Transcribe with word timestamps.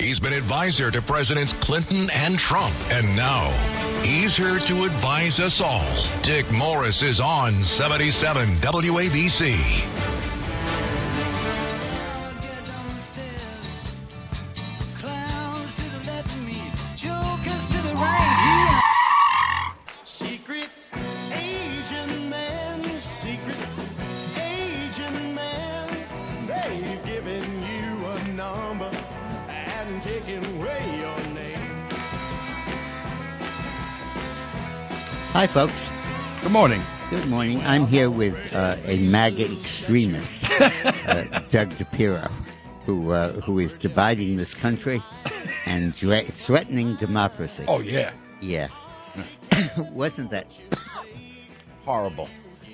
He's 0.00 0.18
been 0.18 0.32
advisor 0.32 0.90
to 0.90 1.02
Presidents 1.02 1.52
Clinton 1.52 2.08
and 2.14 2.38
Trump, 2.38 2.74
and 2.90 3.14
now 3.14 3.50
he's 4.02 4.34
here 4.34 4.58
to 4.58 4.84
advise 4.84 5.40
us 5.40 5.60
all. 5.60 5.84
Dick 6.22 6.50
Morris 6.50 7.02
is 7.02 7.20
on 7.20 7.52
77 7.60 8.56
WABC. 8.56 9.99
Folks. 35.50 35.90
Good 36.42 36.52
morning. 36.52 36.82
Good 37.10 37.26
morning. 37.26 37.60
I'm 37.62 37.86
here 37.86 38.08
with 38.10 38.34
uh, 38.54 38.76
a 38.84 38.98
MAGA 39.08 39.52
extremist, 39.52 40.50
uh, 40.60 41.40
Doug 41.48 41.70
DePiro, 41.70 42.30
who 42.86 43.10
uh, 43.10 43.32
who 43.40 43.58
is 43.58 43.74
dividing 43.74 44.36
this 44.36 44.54
country 44.54 45.02
and 45.66 45.92
dre- 45.94 46.24
threatening 46.24 46.94
democracy. 46.96 47.64
Oh 47.68 47.80
yeah, 47.80 48.12
Yeah. 48.40 48.68
wasn't 49.90 50.30
that 50.30 50.46
horrible. 51.84 52.28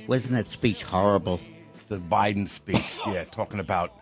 wasn't 0.06 0.34
that 0.34 0.48
speech 0.48 0.82
horrible? 0.82 1.40
The 1.88 1.98
Biden 1.98 2.46
speech. 2.48 2.98
Yeah, 3.06 3.24
talking 3.24 3.60
about 3.60 3.92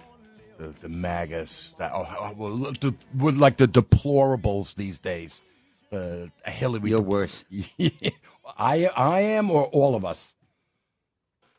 the 0.58 0.74
the 0.80 0.88
MAGAs. 0.88 1.74
That, 1.78 1.92
oh, 1.94 2.06
oh, 2.18 2.32
well, 2.36 2.72
the, 2.80 2.94
like 3.14 3.56
the 3.56 3.68
deplorables 3.68 4.74
these 4.74 4.98
days. 4.98 5.42
The 5.90 6.30
Hillary. 6.44 6.90
You're 6.90 7.00
worse. 7.00 7.44
I 8.58 8.86
I 8.86 9.20
am, 9.20 9.50
or 9.50 9.64
all 9.66 9.94
of 9.94 10.04
us. 10.04 10.34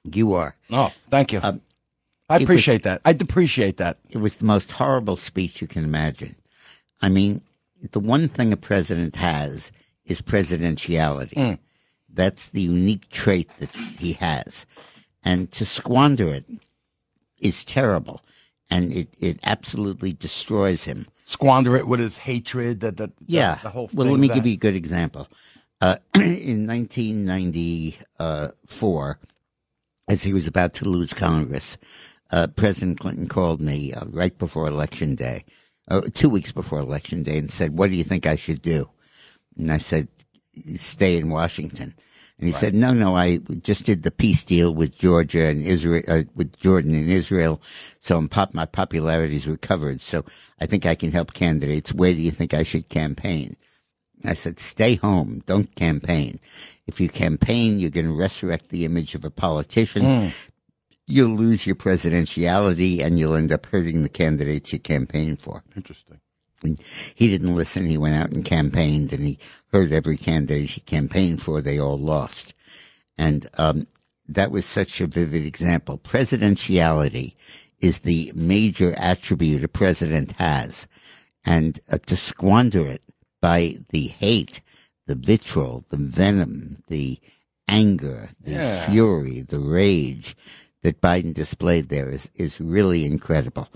You 0.04 0.34
are. 0.34 0.56
Oh, 0.72 0.94
thank 1.10 1.32
you. 1.34 1.40
Um, 1.42 1.62
I 2.30 2.38
appreciate 2.38 2.84
was- 2.84 2.84
that. 2.84 3.02
I 3.06 3.12
appreciate 3.12 3.78
that. 3.78 3.98
It 4.10 4.18
was 4.18 4.36
the 4.38 4.46
most 4.46 4.72
horrible 4.74 5.16
speech 5.16 5.62
you 5.62 5.68
can 5.68 5.84
imagine. 5.84 6.36
I 7.02 7.10
mean, 7.10 7.42
the 7.92 8.00
one 8.00 8.30
thing 8.30 8.54
a 8.54 8.58
president 8.58 9.16
has 9.16 9.72
is 10.06 10.22
presidentiality. 10.22 11.60
That's 12.12 12.50
the 12.50 12.62
unique 12.62 13.10
trait 13.10 13.50
that 13.58 13.72
he 13.76 14.14
has. 14.14 14.66
And 15.24 15.52
to 15.54 15.66
squander 15.66 16.30
it 16.34 16.46
is 17.40 17.66
terrible. 17.66 18.22
And 18.70 18.94
it, 18.94 19.10
it 19.20 19.40
absolutely 19.44 20.14
destroys 20.14 20.86
him. 20.86 21.08
Squander 21.26 21.76
it 21.76 21.88
with 21.88 22.00
his 22.00 22.20
hatred. 22.20 22.80
That 22.80 22.98
the, 22.98 23.08
the- 23.08 23.14
Yeah. 23.28 23.60
The, 23.62 23.70
whole. 23.70 23.90
well, 23.94 24.08
let 24.08 24.20
me 24.20 24.28
that- 24.30 24.36
give 24.36 24.46
you 24.46 24.54
a 24.54 24.58
good 24.58 24.76
example. 24.76 25.28
Uh, 25.86 25.98
in 26.16 26.66
1994, 26.66 29.20
as 30.08 30.24
he 30.24 30.34
was 30.34 30.48
about 30.48 30.74
to 30.74 30.86
lose 30.86 31.14
Congress, 31.14 31.78
uh, 32.32 32.48
President 32.48 33.00
Clinton 33.00 33.28
called 33.28 33.62
me 33.62 33.94
uh, 33.94 34.04
right 34.08 34.36
before 34.40 34.68
Election 34.68 35.14
Day, 35.14 35.46
uh, 35.88 36.02
two 36.12 36.28
weeks 36.28 36.52
before 36.52 36.80
Election 36.80 37.22
Day, 37.22 37.38
and 37.38 37.52
said, 37.52 37.78
"What 37.78 37.92
do 37.92 37.96
you 37.96 38.04
think 38.04 38.26
I 38.26 38.36
should 38.36 38.64
do?" 38.64 38.90
And 39.60 39.72
I 39.72 39.78
said, 39.78 40.08
"Stay 40.74 41.18
in 41.18 41.30
Washington." 41.30 41.94
And 42.40 42.48
he 42.48 42.52
said, 42.52 42.74
"No, 42.74 42.92
no, 42.92 43.16
I 43.16 43.38
just 43.38 43.86
did 43.86 44.02
the 44.02 44.10
peace 44.10 44.44
deal 44.44 44.74
with 44.74 44.98
Georgia 44.98 45.46
and 45.46 45.64
Israel, 45.64 46.02
uh, 46.08 46.24
with 46.34 46.60
Jordan 46.60 46.96
and 46.96 47.12
Israel, 47.12 47.62
so 48.00 48.28
pop- 48.28 48.56
my 48.56 48.66
popularity's 48.66 49.46
recovered. 49.46 50.02
So 50.02 50.26
I 50.60 50.66
think 50.66 50.88
I 50.88 50.96
can 50.96 51.12
help 51.12 51.36
candidates. 51.36 51.94
Where 51.94 52.16
do 52.16 52.24
you 52.24 52.32
think 52.32 52.56
I 52.56 52.64
should 52.64 52.90
campaign?" 52.90 53.56
I 54.28 54.34
said, 54.34 54.60
stay 54.60 54.96
home. 54.96 55.44
Don't 55.46 55.74
campaign. 55.76 56.40
If 56.88 57.00
you 57.00 57.10
campaign, 57.10 57.80
you're 57.80 57.90
going 57.90 58.06
to 58.06 58.16
resurrect 58.16 58.70
the 58.70 58.86
image 58.86 59.16
of 59.16 59.26
a 59.26 59.30
politician. 59.30 60.32
You'll 61.08 61.36
lose 61.36 61.66
your 61.68 61.76
presidentiality 61.76 63.02
and 63.02 63.20
you'll 63.20 63.36
end 63.36 63.52
up 63.52 63.66
hurting 63.68 64.04
the 64.04 64.10
candidates 64.10 64.74
you 64.74 64.80
campaign 64.80 65.38
for. 65.38 65.64
Interesting. 65.76 66.20
And 66.64 66.80
he 67.14 67.28
didn't 67.28 67.56
listen. 67.56 67.86
He 67.86 67.98
went 67.98 68.16
out 68.16 68.32
and 68.32 68.44
campaigned 68.44 69.14
and 69.14 69.24
he 69.24 69.38
hurt 69.72 69.92
every 69.92 70.18
candidate 70.18 70.72
he 70.72 70.82
campaigned 70.82 71.42
for. 71.42 71.62
They 71.62 71.80
all 71.80 72.00
lost. 72.00 72.54
And, 73.18 73.48
um, 73.58 73.88
that 74.28 74.52
was 74.52 74.66
such 74.66 75.02
a 75.02 75.08
vivid 75.08 75.46
example. 75.46 75.98
Presidentiality 75.98 77.36
is 77.80 78.00
the 78.00 78.32
major 78.36 78.94
attribute 78.98 79.64
a 79.64 79.68
president 79.68 80.34
has. 80.34 80.88
And 81.46 81.80
uh, 81.92 82.00
to 82.08 82.18
squander 82.18 82.88
it 82.88 83.04
by 83.46 83.76
the 83.90 84.08
hate, 84.08 84.60
the 85.06 85.14
vitriol, 85.14 85.86
the 85.92 85.98
venom, 85.98 86.82
the 86.88 87.20
anger, 87.68 88.30
the 88.42 88.54
Yeah. 88.54 88.90
fury, 88.90 89.42
the 89.42 89.60
rage 89.60 90.36
that 90.82 91.00
Biden 91.00 91.32
displayed 91.32 91.90
there 91.90 92.10
is, 92.10 92.28
is 92.34 92.60
really 92.60 93.06
incredible. 93.06 93.70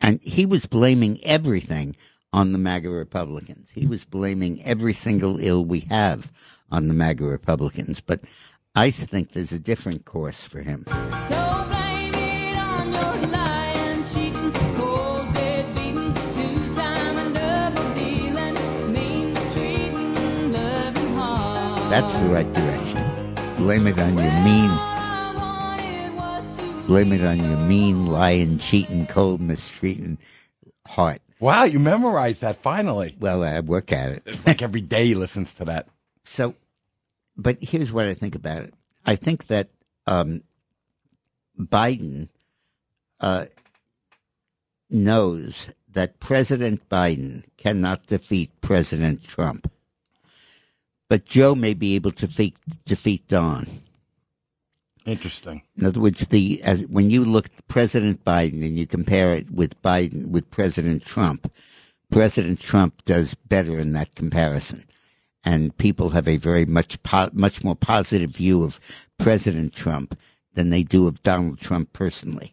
And 0.00 0.18
he 0.22 0.46
was 0.46 0.64
blaming 0.64 1.22
everything 1.24 1.94
on 2.32 2.52
the 2.52 2.58
MAGA 2.58 2.88
Republicans. 2.88 3.70
He 3.74 3.86
was 3.86 4.06
blaming 4.06 4.62
every 4.64 4.94
single 4.94 5.36
ill 5.40 5.62
we 5.62 5.80
have 5.90 6.32
on 6.70 6.88
the 6.88 6.94
MAGA 6.94 7.24
Republicans. 7.26 8.00
But 8.00 8.20
I 8.74 8.90
think 8.90 9.32
there's 9.32 9.52
a 9.52 9.58
different 9.58 10.06
course 10.06 10.42
for 10.42 10.62
him. 10.62 10.86
So 11.28 11.75
That's 21.88 22.12
the 22.14 22.26
right 22.26 22.52
direction. 22.52 23.34
Blame 23.58 23.86
it 23.86 23.98
on 23.98 24.18
your 24.18 24.32
mean, 24.42 24.70
All 24.70 24.76
I 24.80 26.10
wanted 26.16 26.16
was 26.16 26.56
to 26.58 26.62
blame 26.86 27.12
it 27.12 27.24
on 27.24 27.38
your 27.38 27.56
mean, 27.58 28.06
lying, 28.06 28.58
cheating, 28.58 29.06
cold, 29.06 29.40
mistreating 29.40 30.18
heart. 30.86 31.20
Wow, 31.38 31.64
you 31.64 31.78
memorized 31.78 32.40
that 32.40 32.56
finally. 32.56 33.14
Well, 33.20 33.44
I 33.44 33.60
work 33.60 33.92
at 33.92 34.10
it. 34.10 34.22
It's 34.26 34.46
like 34.46 34.62
every 34.62 34.80
day 34.80 35.06
he 35.06 35.14
listens 35.14 35.52
to 35.54 35.64
that. 35.66 35.86
So, 36.24 36.54
but 37.36 37.58
here's 37.60 37.92
what 37.92 38.06
I 38.06 38.14
think 38.14 38.34
about 38.34 38.62
it. 38.62 38.74
I 39.04 39.14
think 39.14 39.46
that 39.46 39.68
um, 40.06 40.42
Biden 41.58 42.28
uh, 43.20 43.46
knows 44.90 45.72
that 45.92 46.18
President 46.20 46.88
Biden 46.88 47.44
cannot 47.56 48.06
defeat 48.06 48.50
President 48.60 49.22
Trump, 49.22 49.70
but 51.08 51.24
Joe 51.24 51.54
may 51.54 51.74
be 51.74 51.94
able 51.94 52.12
to 52.12 52.26
defeat, 52.26 52.56
defeat 52.84 53.26
Don. 53.28 53.66
Interesting. 55.04 55.62
In 55.76 55.86
other 55.86 56.00
words, 56.00 56.26
the 56.26 56.60
as 56.62 56.84
when 56.88 57.10
you 57.10 57.24
look 57.24 57.46
at 57.46 57.68
President 57.68 58.24
Biden 58.24 58.66
and 58.66 58.76
you 58.76 58.86
compare 58.86 59.32
it 59.32 59.50
with 59.52 59.80
Biden 59.80 60.26
with 60.26 60.50
President 60.50 61.04
Trump, 61.04 61.52
President 62.10 62.58
Trump 62.58 63.04
does 63.04 63.34
better 63.34 63.78
in 63.78 63.92
that 63.92 64.16
comparison, 64.16 64.84
and 65.44 65.76
people 65.76 66.10
have 66.10 66.26
a 66.26 66.38
very 66.38 66.66
much 66.66 67.00
po- 67.04 67.30
much 67.32 67.62
more 67.62 67.76
positive 67.76 68.30
view 68.30 68.64
of 68.64 69.08
President 69.16 69.72
Trump 69.72 70.18
than 70.54 70.70
they 70.70 70.82
do 70.82 71.06
of 71.06 71.22
Donald 71.22 71.60
Trump 71.60 71.92
personally. 71.92 72.52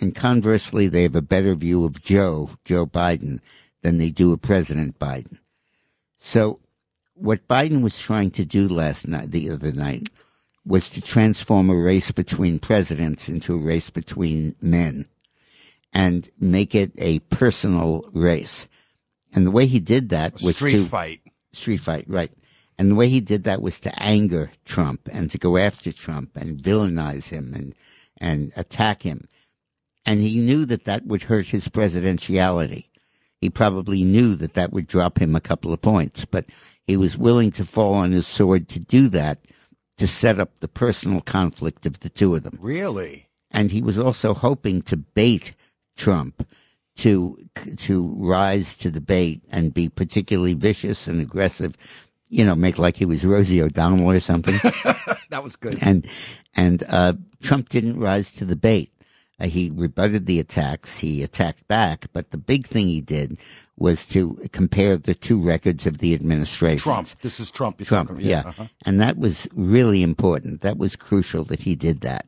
And 0.00 0.14
conversely, 0.14 0.88
they 0.88 1.02
have 1.02 1.14
a 1.14 1.22
better 1.22 1.54
view 1.54 1.84
of 1.84 2.02
Joe 2.02 2.50
Joe 2.64 2.86
Biden 2.86 3.40
than 3.82 3.98
they 3.98 4.10
do 4.10 4.32
of 4.32 4.40
President 4.40 4.98
Biden. 4.98 5.38
So, 6.16 6.60
what 7.14 7.46
Biden 7.48 7.82
was 7.82 7.98
trying 7.98 8.30
to 8.32 8.44
do 8.44 8.68
last 8.68 9.06
night, 9.06 9.30
the 9.30 9.50
other 9.50 9.72
night, 9.72 10.08
was 10.66 10.88
to 10.90 11.00
transform 11.00 11.70
a 11.70 11.76
race 11.76 12.10
between 12.10 12.58
presidents 12.58 13.28
into 13.28 13.54
a 13.54 13.58
race 13.58 13.90
between 13.90 14.54
men 14.60 15.06
and 15.92 16.28
make 16.40 16.74
it 16.74 16.92
a 16.98 17.20
personal 17.20 18.04
race. 18.12 18.66
And 19.34 19.46
the 19.46 19.50
way 19.50 19.66
he 19.66 19.80
did 19.80 20.08
that 20.08 20.34
was 20.42 20.56
Street 20.56 20.72
to 20.72 20.84
fight. 20.84 21.20
street 21.52 21.78
fight, 21.78 22.04
right? 22.08 22.32
And 22.78 22.90
the 22.90 22.94
way 22.96 23.08
he 23.08 23.20
did 23.20 23.44
that 23.44 23.62
was 23.62 23.78
to 23.80 24.02
anger 24.02 24.50
Trump 24.64 25.08
and 25.12 25.30
to 25.30 25.38
go 25.38 25.56
after 25.56 25.92
Trump 25.92 26.36
and 26.36 26.58
villainize 26.58 27.28
him 27.28 27.52
and 27.54 27.74
and 28.18 28.52
attack 28.56 29.02
him. 29.02 29.28
And 30.06 30.20
he 30.20 30.38
knew 30.38 30.64
that 30.66 30.84
that 30.84 31.06
would 31.06 31.24
hurt 31.24 31.48
his 31.48 31.68
presidentiality. 31.68 32.88
He 33.40 33.50
probably 33.50 34.04
knew 34.04 34.34
that 34.36 34.54
that 34.54 34.72
would 34.72 34.86
drop 34.86 35.18
him 35.18 35.36
a 35.36 35.40
couple 35.40 35.72
of 35.72 35.82
points, 35.82 36.24
but 36.24 36.46
he 36.86 36.96
was 36.96 37.16
willing 37.18 37.50
to 37.52 37.64
fall 37.64 37.94
on 37.94 38.12
his 38.12 38.26
sword 38.26 38.68
to 38.68 38.80
do 38.80 39.08
that 39.08 39.38
to 39.98 40.06
set 40.06 40.40
up 40.40 40.58
the 40.60 40.68
personal 40.68 41.20
conflict 41.20 41.86
of 41.86 42.00
the 42.00 42.08
two 42.08 42.34
of 42.34 42.42
them 42.42 42.58
Really? 42.60 43.28
and 43.50 43.70
he 43.70 43.82
was 43.82 43.98
also 43.98 44.34
hoping 44.34 44.82
to 44.82 44.96
bait 44.96 45.54
Trump 45.96 46.46
to 46.96 47.38
to 47.76 48.14
rise 48.18 48.76
to 48.78 48.90
the 48.90 49.00
bait 49.00 49.42
and 49.50 49.74
be 49.74 49.88
particularly 49.88 50.54
vicious 50.54 51.08
and 51.08 51.20
aggressive. 51.20 51.76
You 52.28 52.44
know, 52.44 52.54
make 52.56 52.78
like 52.78 52.96
he 52.96 53.04
was 53.04 53.24
Rosie 53.24 53.60
O'Donnell 53.62 54.10
or 54.10 54.20
something. 54.20 54.60
That 55.30 55.42
was 55.42 55.56
good. 55.56 55.78
and 55.82 56.06
and 56.54 56.84
uh, 56.88 57.14
Trump 57.42 57.68
didn't 57.68 57.98
rise 57.98 58.30
to 58.32 58.44
the 58.44 58.54
bait. 58.54 58.92
Uh, 59.40 59.46
he 59.46 59.70
rebutted 59.74 60.26
the 60.26 60.38
attacks. 60.38 60.98
He 60.98 61.22
attacked 61.22 61.66
back, 61.66 62.06
but 62.12 62.30
the 62.30 62.38
big 62.38 62.66
thing 62.66 62.86
he 62.86 63.00
did 63.00 63.38
was 63.76 64.04
to 64.06 64.36
compare 64.52 64.96
the 64.96 65.14
two 65.14 65.42
records 65.42 65.86
of 65.86 65.98
the 65.98 66.14
administration. 66.14 66.78
Trump. 66.78 67.08
This 67.20 67.40
is 67.40 67.50
Trump. 67.50 67.78
Trump, 67.82 68.10
talking- 68.10 68.24
yeah. 68.24 68.42
uh-huh. 68.46 68.66
And 68.86 69.00
that 69.00 69.18
was 69.18 69.48
really 69.54 70.02
important. 70.02 70.60
That 70.60 70.78
was 70.78 70.94
crucial 70.94 71.42
that 71.44 71.62
he 71.62 71.74
did 71.74 72.00
that. 72.02 72.26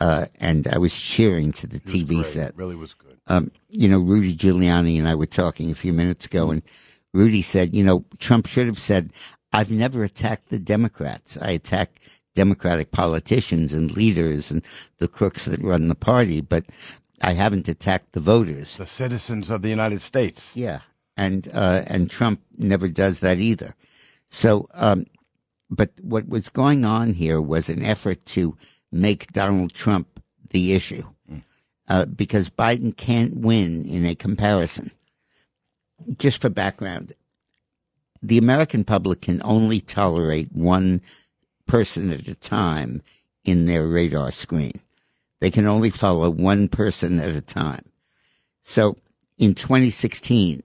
Uh, 0.00 0.26
and 0.40 0.66
I 0.68 0.78
was 0.78 0.98
cheering 0.98 1.52
to 1.52 1.66
the 1.66 1.80
TV 1.80 2.24
set. 2.24 2.56
Really 2.56 2.76
was 2.76 2.94
good. 2.94 3.18
Um, 3.26 3.50
you 3.68 3.88
know, 3.88 3.98
Rudy 3.98 4.34
Giuliani 4.34 4.96
and 4.98 5.08
I 5.08 5.14
were 5.16 5.26
talking 5.26 5.70
a 5.70 5.74
few 5.74 5.92
minutes 5.92 6.24
ago, 6.26 6.50
and 6.50 6.62
Rudy 7.12 7.42
said, 7.42 7.74
you 7.74 7.82
know, 7.84 8.04
Trump 8.18 8.46
should 8.46 8.68
have 8.68 8.78
said, 8.78 9.12
I've 9.52 9.70
never 9.70 10.04
attacked 10.04 10.48
the 10.50 10.58
Democrats. 10.58 11.36
I 11.40 11.50
attack 11.50 11.90
Democratic 12.38 12.92
politicians 12.92 13.72
and 13.72 13.90
leaders 13.90 14.52
and 14.52 14.62
the 14.98 15.08
crooks 15.08 15.46
that 15.46 15.60
run 15.60 15.88
the 15.88 15.96
party, 15.96 16.40
but 16.40 16.64
I 17.20 17.32
haven't 17.32 17.66
attacked 17.66 18.12
the 18.12 18.20
voters. 18.20 18.76
The 18.76 18.86
citizens 18.86 19.50
of 19.50 19.62
the 19.62 19.70
United 19.70 20.00
States. 20.02 20.54
Yeah, 20.54 20.82
and 21.16 21.48
uh, 21.52 21.82
and 21.88 22.08
Trump 22.08 22.40
never 22.56 22.88
does 22.88 23.18
that 23.20 23.38
either. 23.38 23.74
So, 24.30 24.68
um, 24.74 25.06
but 25.68 25.90
what 26.00 26.28
was 26.28 26.48
going 26.48 26.84
on 26.84 27.14
here 27.14 27.40
was 27.40 27.68
an 27.68 27.82
effort 27.84 28.24
to 28.36 28.56
make 28.92 29.32
Donald 29.32 29.72
Trump 29.72 30.06
the 30.50 30.74
issue, 30.74 31.02
uh, 31.88 32.04
because 32.04 32.50
Biden 32.50 32.96
can't 32.96 33.38
win 33.38 33.84
in 33.84 34.06
a 34.06 34.14
comparison. 34.14 34.92
Just 36.18 36.40
for 36.40 36.50
background, 36.50 37.14
the 38.22 38.38
American 38.38 38.84
public 38.84 39.22
can 39.22 39.42
only 39.42 39.80
tolerate 39.80 40.52
one 40.52 41.02
person 41.68 42.10
at 42.10 42.26
a 42.26 42.34
time 42.34 43.02
in 43.44 43.66
their 43.66 43.86
radar 43.86 44.32
screen. 44.32 44.80
They 45.40 45.50
can 45.50 45.66
only 45.66 45.90
follow 45.90 46.30
one 46.30 46.68
person 46.68 47.20
at 47.20 47.30
a 47.30 47.40
time. 47.40 47.84
So 48.62 48.96
in 49.38 49.54
2016, 49.54 50.62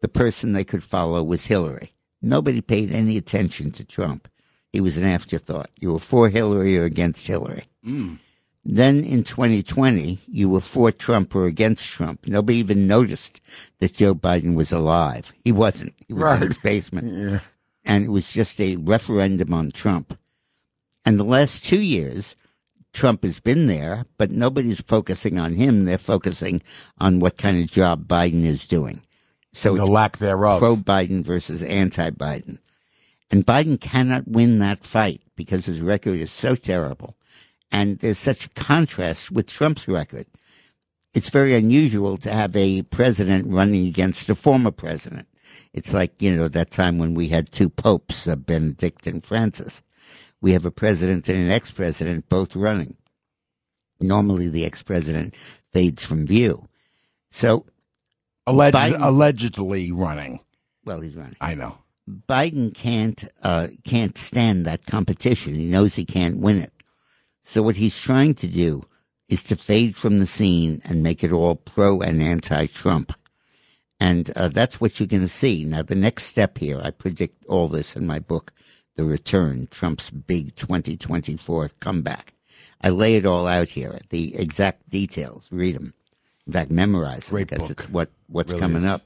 the 0.00 0.08
person 0.08 0.52
they 0.52 0.64
could 0.64 0.84
follow 0.84 1.22
was 1.22 1.46
Hillary. 1.46 1.92
Nobody 2.20 2.60
paid 2.60 2.92
any 2.92 3.16
attention 3.16 3.70
to 3.72 3.84
Trump. 3.84 4.28
He 4.72 4.80
was 4.80 4.96
an 4.96 5.04
afterthought. 5.04 5.70
You 5.80 5.92
were 5.92 5.98
for 5.98 6.28
Hillary 6.28 6.78
or 6.78 6.84
against 6.84 7.26
Hillary. 7.26 7.64
Mm. 7.84 8.18
Then 8.64 9.02
in 9.02 9.24
2020, 9.24 10.20
you 10.28 10.48
were 10.48 10.60
for 10.60 10.92
Trump 10.92 11.34
or 11.34 11.46
against 11.46 11.88
Trump. 11.88 12.28
Nobody 12.28 12.58
even 12.58 12.86
noticed 12.86 13.40
that 13.80 13.94
Joe 13.94 14.14
Biden 14.14 14.54
was 14.54 14.70
alive. 14.72 15.32
He 15.44 15.50
wasn't. 15.50 15.94
He 16.06 16.14
was 16.14 16.40
in 16.40 16.48
his 16.48 16.58
basement. 16.58 17.42
And 17.84 18.04
it 18.04 18.10
was 18.10 18.32
just 18.32 18.60
a 18.60 18.76
referendum 18.76 19.52
on 19.52 19.72
Trump. 19.72 20.16
And 21.04 21.18
the 21.18 21.24
last 21.24 21.64
two 21.64 21.80
years, 21.80 22.36
Trump 22.92 23.22
has 23.24 23.40
been 23.40 23.66
there, 23.66 24.06
but 24.18 24.30
nobody's 24.30 24.80
focusing 24.80 25.38
on 25.38 25.54
him. 25.54 25.84
They're 25.84 25.98
focusing 25.98 26.62
on 26.98 27.20
what 27.20 27.38
kind 27.38 27.60
of 27.60 27.70
job 27.70 28.06
Biden 28.06 28.44
is 28.44 28.66
doing. 28.66 29.02
So 29.52 29.76
The 29.76 29.84
lack 29.86 30.18
thereof. 30.18 30.60
pro 30.60 30.76
Biden 30.76 31.24
versus 31.24 31.62
anti 31.62 32.10
Biden. 32.10 32.58
And 33.30 33.46
Biden 33.46 33.80
cannot 33.80 34.28
win 34.28 34.58
that 34.58 34.84
fight 34.84 35.22
because 35.36 35.66
his 35.66 35.80
record 35.80 36.20
is 36.20 36.30
so 36.30 36.54
terrible. 36.54 37.16
And 37.70 37.98
there's 38.00 38.18
such 38.18 38.46
a 38.46 38.50
contrast 38.50 39.30
with 39.30 39.46
Trump's 39.46 39.88
record. 39.88 40.26
It's 41.14 41.30
very 41.30 41.54
unusual 41.54 42.16
to 42.18 42.30
have 42.30 42.54
a 42.56 42.82
president 42.82 43.46
running 43.48 43.86
against 43.86 44.28
a 44.28 44.34
former 44.34 44.70
president. 44.70 45.28
It's 45.72 45.92
like, 45.94 46.20
you 46.20 46.34
know, 46.34 46.48
that 46.48 46.70
time 46.70 46.98
when 46.98 47.14
we 47.14 47.28
had 47.28 47.50
two 47.50 47.68
popes, 47.70 48.28
uh, 48.28 48.36
Benedict 48.36 49.06
and 49.06 49.24
Francis. 49.24 49.82
We 50.42 50.52
have 50.52 50.66
a 50.66 50.70
president 50.70 51.28
and 51.28 51.38
an 51.38 51.50
ex-president 51.50 52.28
both 52.28 52.54
running. 52.54 52.96
Normally 54.00 54.48
the 54.48 54.64
ex-president 54.66 55.34
fades 55.72 56.04
from 56.04 56.26
view. 56.26 56.68
So, 57.30 57.64
Alleged, 58.46 58.76
Biden- 58.76 59.02
allegedly 59.02 59.90
running. 59.92 60.40
well, 60.84 61.00
he's 61.00 61.14
running. 61.14 61.36
I 61.40 61.54
know. 61.54 61.78
Biden 62.28 62.74
can't 62.74 63.24
uh, 63.42 63.68
can't 63.84 64.18
stand 64.18 64.66
that 64.66 64.84
competition. 64.86 65.54
He 65.54 65.66
knows 65.66 65.94
he 65.94 66.04
can't 66.04 66.40
win 66.40 66.58
it. 66.58 66.72
So 67.44 67.62
what 67.62 67.76
he's 67.76 67.98
trying 67.98 68.34
to 68.34 68.48
do 68.48 68.84
is 69.28 69.44
to 69.44 69.56
fade 69.56 69.94
from 69.96 70.18
the 70.18 70.26
scene 70.26 70.82
and 70.84 71.02
make 71.04 71.22
it 71.22 71.30
all 71.32 71.54
pro 71.54 72.00
and 72.00 72.20
anti-Trump. 72.20 73.12
And 74.00 74.30
uh, 74.36 74.48
that's 74.48 74.80
what 74.80 74.98
you're 74.98 75.06
going 75.06 75.22
to 75.22 75.28
see. 75.28 75.64
Now, 75.64 75.82
the 75.82 75.94
next 75.94 76.24
step 76.24 76.58
here, 76.58 76.80
I 76.82 76.90
predict 76.90 77.44
all 77.46 77.68
this 77.68 77.94
in 77.94 78.04
my 78.06 78.18
book, 78.18 78.52
The 78.96 79.04
Return, 79.04 79.68
Trump's 79.70 80.10
big 80.10 80.54
2024 80.56 81.70
comeback. 81.80 82.34
I 82.80 82.90
lay 82.90 83.16
it 83.16 83.24
all 83.26 83.46
out 83.46 83.70
here, 83.70 84.00
the 84.10 84.34
exact 84.36 84.90
details. 84.90 85.48
Read 85.50 85.76
them. 85.76 85.94
In 86.46 86.52
fact, 86.52 86.70
memorize 86.70 87.28
them 87.28 87.36
Great 87.36 87.48
because 87.48 87.68
book. 87.68 87.78
it's 87.78 87.88
what, 87.88 88.10
what's 88.26 88.52
Really 88.52 88.60
coming 88.60 88.82
is. 88.82 88.88
up. 88.90 89.02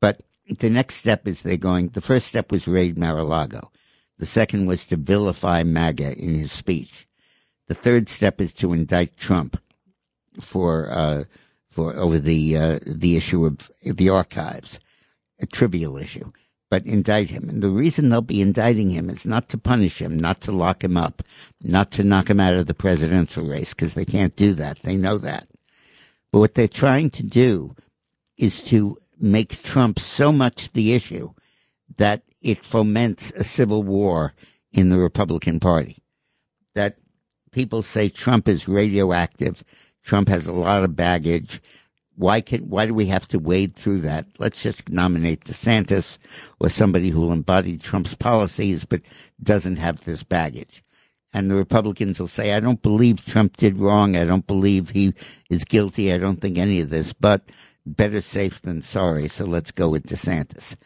But 0.00 0.22
the 0.58 0.70
next 0.70 0.96
step 0.96 1.26
is 1.28 1.42
they're 1.42 1.56
going, 1.56 1.88
the 1.88 2.00
first 2.00 2.26
step 2.26 2.50
was 2.50 2.66
raid 2.66 2.98
Mar-a-Lago. 2.98 3.70
The 4.18 4.26
second 4.26 4.66
was 4.66 4.84
to 4.86 4.96
vilify 4.96 5.62
MAGA 5.62 6.18
in 6.18 6.34
his 6.34 6.50
speech. 6.50 7.06
The 7.68 7.74
third 7.74 8.08
step 8.08 8.40
is 8.40 8.54
to 8.54 8.72
indict 8.72 9.16
Trump 9.16 9.60
for, 10.40 10.90
uh, 10.90 11.24
for 11.70 11.94
over 11.94 12.18
the, 12.18 12.56
uh, 12.56 12.78
the 12.86 13.16
issue 13.16 13.44
of 13.44 13.70
the 13.82 14.08
archives, 14.08 14.80
a 15.40 15.46
trivial 15.46 15.96
issue, 15.98 16.32
but 16.70 16.84
indict 16.86 17.30
him. 17.30 17.48
And 17.48 17.62
the 17.62 17.70
reason 17.70 18.08
they'll 18.08 18.20
be 18.20 18.40
indicting 18.40 18.90
him 18.90 19.08
is 19.08 19.26
not 19.26 19.48
to 19.50 19.58
punish 19.58 20.00
him, 20.00 20.16
not 20.16 20.40
to 20.42 20.52
lock 20.52 20.82
him 20.82 20.96
up, 20.96 21.22
not 21.62 21.90
to 21.92 22.04
knock 22.04 22.28
him 22.28 22.40
out 22.40 22.54
of 22.54 22.66
the 22.66 22.74
presidential 22.74 23.44
race, 23.44 23.72
because 23.72 23.94
they 23.94 24.04
can't 24.04 24.36
do 24.36 24.52
that. 24.54 24.82
They 24.82 24.96
know 24.96 25.18
that. 25.18 25.48
But 26.32 26.40
what 26.40 26.54
they're 26.54 26.68
trying 26.68 27.10
to 27.10 27.22
do 27.22 27.74
is 28.36 28.62
to 28.64 28.98
make 29.18 29.62
Trump 29.62 29.98
so 29.98 30.32
much 30.32 30.72
the 30.72 30.92
issue 30.92 31.32
that 31.96 32.22
it 32.42 32.64
foments 32.64 33.32
a 33.32 33.44
civil 33.44 33.82
war 33.82 34.34
in 34.72 34.90
the 34.90 34.98
Republican 34.98 35.60
Party. 35.60 36.02
That 36.74 36.98
people 37.52 37.82
say 37.82 38.08
Trump 38.08 38.48
is 38.48 38.68
radioactive. 38.68 39.64
Trump 40.02 40.28
has 40.28 40.46
a 40.46 40.52
lot 40.52 40.84
of 40.84 40.94
baggage. 40.94 41.60
Why 42.16 42.40
can 42.40 42.68
why 42.68 42.86
do 42.86 42.94
we 42.94 43.06
have 43.06 43.28
to 43.28 43.38
wade 43.38 43.76
through 43.76 44.00
that? 44.00 44.26
Let's 44.38 44.62
just 44.62 44.90
nominate 44.90 45.44
DeSantis 45.44 46.18
or 46.58 46.68
somebody 46.68 47.10
who 47.10 47.20
will 47.20 47.32
embody 47.32 47.76
Trump's 47.76 48.14
policies 48.14 48.84
but 48.84 49.02
doesn't 49.42 49.76
have 49.76 50.04
this 50.04 50.22
baggage. 50.22 50.82
And 51.34 51.50
the 51.50 51.54
Republicans 51.56 52.18
will 52.18 52.28
say, 52.28 52.54
I 52.54 52.60
don't 52.60 52.80
believe 52.80 53.24
Trump 53.24 53.58
did 53.58 53.78
wrong. 53.78 54.16
I 54.16 54.24
don't 54.24 54.46
believe 54.46 54.90
he 54.90 55.12
is 55.50 55.64
guilty. 55.64 56.12
I 56.12 56.18
don't 56.18 56.40
think 56.40 56.56
any 56.56 56.80
of 56.80 56.88
this, 56.88 57.12
but 57.12 57.42
better 57.84 58.22
safe 58.22 58.62
than 58.62 58.80
sorry. 58.80 59.28
So 59.28 59.44
let's 59.44 59.70
go 59.70 59.90
with 59.90 60.06
DeSantis. 60.06 60.76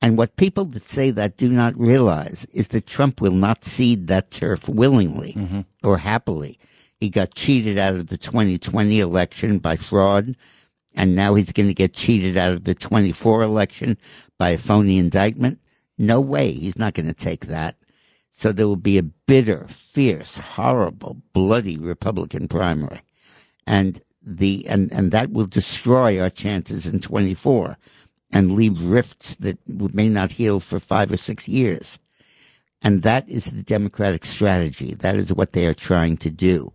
And 0.00 0.16
what 0.16 0.36
people 0.36 0.64
that 0.66 0.88
say 0.88 1.10
that 1.10 1.36
do 1.36 1.50
not 1.50 1.78
realize 1.78 2.46
is 2.52 2.68
that 2.68 2.86
Trump 2.86 3.20
will 3.20 3.32
not 3.32 3.64
cede 3.64 4.06
that 4.08 4.30
turf 4.30 4.68
willingly 4.68 5.32
mm-hmm. 5.32 5.60
or 5.82 5.98
happily. 5.98 6.58
He 7.00 7.10
got 7.10 7.34
cheated 7.34 7.78
out 7.78 7.94
of 7.94 8.06
the 8.06 8.16
2020 8.16 9.00
election 9.00 9.58
by 9.58 9.76
fraud, 9.76 10.34
and 10.94 11.14
now 11.14 11.34
he's 11.34 11.52
going 11.52 11.68
to 11.68 11.74
get 11.74 11.92
cheated 11.92 12.36
out 12.36 12.52
of 12.52 12.64
the 12.64 12.74
24 12.74 13.42
election 13.42 13.98
by 14.38 14.50
a 14.50 14.58
phony 14.58 14.98
indictment. 14.98 15.60
No 15.98 16.20
way. 16.20 16.52
He's 16.52 16.78
not 16.78 16.94
going 16.94 17.06
to 17.06 17.14
take 17.14 17.46
that. 17.46 17.76
So 18.32 18.52
there 18.52 18.68
will 18.68 18.76
be 18.76 18.98
a 18.98 19.02
bitter, 19.02 19.66
fierce, 19.68 20.38
horrible, 20.38 21.22
bloody 21.32 21.78
Republican 21.78 22.48
primary. 22.48 23.00
And 23.66 24.00
the, 24.22 24.66
and, 24.68 24.92
and 24.92 25.10
that 25.12 25.30
will 25.30 25.46
destroy 25.46 26.20
our 26.20 26.30
chances 26.30 26.86
in 26.86 27.00
24 27.00 27.78
and 28.32 28.52
leave 28.52 28.82
rifts 28.82 29.36
that 29.36 29.58
may 29.66 30.08
not 30.08 30.32
heal 30.32 30.60
for 30.60 30.80
five 30.80 31.12
or 31.12 31.16
six 31.16 31.48
years. 31.48 31.98
And 32.82 33.02
that 33.02 33.28
is 33.28 33.46
the 33.46 33.62
Democratic 33.62 34.24
strategy. 34.24 34.94
That 34.94 35.16
is 35.16 35.32
what 35.32 35.52
they 35.52 35.66
are 35.66 35.74
trying 35.74 36.18
to 36.18 36.30
do. 36.30 36.72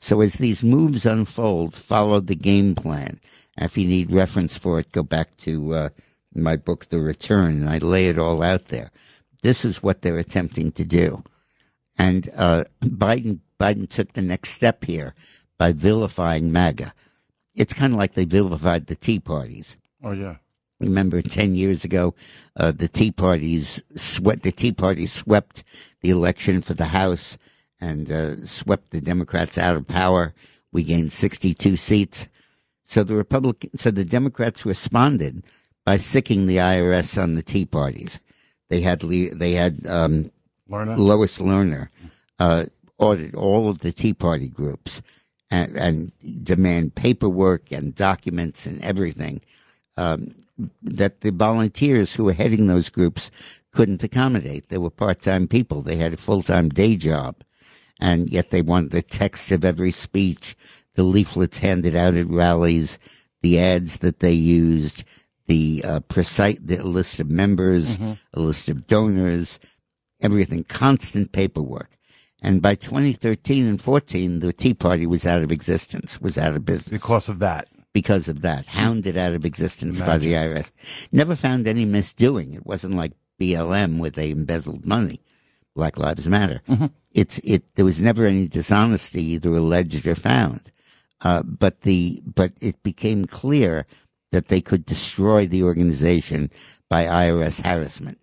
So 0.00 0.22
as 0.22 0.34
these 0.34 0.64
moves 0.64 1.04
unfold, 1.04 1.76
follow 1.76 2.20
the 2.20 2.34
game 2.34 2.74
plan. 2.74 3.20
If 3.58 3.76
you 3.76 3.86
need 3.86 4.10
reference 4.10 4.56
for 4.56 4.80
it, 4.80 4.92
go 4.92 5.02
back 5.02 5.36
to 5.38 5.74
uh, 5.74 5.88
my 6.34 6.56
book, 6.56 6.88
The 6.88 7.00
Return, 7.00 7.60
and 7.60 7.70
I 7.70 7.78
lay 7.78 8.06
it 8.06 8.18
all 8.18 8.42
out 8.42 8.68
there. 8.68 8.90
This 9.42 9.64
is 9.64 9.82
what 9.82 10.00
they're 10.00 10.18
attempting 10.18 10.72
to 10.72 10.84
do. 10.84 11.22
And 11.98 12.30
uh, 12.36 12.64
Biden 12.82 13.40
Biden 13.58 13.88
took 13.88 14.14
the 14.14 14.22
next 14.22 14.50
step 14.50 14.84
here 14.84 15.14
by 15.58 15.72
vilifying 15.72 16.50
MAGA. 16.50 16.94
It's 17.54 17.74
kind 17.74 17.92
of 17.92 17.98
like 17.98 18.14
they 18.14 18.24
vilified 18.24 18.86
the 18.86 18.96
Tea 18.96 19.20
Parties. 19.20 19.76
Oh, 20.02 20.12
yeah. 20.12 20.36
Remember, 20.78 21.20
ten 21.20 21.54
years 21.54 21.84
ago, 21.84 22.14
uh, 22.56 22.72
the 22.72 22.88
Tea 22.88 23.12
Parties 23.12 23.82
swept 23.94 24.44
the 24.44 24.52
Tea 24.52 24.72
Party 24.72 25.04
swept 25.04 25.62
the 26.00 26.08
election 26.08 26.62
for 26.62 26.72
the 26.72 26.86
House 26.86 27.36
and 27.80 28.10
uh, 28.10 28.36
swept 28.36 28.90
the 28.90 29.00
Democrats 29.00 29.58
out 29.58 29.76
of 29.76 29.88
power. 29.88 30.34
We 30.72 30.82
gained 30.82 31.12
sixty-two 31.12 31.76
seats. 31.76 32.28
So 32.84 33.04
the 33.04 33.14
Republican, 33.14 33.76
so 33.76 33.90
the 33.90 34.04
Democrats 34.04 34.66
responded 34.66 35.44
by 35.84 35.96
sicking 35.96 36.46
the 36.46 36.56
IRS 36.56 37.20
on 37.20 37.34
the 37.34 37.42
Tea 37.42 37.64
Parties. 37.64 38.18
They 38.68 38.80
had 38.80 39.00
they 39.00 39.52
had 39.52 39.86
um, 39.86 40.30
Lerner? 40.68 40.96
Lois 40.96 41.38
Lerner 41.38 41.88
uh, 42.38 42.66
audit 42.98 43.34
all 43.34 43.68
of 43.68 43.80
the 43.80 43.92
Tea 43.92 44.14
Party 44.14 44.48
groups, 44.48 45.02
and, 45.50 45.76
and 45.76 46.12
demand 46.44 46.94
paperwork 46.94 47.72
and 47.72 47.94
documents 47.94 48.66
and 48.66 48.80
everything 48.82 49.40
um, 49.96 50.34
that 50.82 51.22
the 51.22 51.32
volunteers 51.32 52.14
who 52.14 52.24
were 52.24 52.32
heading 52.32 52.66
those 52.66 52.88
groups 52.88 53.30
couldn't 53.72 54.04
accommodate. 54.04 54.68
They 54.68 54.78
were 54.78 54.90
part-time 54.90 55.48
people. 55.48 55.82
They 55.82 55.96
had 55.96 56.12
a 56.12 56.16
full-time 56.18 56.68
day 56.68 56.96
job, 56.96 57.36
and 58.00 58.30
yet 58.30 58.50
they 58.50 58.62
wanted 58.62 58.90
the 58.90 59.02
text 59.02 59.50
of 59.52 59.64
every 59.64 59.90
speech, 59.90 60.56
the 60.94 61.02
leaflets 61.02 61.58
handed 61.58 61.94
out 61.94 62.14
at 62.14 62.28
rallies, 62.28 62.98
the 63.42 63.58
ads 63.58 63.98
that 63.98 64.20
they 64.20 64.32
used, 64.32 65.04
the 65.46 65.82
uh, 65.84 66.00
precise 66.00 66.58
the 66.62 66.82
list 66.84 67.20
of 67.20 67.28
members, 67.30 67.98
a 68.34 68.40
list 68.40 68.68
of 68.68 68.86
donors, 68.86 69.58
everything, 70.22 70.64
constant 70.64 71.32
paperwork. 71.32 71.90
And 72.42 72.62
by 72.62 72.74
2013 72.74 73.66
and 73.66 73.80
14, 73.82 74.40
the 74.40 74.52
Tea 74.52 74.72
Party 74.74 75.06
was 75.06 75.26
out 75.26 75.42
of 75.42 75.52
existence, 75.52 76.20
was 76.20 76.38
out 76.38 76.54
of 76.54 76.64
business 76.64 76.88
Because 77.02 77.28
of 77.28 77.38
that. 77.40 77.68
because 77.92 78.28
of 78.28 78.40
that, 78.42 78.66
hounded 78.66 79.16
out 79.16 79.34
of 79.34 79.44
existence 79.44 80.00
by 80.00 80.16
the 80.18 80.32
IRS. 80.32 80.70
Never 81.12 81.36
found 81.36 81.66
any 81.66 81.84
misdoing. 81.84 82.54
It 82.54 82.64
wasn't 82.64 82.94
like 82.94 83.12
BLM 83.40 83.98
where 83.98 84.10
they 84.10 84.30
embezzled 84.30 84.86
money. 84.86 85.20
Black 85.74 85.98
Lives 85.98 86.26
Matter. 86.26 86.62
It's 87.12 87.38
it. 87.38 87.62
There 87.74 87.84
was 87.84 88.00
never 88.00 88.24
any 88.26 88.46
dishonesty, 88.48 89.22
either 89.24 89.50
alleged 89.56 90.06
or 90.06 90.14
found. 90.14 90.70
Uh, 91.22 91.42
but 91.42 91.82
the 91.82 92.22
but 92.24 92.52
it 92.60 92.82
became 92.82 93.24
clear 93.26 93.86
that 94.32 94.48
they 94.48 94.60
could 94.60 94.86
destroy 94.86 95.46
the 95.46 95.62
organization 95.62 96.50
by 96.88 97.04
IRS 97.04 97.60
harassment, 97.62 98.18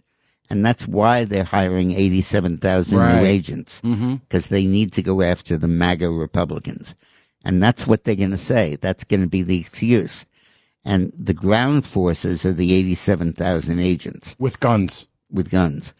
and 0.49 0.65
that's 0.65 0.87
why 0.87 1.25
they're 1.25 1.43
hiring 1.43 1.91
eighty-seven 1.91 2.57
thousand 2.57 2.97
Right. 2.99 3.21
new 3.21 3.27
agents 3.27 3.81
because 3.81 4.47
they 4.47 4.65
need 4.65 4.93
to 4.93 5.01
go 5.03 5.21
after 5.21 5.57
the 5.57 5.67
MAGA 5.67 6.09
Republicans, 6.09 6.95
and 7.43 7.61
that's 7.61 7.85
what 7.87 8.03
they're 8.03 8.15
going 8.15 8.31
to 8.31 8.37
say. 8.37 8.77
That's 8.77 9.03
going 9.03 9.21
to 9.21 9.27
be 9.27 9.41
the 9.43 9.59
excuse. 9.59 10.25
And 10.85 11.11
the 11.17 11.33
ground 11.33 11.85
forces 11.85 12.45
are 12.45 12.53
the 12.53 12.73
eighty-seven 12.73 13.33
thousand 13.33 13.79
agents 13.79 14.35
With 14.39 14.59
guns. 14.61 15.05
with 15.29 15.51
guns. 15.51 15.93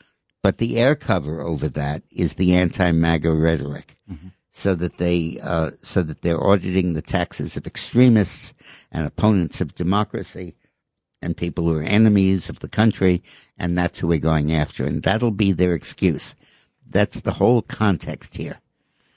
But 0.48 0.60
the 0.60 0.80
air 0.80 0.96
cover 0.96 1.42
over 1.42 1.68
that 1.68 2.04
is 2.10 2.36
the 2.36 2.56
anti-MAGA 2.56 3.34
rhetoric, 3.34 3.98
so 4.54 4.75
that 4.75 4.98
they 4.98 5.39
uh, 5.44 5.72
so 5.82 6.01
that 6.04 6.22
they're 6.22 6.42
auditing 6.42 6.94
the 6.94 7.01
taxes 7.01 7.58
of 7.58 7.68
extremists 7.68 8.54
and 8.89 9.06
opponents 9.06 9.60
of 9.60 9.75
democracy 9.75 10.56
and 11.22 11.36
people 11.36 11.66
who 11.66 11.77
are 11.77 11.84
enemies 11.84 12.48
of 12.48 12.60
the 12.60 12.70
country, 12.70 13.22
and 13.58 13.77
that's 13.77 14.00
who 14.00 14.08
we're 14.08 14.20
going 14.20 14.54
after, 14.54 14.86
and 14.86 15.04
that'll 15.04 15.32
be 15.32 15.51
their 15.51 15.74
excuse. 15.74 16.34
That's 16.89 17.20
the 17.20 17.34
whole 17.34 17.62
context 17.62 18.38
here. 18.38 18.62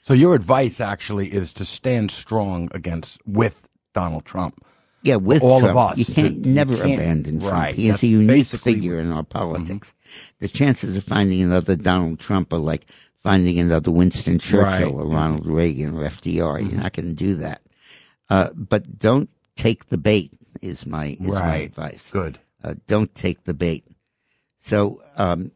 So 0.03 0.13
your 0.13 0.35
advice 0.35 0.81
actually 0.81 1.29
is 1.29 1.53
to 1.53 1.63
stand 1.63 2.11
strong 2.11 2.67
against 2.73 3.25
with 3.25 3.69
Donald 3.93 4.25
Trump. 4.25 4.65
Yeah, 5.03 5.15
with 5.15 5.41
all 5.41 5.65
of 5.65 5.75
us. 5.75 5.97
you 5.97 6.05
can't 6.05 6.35
You 6.35 6.51
never 6.53 6.75
can't- 6.77 6.93
abandon 6.93 7.39
Trump. 7.39 7.53
right, 7.53 7.75
He 7.75 7.89
is 7.89 8.03
a 8.03 8.07
unique 8.07 8.45
figure 8.47 8.99
in 8.99 9.11
our 9.11 9.23
politics. 9.23 9.93
The 10.39 10.47
chances 10.47 10.95
of 10.97 11.03
finding 11.03 11.41
another 11.41 11.75
Donald 11.75 12.19
Trump 12.19 12.53
are 12.53 12.57
like 12.59 12.85
finding 13.23 13.59
another 13.59 13.91
Winston 13.91 14.37
Churchill 14.39 14.63
Right. 14.63 14.85
Mm-hmm. 14.85 14.99
or 14.99 15.07
Ronald 15.07 15.45
Reagan 15.45 15.97
or 15.97 16.03
FDR. 16.03 16.59
You're 16.71 16.81
not 16.81 16.93
going 16.93 17.07
to 17.07 17.13
do 17.13 17.35
that. 17.37 17.61
Uh, 18.29 18.49
but 18.55 18.99
don't 18.99 19.29
take 19.55 19.87
the 19.89 19.97
bait. 19.97 20.33
Is 20.61 20.85
my 20.85 21.17
is 21.19 21.27
my 21.29 21.55
advice. 21.55 22.11
Good. 22.11 22.37
Uh, 22.63 22.75
don't 22.87 23.13
take 23.15 23.45
the 23.45 23.53
bait. 23.55 23.83
So, 24.59 25.01
um, 25.17 25.51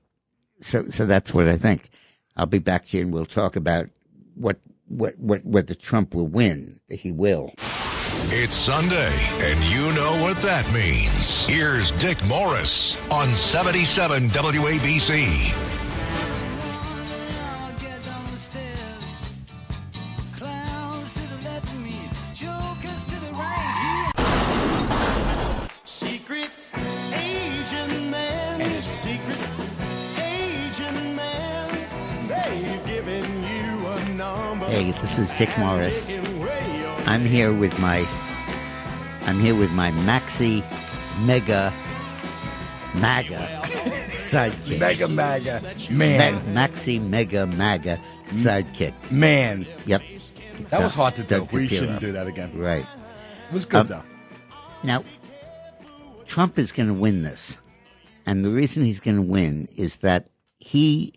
so 0.62 0.86
so 0.86 1.06
that's 1.06 1.34
what 1.34 1.48
I 1.48 1.58
think. 1.58 1.90
I'll 2.36 2.48
be 2.48 2.58
back 2.60 2.88
to 2.88 2.98
you 2.98 3.04
and 3.04 3.14
we'll 3.14 3.26
talk 3.28 3.56
about 3.56 3.90
what 4.34 4.60
what 4.88 5.14
what 5.20 5.46
whether 5.46 5.76
Trump 5.76 6.16
will 6.16 6.28
win. 6.28 6.80
He 6.90 7.12
will. 7.12 7.54
It's 8.38 8.56
Sunday, 8.56 9.14
and 9.40 9.64
you 9.66 9.92
know 9.94 10.22
what 10.22 10.38
that 10.42 10.66
means. 10.74 11.46
Here's 11.46 11.92
Dick 11.92 12.24
Morris 12.26 12.98
on 13.12 13.34
77 13.34 14.30
WABC. 14.30 15.54
Get 17.80 18.04
down 18.04 18.26
the 18.32 18.38
stairs. 18.38 19.30
Clowns 20.38 21.14
to 21.14 21.22
the 21.22 21.50
left 21.50 21.68
of 21.68 21.80
me, 21.82 21.96
jokers 22.34 23.06
to 23.06 23.16
the 23.26 23.32
right. 23.34 24.12
Secret 25.86 26.50
agent 27.14 28.10
man, 28.10 28.82
secret 28.82 29.40
agent 30.18 31.16
man. 31.16 32.28
They've 32.28 32.86
given 32.86 33.44
you 33.44 33.88
a 33.88 34.10
number. 34.10 34.66
Hey, 34.66 34.92
this 35.02 35.20
is 35.20 35.32
Dick 35.34 35.56
Morris. 35.58 36.06
Taken 37.06 37.26
away 37.28 37.38
your 37.38 37.50
I'm 37.50 37.50
here 37.50 37.54
with 37.54 37.80
my 37.80 38.08
I'm 39.22 39.40
here 39.40 39.56
with 39.56 39.72
my 39.72 39.92
maxi 39.92 40.64
mega 41.26 41.74
maga 42.96 43.62
sidekick. 44.12 44.80
Mega 44.80 45.08
MAGA. 45.08 45.62
Ma- 45.92 45.98
Man. 45.98 46.56
maxi 46.56 47.02
mega 47.02 47.46
maga 47.48 48.00
sidekick. 48.28 48.94
Man. 49.12 49.68
Yep. 49.86 50.02
That 50.70 50.82
was 50.82 50.94
hard 50.94 51.16
to 51.18 51.24
do. 51.24 51.40
Doug 51.40 51.52
We 51.52 51.68
DePiro. 51.68 51.80
shouldn't 51.80 52.00
do 52.02 52.12
that 52.14 52.28
again. 52.28 52.58
Right. 52.58 52.86
It 52.86 53.54
was 53.54 53.66
good 53.66 53.82
Um, 53.82 53.88
though. 53.88 54.04
Now 54.84 55.04
Trump 56.26 56.58
is 56.58 56.72
going 56.72 56.88
to 56.88 56.94
win 56.94 57.24
this. 57.24 57.58
And 58.26 58.44
the 58.44 58.50
reason 58.50 58.84
he's 58.84 59.00
going 59.00 59.18
to 59.18 59.22
win 59.22 59.68
is 59.78 59.98
that 59.98 60.30
he 60.58 61.14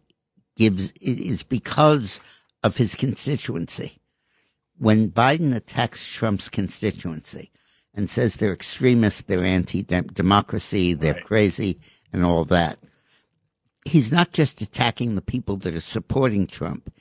gives 0.57 0.91
it 0.91 1.19
is 1.19 1.43
because 1.43 2.21
of 2.63 2.77
his 2.77 2.95
constituency. 2.95 3.98
When 4.79 5.11
Biden 5.11 5.55
attacks 5.55 6.07
Trump's 6.09 6.49
constituency 6.49 7.51
and 7.93 8.09
says 8.09 8.37
they're 8.37 8.53
extremists, 8.53 9.23
they're 9.23 9.45
anti-democracy, 9.45 10.95
they're 10.95 11.15
Right. 11.15 11.25
crazy, 11.25 11.79
and 12.13 12.25
all 12.25 12.45
that, 12.45 12.79
he's 13.85 14.13
not 14.13 14.33
just 14.33 14.63
attacking 14.63 15.15
the 15.15 15.23
people 15.23 15.57
that 15.59 15.75
are 15.75 15.81
supporting 15.81 16.47
Trump. 16.47 16.93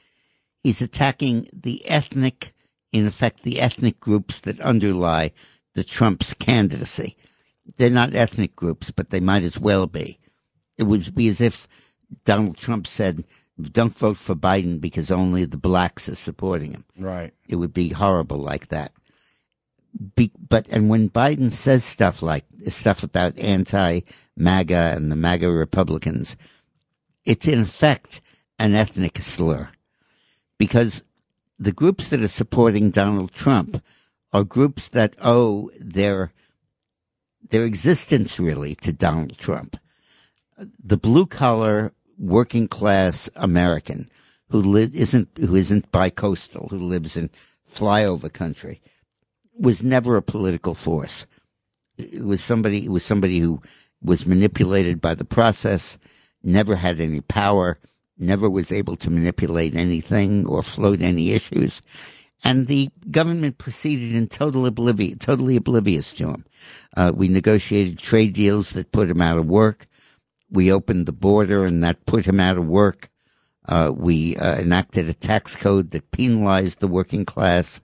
He's 0.64 0.82
attacking 0.82 1.50
the 1.54 1.88
ethnic, 1.88 2.54
in 2.92 3.06
effect, 3.06 3.44
the 3.44 3.60
ethnic 3.62 4.00
groups 4.00 4.40
that 4.40 4.60
underlie 4.60 5.32
the 5.76 5.84
Trump's 5.84 6.34
candidacy. 6.34 7.16
They're 7.78 7.90
not 7.92 8.16
ethnic 8.16 8.56
groups, 8.56 8.90
but 8.90 9.12
they 9.12 9.20
might 9.20 9.44
as 9.44 9.60
well 9.60 9.86
be. 9.86 10.20
It 10.78 10.84
would 10.84 11.14
be 11.14 11.28
as 11.28 11.42
if 11.42 11.68
Donald 12.26 12.58
Trump 12.58 12.88
said, 12.88 13.24
don't 13.60 13.96
vote 13.96 14.18
for 14.18 14.36
Biden 14.36 14.80
because 14.80 15.12
only 15.12 15.46
the 15.46 15.58
blacks 15.58 16.08
are 16.08 16.16
supporting 16.16 16.72
him. 16.72 16.86
Right. 16.98 17.34
It 17.48 17.56
would 17.56 17.74
be 17.74 17.90
horrible 17.90 18.38
like 18.38 18.68
that. 18.68 18.92
Be, 20.16 20.32
but 20.38 20.68
and 20.68 20.90
when 20.90 21.10
Biden 21.10 21.52
says 21.52 21.84
stuff 21.84 22.22
like 22.22 22.46
stuff 22.64 23.02
about 23.02 23.38
anti-MAGA 23.40 24.94
and 24.96 25.12
the 25.12 25.16
MAGA 25.16 25.50
Republicans, 25.50 26.38
it's 27.26 27.48
in 27.48 27.62
effect 27.62 28.22
an 28.60 28.76
ethnic 28.76 29.18
slur, 29.18 29.70
because 30.60 31.04
the 31.58 31.72
groups 31.72 32.10
that 32.10 32.22
are 32.22 32.28
supporting 32.28 32.92
Donald 32.92 33.32
Trump 33.32 33.84
are 34.34 34.44
groups 34.44 34.88
that 34.90 35.16
owe 35.20 35.72
their 35.80 36.32
their 37.50 37.64
existence 37.64 38.40
really 38.40 38.76
to 38.76 38.94
Donald 38.94 39.38
Trump. 39.38 39.78
The 40.84 40.98
blue 40.98 41.26
collar 41.26 41.92
working 42.18 42.68
class 42.68 43.30
American 43.36 44.10
who 44.50 44.62
live 44.62 44.96
isn't 44.96 45.30
who 45.38 45.56
isn't 45.56 45.92
bicoastal, 45.92 46.70
who 46.70 46.78
lives 46.78 47.18
in 47.18 47.30
flyover 47.70 48.32
country, 48.32 48.82
was 49.54 49.84
never 49.84 50.16
a 50.16 50.22
political 50.22 50.74
force. 50.74 51.26
It 51.98 52.24
was 52.24 52.44
somebody 52.44 52.86
it 52.86 52.92
was 52.92 53.04
somebody 53.04 53.40
who 53.40 53.62
was 54.02 54.26
manipulated 54.26 55.02
by 55.02 55.16
the 55.16 55.26
process, 55.26 55.98
never 56.44 56.76
had 56.76 57.00
any 57.00 57.22
power, 57.22 57.80
never 58.18 58.50
was 58.50 58.72
able 58.72 58.96
to 58.98 59.10
manipulate 59.10 59.76
anything 59.76 60.46
or 60.46 60.64
float 60.64 61.02
any 61.02 61.32
issues. 61.32 61.82
And 62.44 62.68
the 62.68 62.90
government 63.10 63.58
proceeded 63.58 64.14
in 64.16 64.28
total 64.28 64.68
oblivion, 64.68 65.18
totally 65.18 65.56
oblivious 65.56 66.14
to 66.16 66.30
him. 66.30 66.46
Uh, 66.96 67.12
we 67.14 67.28
negotiated 67.28 67.98
trade 67.98 68.34
deals 68.34 68.72
that 68.72 68.92
put 68.92 69.10
him 69.10 69.22
out 69.22 69.40
of 69.40 69.48
work. 69.48 69.87
We 70.50 70.72
opened 70.72 71.06
the 71.06 71.12
border 71.12 71.66
and 71.66 71.84
that 71.84 72.06
put 72.06 72.26
him 72.26 72.40
out 72.40 72.58
of 72.58 72.68
work. 72.68 73.10
Uh, 73.68 73.92
we 73.94 74.38
uh, 74.38 74.58
enacted 74.58 75.10
a 75.10 75.14
tax 75.14 75.56
code 75.56 75.92
that 75.92 76.12
penalized 76.12 76.80
the 76.80 76.88
working 76.88 77.26
class, 77.26 77.82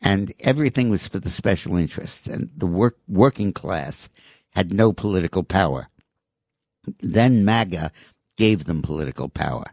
and 0.00 0.32
everything 0.40 0.88
was 0.88 1.06
for 1.06 1.18
the 1.18 1.28
special 1.28 1.76
interests. 1.76 2.26
And 2.26 2.50
the 2.56 2.66
work 2.66 2.96
working 3.06 3.52
class 3.52 4.08
had 4.54 4.72
no 4.72 4.92
political 4.92 5.42
power. 5.42 5.88
Then 7.00 7.44
MAGA 7.44 7.92
gave 8.36 8.64
them 8.64 8.80
political 8.80 9.28
power. 9.28 9.64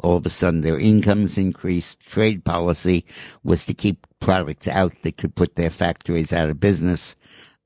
All 0.00 0.16
of 0.16 0.26
a 0.26 0.30
sudden, 0.30 0.60
their 0.60 0.78
incomes 0.78 1.38
increased. 1.38 2.00
Trade 2.00 2.44
policy 2.44 3.04
was 3.44 3.64
to 3.66 3.74
keep 3.74 4.06
products 4.20 4.68
out 4.68 4.92
that 5.02 5.16
could 5.16 5.34
put 5.36 5.54
their 5.54 5.70
factories 5.70 6.32
out 6.32 6.48
of 6.48 6.60
business. 6.60 7.16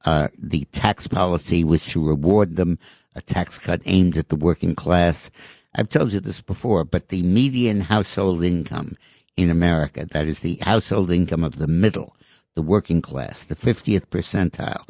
Uh, 0.04 0.28
the 0.38 0.64
tax 0.66 1.06
policy 1.06 1.64
was 1.64 1.86
to 1.86 2.06
reward 2.06 2.56
them, 2.56 2.78
a 3.20 3.22
tax 3.22 3.58
cut 3.58 3.82
aimed 3.84 4.16
at 4.16 4.28
the 4.30 4.36
working 4.36 4.74
class. 4.74 5.30
I've 5.74 5.88
told 5.88 6.12
you 6.12 6.20
this 6.20 6.40
before, 6.40 6.84
but 6.84 7.08
the 7.08 7.22
median 7.22 7.82
household 7.82 8.42
income 8.42 8.96
in 9.36 9.50
America, 9.50 10.06
that 10.06 10.26
is 10.26 10.40
the 10.40 10.56
household 10.62 11.10
income 11.10 11.44
of 11.44 11.56
the 11.56 11.68
middle, 11.68 12.16
the 12.56 12.62
working 12.62 13.02
class, 13.02 13.44
the 13.44 13.54
50th 13.54 14.06
percentile, 14.06 14.84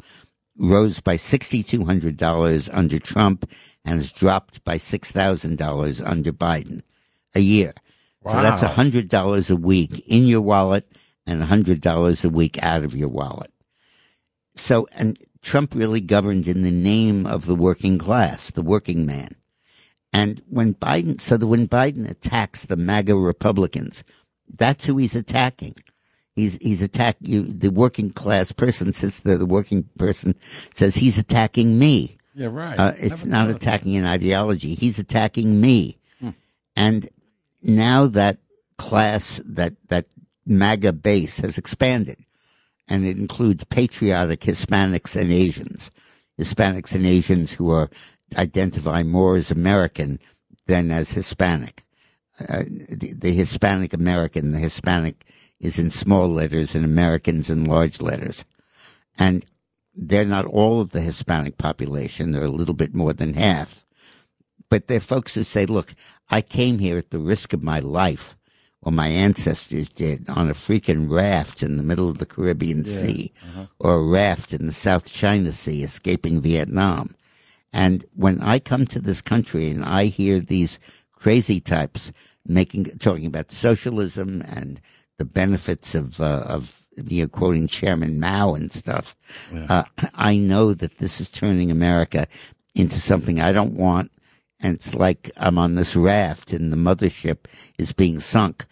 rose 0.57 0.99
by 0.99 1.15
$6,200 1.15 2.69
under 2.73 2.99
Trump 2.99 3.49
and 3.85 3.95
has 3.95 4.11
dropped 4.11 4.63
by 4.63 4.77
$6,000 4.77 6.09
under 6.09 6.31
Biden 6.31 6.81
a 7.35 7.39
year. 7.39 7.73
So 8.27 8.33
that's 8.41 8.61
Wow. 8.61 8.75
$100 8.75 9.49
a 9.49 9.55
week 9.55 10.03
in 10.07 10.25
your 10.25 10.41
wallet 10.41 10.85
and 11.25 11.41
$100 11.41 12.25
a 12.25 12.29
week 12.29 12.61
out 12.63 12.83
of 12.83 12.95
your 12.95 13.09
wallet. 13.09 13.51
So, 14.55 14.87
and 14.95 15.17
Trump 15.41 15.73
really 15.75 16.01
governed 16.01 16.47
in 16.47 16.61
the 16.61 16.71
name 16.71 17.25
of 17.25 17.45
the 17.45 17.55
working 17.55 17.97
class, 17.97 18.51
the 18.51 18.61
working 18.61 19.05
man. 19.05 19.35
And 20.13 20.41
when 20.49 20.73
Biden, 20.75 21.21
so 21.21 21.37
that 21.37 21.47
when 21.47 21.67
Biden 21.67 22.09
attacks 22.09 22.65
the 22.65 22.75
MAGA 22.75 23.15
Republicans, 23.15 24.03
that's 24.53 24.85
who 24.85 24.97
he's 24.97 25.15
attacking. 25.15 25.75
He's 26.35 26.57
he's 26.61 26.81
attack 26.81 27.17
you. 27.21 27.43
The 27.43 27.69
working 27.69 28.11
class 28.11 28.51
person 28.51 28.93
says 28.93 29.21
the, 29.21 29.37
the 29.37 29.45
working 29.45 29.83
person 29.97 30.35
says 30.39 30.95
he's 30.95 31.17
attacking 31.17 31.77
me. 31.79 32.17
Yeah, 32.33 32.47
right. 32.51 32.79
Uh, 32.79 32.93
it's 32.97 33.25
not 33.25 33.49
attacking 33.49 33.95
an 33.97 34.05
ideology. 34.05 34.75
He's 34.75 34.99
attacking 34.99 35.59
me. 35.59 35.97
And 36.75 37.09
now 37.61 38.07
that 38.07 38.37
class, 38.77 39.41
that, 39.45 39.73
that 39.89 40.05
MAGA 40.45 40.93
base 40.93 41.39
has 41.39 41.57
expanded 41.57 42.17
and 42.87 43.05
it 43.05 43.17
includes 43.17 43.63
patriotic 43.65 44.41
Hispanics 44.41 45.19
and 45.19 45.31
Asians. 45.31 45.91
Hispanics 46.39 46.95
and 46.95 47.05
Asians 47.05 47.53
who 47.53 47.71
are 47.71 47.89
identify 48.37 49.03
more 49.03 49.35
as 49.35 49.51
American 49.51 50.19
than 50.67 50.91
as 50.91 51.11
Hispanic. 51.11 51.83
Uh, 52.39 52.63
the, 52.89 53.13
the 53.15 53.33
Hispanic 53.33 53.93
American, 53.93 54.51
the 54.51 54.59
Hispanic 54.59 55.25
is 55.59 55.77
in 55.77 55.91
small 55.91 56.27
letters 56.27 56.73
and 56.73 56.83
Americans 56.83 57.49
in 57.49 57.65
large 57.65 58.01
letters. 58.01 58.45
And 59.19 59.45
they're 59.93 60.25
not 60.25 60.45
all 60.45 60.79
of 60.81 60.91
the 60.91 61.01
Hispanic 61.01 61.57
population. 61.57 62.31
They're 62.31 62.43
a 62.43 62.49
little 62.49 62.73
bit 62.73 62.95
more 62.95 63.13
than 63.13 63.33
half. 63.33 63.85
But 64.69 64.87
they're 64.87 65.01
folks 65.01 65.35
who 65.35 65.43
say, 65.43 65.65
look, 65.65 65.93
I 66.29 66.41
came 66.41 66.79
here 66.79 66.97
at 66.97 67.11
the 67.11 67.19
risk 67.19 67.53
of 67.53 67.61
my 67.61 67.79
life, 67.79 68.37
or 68.83 68.91
my 68.91 69.07
ancestors 69.07 69.89
did, 69.89 70.27
on 70.29 70.49
a 70.49 70.53
freaking 70.53 71.09
raft 71.09 71.61
in 71.61 71.77
the 71.77 71.83
middle 71.83 72.09
of 72.09 72.17
the 72.17 72.25
Caribbean 72.25 72.83
Sea, 72.85 73.31
or 73.79 73.95
a 73.95 74.03
raft 74.03 74.53
in 74.53 74.65
the 74.65 74.71
South 74.73 75.05
China 75.05 75.51
Sea 75.51 75.83
escaping 75.83 76.41
Vietnam. 76.41 77.15
And 77.73 78.05
when 78.15 78.41
I 78.41 78.59
come 78.59 78.85
to 78.87 78.99
this 78.99 79.21
country 79.21 79.69
and 79.69 79.85
I 79.85 80.05
hear 80.05 80.39
these 80.39 80.79
crazy 81.13 81.59
types 81.59 82.11
making, 82.45 82.85
talking 82.97 83.27
about 83.27 83.51
socialism 83.51 84.41
and 84.47 84.81
the 85.17 85.25
benefits 85.25 85.93
of, 85.93 86.19
uh, 86.19 86.43
of, 86.47 86.85
you 87.05 87.23
know, 87.23 87.27
quoting 87.29 87.67
Chairman 87.67 88.19
Mao 88.19 88.55
and 88.55 88.71
stuff, 88.71 89.15
uh, 89.69 89.83
I 90.15 90.37
know 90.37 90.73
that 90.73 90.97
this 90.97 91.21
is 91.21 91.29
turning 91.29 91.69
America 91.71 92.25
into 92.73 92.99
something 92.99 93.39
I 93.39 93.51
don't 93.53 93.73
want. 93.75 94.11
And 94.61 94.75
it's 94.75 94.93
like 94.93 95.31
I'm 95.37 95.57
on 95.57 95.75
this 95.75 95.95
raft 95.95 96.53
and 96.53 96.71
the 96.71 96.77
mothership 96.77 97.45
is 97.77 97.93
being 97.93 98.19
sunk. 98.19 98.65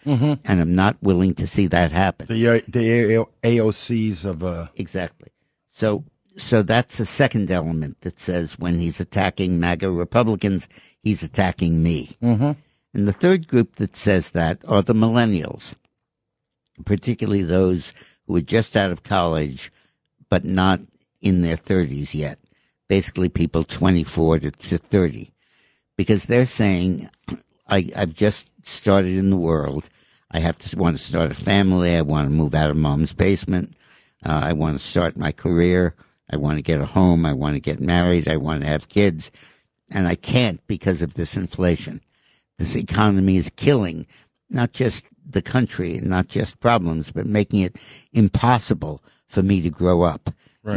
And 0.44 0.60
I'm 0.60 0.74
not 0.74 0.96
willing 1.02 1.34
to 1.34 1.46
see 1.46 1.66
that 1.68 1.90
happen. 1.90 2.26
the 2.28 2.48
uh, 2.48 2.60
the 2.68 3.26
AOCs 3.42 4.24
of 4.24 4.44
uh, 4.44 4.68
Exactly. 4.76 5.28
So, 5.68 6.04
so 6.36 6.62
that's 6.62 7.00
a 7.00 7.06
second 7.06 7.50
element 7.50 8.00
that 8.02 8.20
says 8.20 8.58
when 8.58 8.78
he's 8.78 9.00
attacking 9.00 9.58
MAGA 9.58 9.90
Republicans, 9.90 10.68
he's 11.02 11.22
attacking 11.22 11.82
me. 11.82 12.16
Mm-hmm. 12.22 12.52
And 12.92 13.08
the 13.08 13.12
third 13.12 13.48
group 13.48 13.76
that 13.76 13.96
says 13.96 14.30
that 14.32 14.58
are 14.66 14.82
the 14.82 14.94
millennials, 14.94 15.74
particularly 16.84 17.42
those 17.42 17.94
who 18.26 18.36
are 18.36 18.40
just 18.42 18.76
out 18.76 18.90
of 18.90 19.02
college, 19.02 19.72
but 20.28 20.44
not 20.44 20.80
in 21.20 21.42
their 21.42 21.56
thirties 21.56 22.14
yet. 22.14 22.38
Basically 22.88 23.28
people 23.28 23.64
24 23.64 24.40
to, 24.40 24.50
to 24.50 24.78
30 24.78 25.32
because 26.00 26.24
they're 26.24 26.46
saying, 26.46 27.06
I, 27.68 27.90
I've 27.94 28.14
just 28.14 28.50
started 28.66 29.18
in 29.18 29.28
the 29.28 29.36
world. 29.36 29.90
I 30.30 30.38
have 30.40 30.56
to 30.56 30.78
want 30.78 30.96
to 30.96 31.02
start 31.02 31.30
a 31.30 31.34
family. 31.34 31.94
I 31.94 32.00
want 32.00 32.24
to 32.24 32.34
move 32.34 32.54
out 32.54 32.70
of 32.70 32.78
mom's 32.78 33.12
basement. 33.12 33.74
Uh, 34.24 34.40
I 34.44 34.54
want 34.54 34.78
to 34.78 34.82
start 34.82 35.18
my 35.18 35.30
career. 35.30 35.94
I 36.30 36.38
want 36.38 36.56
to 36.56 36.62
get 36.62 36.80
a 36.80 36.86
home. 36.86 37.26
I 37.26 37.34
want 37.34 37.56
to 37.56 37.60
get 37.60 37.80
married. 37.80 38.28
I 38.28 38.38
want 38.38 38.62
to 38.62 38.66
have 38.66 38.88
kids. 38.88 39.30
And 39.90 40.08
I 40.08 40.14
can't 40.14 40.66
because 40.66 41.02
of 41.02 41.12
this 41.12 41.36
inflation. 41.36 42.00
This 42.56 42.76
economy 42.76 43.36
is 43.36 43.52
killing 43.54 44.06
not 44.48 44.72
just 44.72 45.04
the 45.28 45.42
country 45.42 45.98
and 45.98 46.08
not 46.08 46.28
just 46.28 46.60
problems, 46.60 47.12
but 47.12 47.26
making 47.26 47.60
it 47.60 47.76
impossible 48.14 49.04
for 49.28 49.42
me 49.42 49.60
to 49.60 49.68
grow 49.68 50.00
up. 50.00 50.30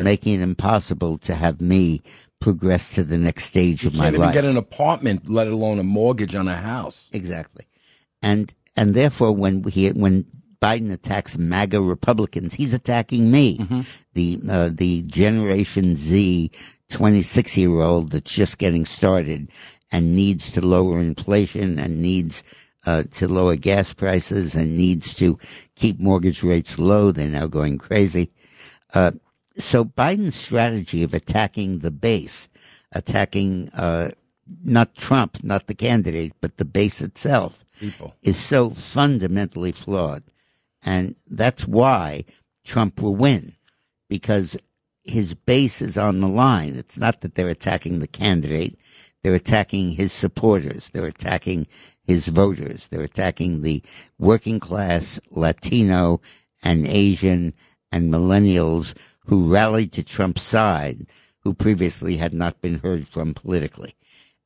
Making 0.04 0.42
it 0.42 0.44
impossible 0.44 1.18
to 1.20 1.34
have 1.34 1.62
me 1.62 2.02
progress 2.44 2.94
to 2.96 3.04
the 3.06 3.18
next 3.18 3.46
stage 3.46 3.86
of 3.86 3.96
my 3.96 4.10
life. 4.10 4.14
can't 4.14 4.24
even 4.24 4.34
get 4.34 4.46
an 4.46 4.58
apartment, 4.58 5.30
let 5.30 5.48
alone 5.48 5.80
a 5.80 5.84
mortgage 5.84 6.36
on 6.36 6.50
a 6.50 6.58
house. 6.58 7.10
Exactly. 7.14 7.66
And 8.22 8.54
and 8.76 8.94
therefore 8.94 9.32
when 9.32 9.64
he 9.64 9.90
when 9.92 10.26
Biden 10.62 10.92
attacks 10.92 11.38
MAGA 11.38 11.82
Republicans, 11.82 12.54
he's 12.54 12.74
attacking 12.74 13.32
me. 13.32 13.86
The 14.14 14.40
uh, 14.50 14.70
the 14.74 15.04
Generation 15.04 15.96
Z 15.96 16.52
26 16.90 17.58
year 17.58 17.80
old 17.80 18.12
that's 18.12 18.34
just 18.34 18.58
getting 18.58 18.86
started 18.86 19.50
and 19.92 20.16
needs 20.16 20.52
to 20.52 20.62
lower 20.62 21.00
inflation 21.00 21.80
and 21.80 22.02
needs 22.02 22.44
uh, 22.86 23.04
to 23.12 23.28
lower 23.28 23.56
gas 23.56 23.94
prices 23.94 24.56
and 24.56 24.78
needs 24.78 25.14
to 25.16 25.40
keep 25.76 26.00
mortgage 26.00 26.44
rates 26.44 26.78
low. 26.78 27.12
They're 27.12 27.28
now 27.28 27.48
going 27.48 27.78
crazy. 27.78 28.32
Uh, 28.94 29.12
so 29.58 29.86
Biden's 29.86 30.36
strategy 30.36 31.04
of 31.04 31.14
attacking 31.14 31.80
the 31.80 31.92
base, 31.92 32.50
attacking 32.92 33.70
uh, 33.70 34.10
not 34.64 34.96
Trump, 34.96 35.44
not 35.44 35.68
the 35.68 35.76
candidate, 35.76 36.34
but 36.42 36.58
the 36.58 36.66
base 36.66 37.02
itself, 37.02 37.66
People. 37.80 38.16
is 38.22 38.38
so 38.38 38.72
fundamentally 38.72 39.72
flawed. 39.72 40.24
And 40.86 41.16
that's 41.28 41.68
why 41.68 42.26
Trump 42.66 43.02
will 43.02 43.16
win, 43.16 43.54
because 44.10 44.58
his 45.04 45.34
base 45.34 45.82
is 45.82 45.98
on 45.98 46.20
the 46.22 46.28
line. 46.28 46.76
It's 46.76 46.98
not 46.98 47.22
that 47.22 47.36
they're 47.36 47.50
attacking 47.50 48.00
the 48.00 48.08
candidate. 48.08 48.78
They're 49.22 49.34
attacking 49.34 49.92
his 49.92 50.12
supporters. 50.12 50.90
They're 50.90 51.06
attacking 51.06 51.68
his 52.06 52.28
voters. 52.28 52.88
They're 52.88 53.02
attacking 53.02 53.62
the 53.62 53.82
working 54.20 54.60
class, 54.60 55.20
Latino 55.30 56.20
and 56.62 56.86
Asian 56.86 57.54
and 57.92 58.12
millennials 58.12 58.94
who 59.26 59.52
rallied 59.52 59.92
to 59.94 60.04
Trump's 60.04 60.42
side, 60.42 61.06
who 61.44 61.54
previously 61.54 62.18
had 62.18 62.34
not 62.34 62.62
been 62.62 62.80
heard 62.80 63.08
from 63.08 63.34
politically. 63.34 63.96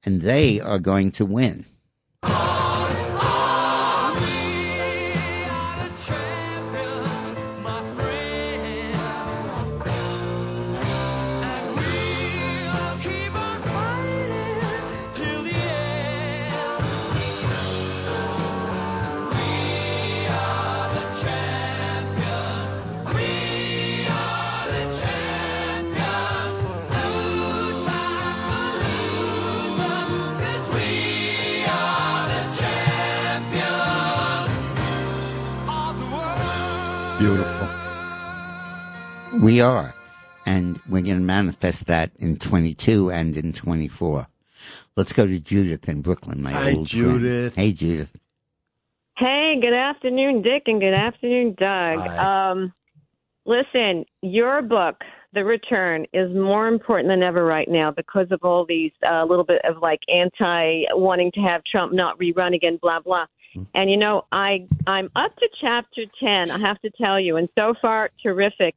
And 0.04 0.22
they 0.22 0.60
are 0.60 0.80
going 0.80 1.12
to 1.12 1.26
win. 1.26 1.66
We 39.48 39.62
are. 39.62 39.96
And 40.46 40.78
we're 40.90 41.04
going 41.04 41.20
to 41.20 41.24
manifest 41.24 41.88
that 41.88 42.12
in 42.20 42.36
22 42.36 43.12
and 43.12 43.38
in 43.38 43.54
24. 43.54 44.28
Let's 44.98 45.14
go 45.14 45.26
to 45.26 45.40
Judith 45.40 45.88
in 45.88 46.02
Brooklyn, 46.02 46.44
my 46.44 46.52
Hi, 46.52 46.74
old 46.74 46.88
Judith. 46.88 47.54
friend. 47.54 47.66
Hey, 47.66 47.72
Judith. 47.72 48.12
Hey, 49.16 49.58
good 49.62 49.74
afternoon, 49.74 50.42
Dick, 50.42 50.64
and 50.66 50.82
good 50.82 50.94
afternoon, 50.94 51.56
Doug. 51.58 52.00
Hi. 52.00 52.50
Um, 52.52 52.74
listen, 53.46 54.04
your 54.22 54.62
book, 54.62 54.98
The 55.32 55.46
Return, 55.46 56.08
is 56.12 56.30
more 56.36 56.68
important 56.68 57.08
than 57.08 57.24
ever 57.24 57.46
right 57.46 57.70
now 57.70 57.90
because 57.90 58.28
of 58.32 58.42
all 58.44 58.66
these 58.66 58.92
uh, 59.10 59.24
little 59.24 59.46
bit 59.46 59.62
of 59.64 59.78
like 59.82 60.02
anti 60.14 60.82
wanting 60.92 61.32
to 61.36 61.40
have 61.40 61.62
Trump 61.72 61.94
not 61.94 62.20
rerun 62.20 62.54
again, 62.54 62.80
blah 62.82 63.00
blah. 63.00 63.28
And 63.74 63.90
you 63.90 63.96
know, 63.96 64.26
I 64.34 64.68
I'm 64.88 65.10
up 65.16 65.34
to 65.38 65.48
chapter 65.62 66.04
ten. 66.20 66.52
I 66.52 66.60
have 66.60 66.82
to 66.82 66.90
tell 67.02 67.18
you, 67.18 67.38
and 67.38 67.48
so 67.58 67.74
far 67.82 68.10
terrific. 68.22 68.76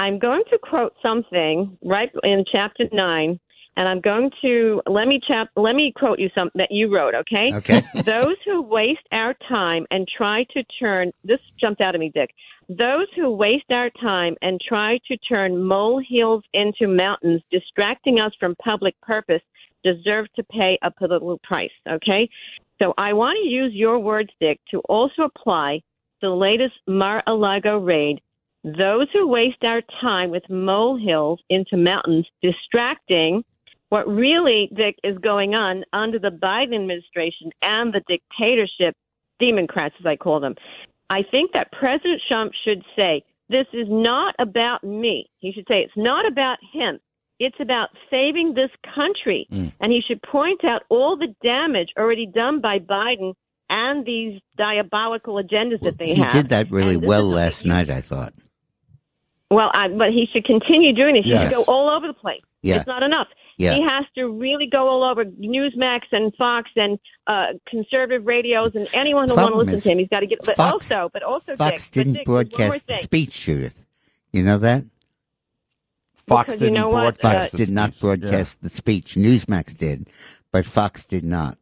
I'm 0.00 0.18
going 0.18 0.44
to 0.50 0.58
quote 0.58 0.94
something 1.02 1.76
right 1.84 2.10
in 2.24 2.46
chapter 2.50 2.84
nine 2.90 3.38
and 3.76 3.86
I'm 3.86 4.00
going 4.00 4.30
to 4.40 4.80
let 4.86 5.06
me 5.06 5.20
chap 5.28 5.48
let 5.56 5.74
me 5.74 5.92
quote 5.94 6.18
you 6.18 6.30
something 6.34 6.58
that 6.58 6.70
you 6.70 6.90
wrote, 6.90 7.14
okay? 7.14 7.54
Okay. 7.54 7.82
Those 8.06 8.36
who 8.46 8.62
waste 8.62 9.06
our 9.12 9.34
time 9.46 9.84
and 9.90 10.08
try 10.08 10.44
to 10.54 10.64
turn 10.80 11.12
this 11.22 11.38
jumped 11.60 11.82
out 11.82 11.94
of 11.94 12.00
me, 12.00 12.10
Dick. 12.14 12.30
Those 12.70 13.08
who 13.14 13.30
waste 13.30 13.70
our 13.70 13.90
time 14.00 14.36
and 14.40 14.58
try 14.66 14.98
to 15.06 15.18
turn 15.18 15.62
molehills 15.62 16.44
into 16.54 16.88
mountains, 16.88 17.42
distracting 17.50 18.20
us 18.20 18.32
from 18.40 18.56
public 18.56 18.98
purpose, 19.02 19.42
deserve 19.84 20.32
to 20.36 20.42
pay 20.44 20.78
a 20.82 20.90
political 20.90 21.38
price, 21.44 21.70
okay? 21.86 22.26
So 22.80 22.94
I 22.96 23.12
want 23.12 23.38
to 23.42 23.48
use 23.50 23.74
your 23.74 23.98
words, 23.98 24.30
Dick, 24.40 24.60
to 24.70 24.78
also 24.88 25.24
apply 25.24 25.82
the 26.22 26.30
latest 26.30 26.74
Mar-a-Lago 26.86 27.76
raid. 27.76 28.22
Those 28.62 29.08
who 29.12 29.26
waste 29.26 29.64
our 29.64 29.80
time 30.00 30.30
with 30.30 30.42
molehills 30.50 31.40
into 31.48 31.76
mountains, 31.76 32.26
distracting 32.42 33.42
what 33.88 34.06
really, 34.06 34.70
Dick, 34.74 34.96
is 35.02 35.18
going 35.18 35.54
on 35.54 35.84
under 35.92 36.18
the 36.18 36.28
Biden 36.28 36.74
administration 36.74 37.50
and 37.62 37.92
the 37.92 38.02
dictatorship 38.06 38.94
Democrats, 39.40 39.94
as 39.98 40.06
I 40.06 40.16
call 40.16 40.40
them. 40.40 40.54
I 41.08 41.22
think 41.28 41.52
that 41.52 41.72
President 41.72 42.22
Trump 42.28 42.52
should 42.64 42.82
say, 42.94 43.22
this 43.48 43.66
is 43.72 43.88
not 43.88 44.34
about 44.38 44.84
me. 44.84 45.28
He 45.38 45.52
should 45.52 45.66
say, 45.66 45.80
it's 45.80 45.96
not 45.96 46.24
about 46.30 46.58
him. 46.72 47.00
It's 47.40 47.56
about 47.58 47.88
saving 48.10 48.54
this 48.54 48.70
country. 48.94 49.48
Mm. 49.50 49.72
And 49.80 49.90
he 49.90 50.02
should 50.06 50.22
point 50.22 50.64
out 50.64 50.82
all 50.88 51.16
the 51.16 51.34
damage 51.42 51.88
already 51.98 52.26
done 52.26 52.60
by 52.60 52.78
Biden 52.78 53.32
and 53.70 54.04
these 54.04 54.40
diabolical 54.56 55.34
agendas 55.42 55.80
that 55.82 55.98
they 55.98 56.14
he 56.14 56.20
have. 56.20 56.32
did 56.32 56.48
that 56.50 56.70
really 56.70 56.96
And 56.96 57.06
well 57.06 57.24
last 57.24 57.64
night, 57.64 57.90
I 57.90 58.02
thought. 58.02 58.34
Well, 59.50 59.70
I, 59.74 59.88
but 59.88 60.10
he 60.10 60.26
should 60.32 60.44
continue 60.44 60.92
doing 60.94 61.14
this. 61.14 61.24
He 61.24 61.30
Yes. 61.30 61.50
should 61.50 61.56
go 61.56 61.62
all 61.64 61.90
over 61.90 62.06
the 62.06 62.12
place. 62.14 62.42
Yeah. 62.62 62.76
It's 62.76 62.86
not 62.86 63.02
enough. 63.02 63.26
Yeah. 63.58 63.74
He 63.74 63.82
has 63.82 64.04
to 64.14 64.28
really 64.30 64.66
go 64.66 64.88
all 64.88 65.02
over 65.02 65.24
Newsmax 65.24 66.02
and 66.12 66.34
Fox 66.36 66.70
and 66.76 66.98
uh, 67.26 67.46
conservative 67.66 68.26
radios 68.26 68.74
and 68.74 68.86
anyone 68.94 69.28
who 69.28 69.34
want 69.34 69.46
to 69.48 69.50
Problem 69.50 69.66
listen 69.66 69.76
is, 69.76 69.82
to 69.84 69.92
him. 69.92 69.98
He's 69.98 70.08
got 70.08 70.20
to 70.20 70.26
get. 70.26 70.38
But 70.44 70.54
Fox- 70.56 70.90
also, 70.92 71.10
but 71.12 71.22
also, 71.22 71.56
Fox 71.56 71.90
Dick, 71.90 71.90
but 71.90 71.94
didn't 72.04 72.12
Dick, 72.14 72.26
there's 72.26 72.34
one 72.34 72.34
more 72.36 72.44
broadcast 72.68 72.86
the 72.86 72.92
thing. 72.94 73.02
speech, 73.02 73.40
Judith. 73.44 73.84
You 74.32 74.42
know 74.44 74.58
that? 74.58 74.84
Fox 76.26 76.46
Because 76.46 76.60
you 76.60 76.66
didn't 76.68 76.80
know 76.80 76.88
what, 76.88 77.18
broadcast 77.20 77.38
Fox 77.38 77.50
the 77.50 77.56
did 77.58 77.70
not 77.70 77.90
speech. 77.90 78.00
broadcast 78.00 78.62
the 78.62 78.70
speech. 78.70 79.14
Newsmax 79.16 79.76
did, 79.76 80.08
but 80.52 80.64
Fox 80.64 81.04
did 81.04 81.24
not. 81.24 81.58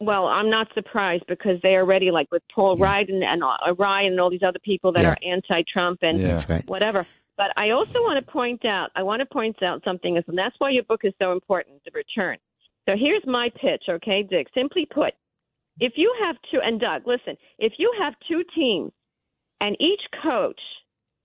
Well, 0.00 0.26
I'm 0.26 0.48
not 0.48 0.68
surprised 0.72 1.24
because 1.28 1.60
they 1.62 1.74
already 1.74 2.10
like 2.10 2.28
with 2.32 2.42
Paul 2.54 2.78
Ryan 2.78 3.22
and 3.22 3.44
uh, 3.44 3.74
Ryan 3.78 4.12
and 4.12 4.20
all 4.20 4.30
these 4.30 4.42
other 4.42 4.58
people 4.64 4.92
that 4.92 5.02
Yeah. 5.04 5.10
are 5.10 5.18
anti-Trump 5.22 5.98
and 6.02 6.20
Yeah. 6.20 6.44
Right. 6.48 6.66
whatever. 6.66 7.06
But 7.36 7.52
I 7.56 7.70
also 7.70 7.98
want 8.00 8.24
to 8.24 8.32
point 8.32 8.64
out, 8.64 8.90
I 8.96 9.02
want 9.02 9.20
to 9.20 9.26
point 9.26 9.62
out 9.62 9.82
something, 9.84 10.16
and 10.16 10.38
that's 10.38 10.56
why 10.58 10.70
your 10.70 10.84
book 10.84 11.04
is 11.04 11.12
so 11.18 11.32
important, 11.32 11.82
The 11.84 11.90
Return. 11.92 12.38
So 12.88 12.96
here's 12.96 13.24
my 13.26 13.50
pitch, 13.50 13.84
okay, 13.90 14.22
Dick? 14.22 14.48
Simply 14.54 14.86
put, 14.86 15.14
if 15.80 15.92
you 15.96 16.14
have 16.24 16.36
two, 16.50 16.60
and 16.62 16.80
Doug, 16.80 17.06
listen, 17.06 17.36
if 17.58 17.74
you 17.78 17.92
have 17.98 18.14
two 18.26 18.42
teams 18.54 18.92
and 19.60 19.76
each 19.80 20.00
coach 20.22 20.60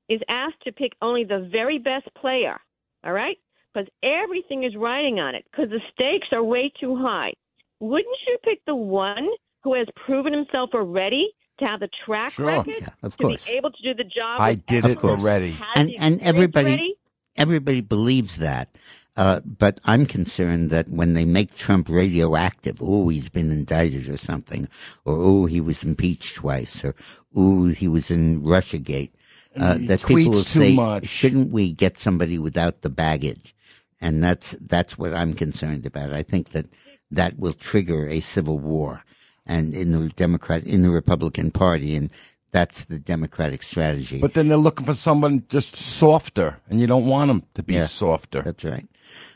is 0.10 0.22
asked 0.30 0.62
to 0.64 0.72
pick 0.72 0.94
only 1.02 1.24
the 1.24 1.50
very 1.52 1.80
best 1.80 2.08
player, 2.16 2.60
all 3.06 3.14
right? 3.14 3.38
Because 3.74 3.90
everything 4.04 4.64
is 4.64 4.76
riding 4.76 5.20
on 5.20 5.34
it, 5.34 5.46
because 5.50 5.70
the 5.70 5.82
stakes 5.94 6.28
are 6.34 6.44
way 6.44 6.72
too 6.80 6.96
high. 6.96 7.34
Wouldn't 7.80 8.18
you 8.28 8.38
pick 8.44 8.60
the 8.66 8.76
one 8.76 9.28
who 9.64 9.74
has 9.76 9.88
proven 10.06 10.34
himself 10.34 10.70
already 10.74 11.30
to 11.60 11.66
have 11.66 11.80
the 11.80 11.90
track 12.06 12.34
Sure. 12.34 12.46
record 12.46 12.76
Yeah, 12.80 12.90
of 13.04 13.18
to 13.18 13.24
course. 13.24 13.48
be 13.48 13.54
able 13.58 13.72
to 13.72 13.84
do 13.84 13.94
the 13.94 14.04
job? 14.04 14.40
I 14.40 14.56
did 14.56 14.86
it 14.86 15.04
already. 15.04 15.56
And 15.76 15.92
and 16.00 16.22
everybody 16.22 16.68
already? 16.68 16.96
everybody 17.36 17.82
believes 17.82 18.38
that. 18.38 18.70
Uh, 19.18 19.40
but 19.46 19.80
I'm 19.86 20.06
concerned 20.06 20.70
that 20.72 20.90
when 20.90 21.14
they 21.14 21.24
make 21.24 21.56
Trump 21.56 21.88
radioactive, 21.88 22.78
oh, 22.82 23.08
he's 23.08 23.30
been 23.30 23.50
indicted 23.50 24.10
or 24.10 24.18
something, 24.18 24.68
or 25.06 25.16
oh, 25.16 25.46
he 25.46 25.62
was 25.62 25.84
impeached 25.86 26.36
twice, 26.36 26.84
or 26.84 26.94
oh, 27.34 27.68
he 27.68 27.88
was 27.88 28.12
in 28.12 28.42
Russiagate, 28.42 29.12
uh, 29.58 29.78
that 29.84 30.02
people 30.06 30.34
will 30.34 30.40
say, 30.44 30.76
much. 30.76 31.06
shouldn't 31.06 31.50
we 31.52 31.72
get 31.72 31.98
somebody 31.98 32.38
without 32.38 32.82
the 32.82 32.90
baggage? 32.90 33.56
And 34.02 34.22
that's 34.22 34.52
that's 34.60 34.98
what 34.98 35.14
I'm 35.14 35.34
concerned 35.34 35.86
about. 35.86 36.12
I 36.12 36.22
think 36.24 36.50
that 36.50 36.66
that 37.12 37.38
will 37.40 37.54
trigger 37.54 38.08
a 38.08 38.20
civil 38.20 38.60
war, 38.60 39.04
and 39.46 39.74
in 39.74 39.92
the 39.92 40.10
Democrat 40.10 40.64
in 40.64 40.82
the 40.82 40.90
Republican 40.90 41.52
Party, 41.52 41.96
and 41.96 42.12
that's 42.52 42.86
the 42.86 43.00
Democratic 43.00 43.64
strategy. 43.64 44.20
But 44.22 44.34
then 44.34 44.48
they're 44.48 44.58
looking 44.58 44.86
for 44.86 44.94
someone 44.94 45.44
just 45.50 45.76
softer, 45.76 46.58
and 46.70 46.80
you 46.80 46.88
don't 46.88 47.06
want 47.06 47.28
them 47.28 47.44
to 47.56 47.64
be 47.64 47.76
Yeah. 47.76 47.88
softer. 47.88 48.42
That's 48.42 48.64
right. 48.64 48.88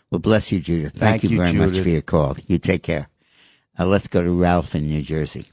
Well, 0.10 0.20
bless 0.20 0.52
you, 0.52 0.60
Judith. 0.60 0.94
Thank 0.94 1.22
Thank, 1.22 1.24
you 1.24 1.30
you, 1.32 1.38
very 1.38 1.54
much 1.54 1.80
for 1.80 1.90
your 1.90 2.02
call. 2.02 2.36
You 2.48 2.58
take 2.58 2.84
care. 2.84 3.10
Uh, 3.78 3.86
let's 3.86 4.08
go 4.08 4.24
to 4.24 4.32
Ralph 4.32 4.74
in 4.76 4.88
New 4.88 5.02
Jersey. 5.02 5.46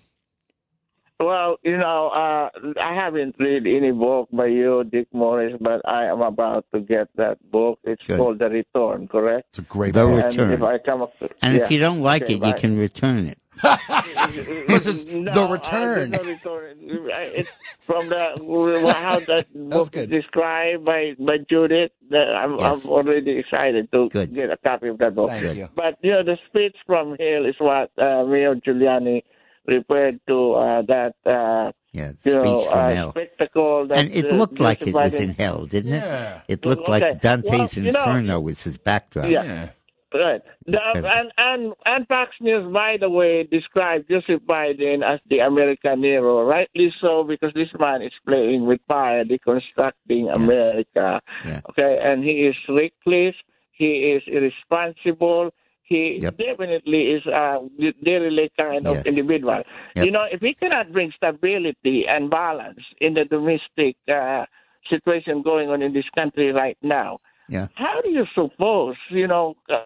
Well, 1.18 1.57
you 1.62 1.79
know, 1.79 2.09
uh, 2.09 2.50
I 2.81 2.94
haven't 2.94 3.37
read 3.38 3.66
any 3.66 3.90
book 3.90 4.29
by 4.33 4.46
you, 4.46 4.85
Dick 4.85 5.09
Morris, 5.14 5.55
but 5.61 5.81
I 5.88 6.05
am 6.07 6.20
about 6.20 6.66
to 6.74 6.81
get 6.81 7.09
that 7.16 7.38
book. 7.50 7.79
It's 7.85 8.02
Good. 8.05 8.18
called 8.18 8.38
The 8.38 8.50
Return, 8.50 9.09
correct? 9.09 9.46
It's 9.50 9.61
a 9.61 9.62
great 9.62 9.94
The 9.94 10.05
book. 10.05 10.26
Return. 10.26 10.44
And 10.52 10.55
if 10.55 10.62
I 10.62 10.76
come 10.79 11.02
up, 11.02 11.14
And 11.40 11.57
yeah. 11.57 11.64
if 11.64 11.70
you 11.70 11.79
don't 11.79 12.02
like 12.02 12.24
Okay, 12.24 12.35
it, 12.35 12.40
bye. 12.40 12.48
you 12.48 12.55
can 12.55 12.76
return 12.79 13.29
it. 13.29 13.38
This 14.68 14.85
is 14.87 15.07
No, 15.14 15.33
The 15.33 15.52
Return. 15.52 16.11
the 16.11 16.18
return. 16.18 16.76
It's 16.81 17.50
from 17.87 18.09
the 18.11 18.92
how 18.94 19.20
that 19.20 19.46
book 19.70 19.92
good. 19.92 20.12
is 20.12 20.22
described 20.22 20.85
by 20.85 21.14
by 21.18 21.38
Judith. 21.48 21.92
That 22.11 22.29
I'm, 22.37 22.59
Yes. 22.59 22.85
I'm 22.85 22.90
already 22.90 23.38
excited 23.38 23.90
to 23.92 24.11
Good. 24.11 24.35
get 24.35 24.50
a 24.50 24.59
copy 24.59 24.88
of 24.88 24.98
that 24.98 25.14
book. 25.14 25.31
Thank 25.31 25.57
you. 25.57 25.68
But 25.74 25.96
you 26.02 26.11
know, 26.12 26.22
the 26.22 26.37
speech 26.48 26.76
from 26.87 27.16
Hill 27.18 27.46
is 27.46 27.55
what 27.59 27.90
uh, 27.96 28.24
Mayor 28.24 28.57
Giuliani 28.57 29.22
referred 29.66 30.20
to 30.29 30.52
uh, 30.55 30.83
that 30.83 31.14
uh, 31.26 31.72
Yeah, 31.92 32.12
speech 32.18 32.35
know 32.35 32.61
from 32.70 32.79
uh, 32.79 32.88
hell. 32.90 33.11
spectacle. 33.11 33.87
That, 33.88 33.98
And 33.98 34.12
it 34.14 34.33
uh, 34.33 34.37
looked 34.37 34.61
like 34.61 34.83
it 34.87 34.94
was 34.94 35.14
in 35.14 35.31
hell, 35.31 35.66
didn't 35.66 35.92
it? 35.94 36.02
Yeah. 36.05 36.40
It 36.48 36.64
looked 36.66 36.88
Okay. 36.88 37.00
like 37.00 37.20
Dante's 37.20 37.76
Well, 37.76 37.85
you 37.85 37.92
know- 37.92 37.98
Inferno 38.00 38.40
was 38.40 38.62
his 38.62 38.76
backdrop. 38.76 39.29
Yeah. 39.29 39.44
Yeah. 39.44 39.68
Right. 40.14 40.40
The, 40.64 40.79
and, 40.94 41.31
and 41.37 41.74
and 41.85 42.07
Fox 42.09 42.31
News, 42.40 42.72
by 42.72 42.96
the 42.98 43.11
way, 43.11 43.42
described 43.42 44.09
Joseph 44.09 44.40
Biden 44.48 45.02
as 45.05 45.20
the 45.29 45.40
American 45.40 46.02
hero. 46.02 46.42
Rightly 46.44 46.90
so, 47.02 47.22
because 47.24 47.52
this 47.55 47.68
man 47.79 48.00
is 48.02 48.12
playing 48.26 48.66
with 48.66 48.81
fire, 48.88 49.24
deconstructing 49.24 50.33
America. 50.35 51.20
Yeah. 51.44 51.61
Okay, 51.70 51.98
and 52.02 52.24
he 52.24 52.46
is 52.48 52.57
reckless. 52.68 53.35
He 53.72 54.14
is 54.16 54.22
irresponsible. 54.26 55.50
He 55.88 56.18
Yep. 56.20 56.37
definitely 56.37 57.03
is 57.16 57.25
a 57.27 57.61
derelict 58.05 58.57
kind 58.57 58.85
Yeah. 58.85 58.90
of 58.92 59.07
individual. 59.07 59.62
Yep. 59.94 60.05
You 60.07 60.11
know, 60.11 60.25
if 60.31 60.40
he 60.40 60.53
cannot 60.55 60.90
bring 60.92 61.12
stability 61.16 61.99
and 62.09 62.29
balance 62.29 62.83
in 63.01 63.14
the 63.14 63.25
domestic 63.25 63.94
uh, 64.11 64.44
situation 64.90 65.42
going 65.42 65.68
on 65.70 65.83
in 65.83 65.92
this 65.92 66.09
country 66.18 66.49
right 66.53 66.79
now, 66.83 67.11
Yeah. 67.49 67.68
how 67.75 68.01
do 68.05 68.11
you 68.11 68.27
suppose 68.35 68.96
you 69.11 69.29
know 69.33 69.55
uh, 69.70 69.85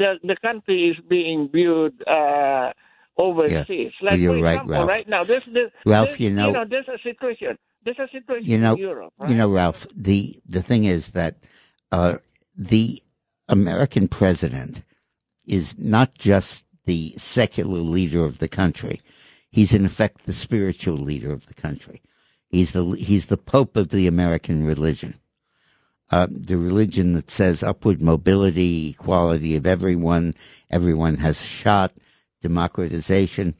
the 0.00 0.10
the 0.30 0.36
country 0.48 0.78
is 0.90 0.96
being 1.16 1.48
viewed 1.56 1.94
uh, 2.08 2.72
overseas? 3.18 3.92
Like 4.00 4.18
You're 4.18 4.38
for 4.38 4.42
right, 4.44 4.52
example, 4.54 4.74
Ralph. 4.76 4.88
right 4.88 5.08
now, 5.08 5.22
there's, 5.24 5.44
there's 5.44 5.72
Ralph, 5.84 6.08
there's, 6.08 6.20
you 6.20 6.30
know- 6.30 6.46
you 6.48 6.52
know, 6.52 6.64
there's 6.64 6.88
a 6.88 6.98
situation. 7.02 7.58
There's 7.84 7.98
a 7.98 8.08
situation 8.08 8.50
You 8.50 8.58
know, 8.64 8.72
in 8.72 8.78
Europe. 8.78 9.12
Right? 9.18 9.28
you 9.30 9.36
know, 9.36 9.50
Ralph. 9.50 9.86
The 9.94 10.36
the 10.48 10.62
thing 10.62 10.84
is 10.84 11.10
that 11.10 11.34
uh, 11.92 12.14
the 12.56 13.02
American 13.50 14.08
president 14.08 14.82
is 15.46 15.78
not 15.78 16.14
just 16.14 16.66
the 16.84 17.14
secular 17.16 17.80
leader 17.80 18.24
of 18.24 18.38
the 18.38 18.48
country; 18.48 19.00
he's 19.50 19.74
in 19.74 19.84
effect 19.84 20.24
the 20.24 20.32
spiritual 20.32 20.96
leader 20.96 21.32
of 21.32 21.46
the 21.46 21.54
country. 21.54 22.02
He's 22.48 22.72
the 22.72 22.84
he's 22.92 23.26
the 23.26 23.36
pope 23.36 23.76
of 23.76 23.88
the 23.88 24.06
American 24.06 24.64
religion, 24.64 25.18
uh, 26.10 26.28
the 26.30 26.56
religion 26.56 27.14
that 27.14 27.30
says 27.30 27.62
upward 27.62 28.00
mobility, 28.00 28.90
equality 28.90 29.56
of 29.56 29.66
everyone, 29.66 30.34
everyone 30.70 31.16
has 31.16 31.40
a 31.40 31.44
shot, 31.44 31.92
democratization. 32.40 33.54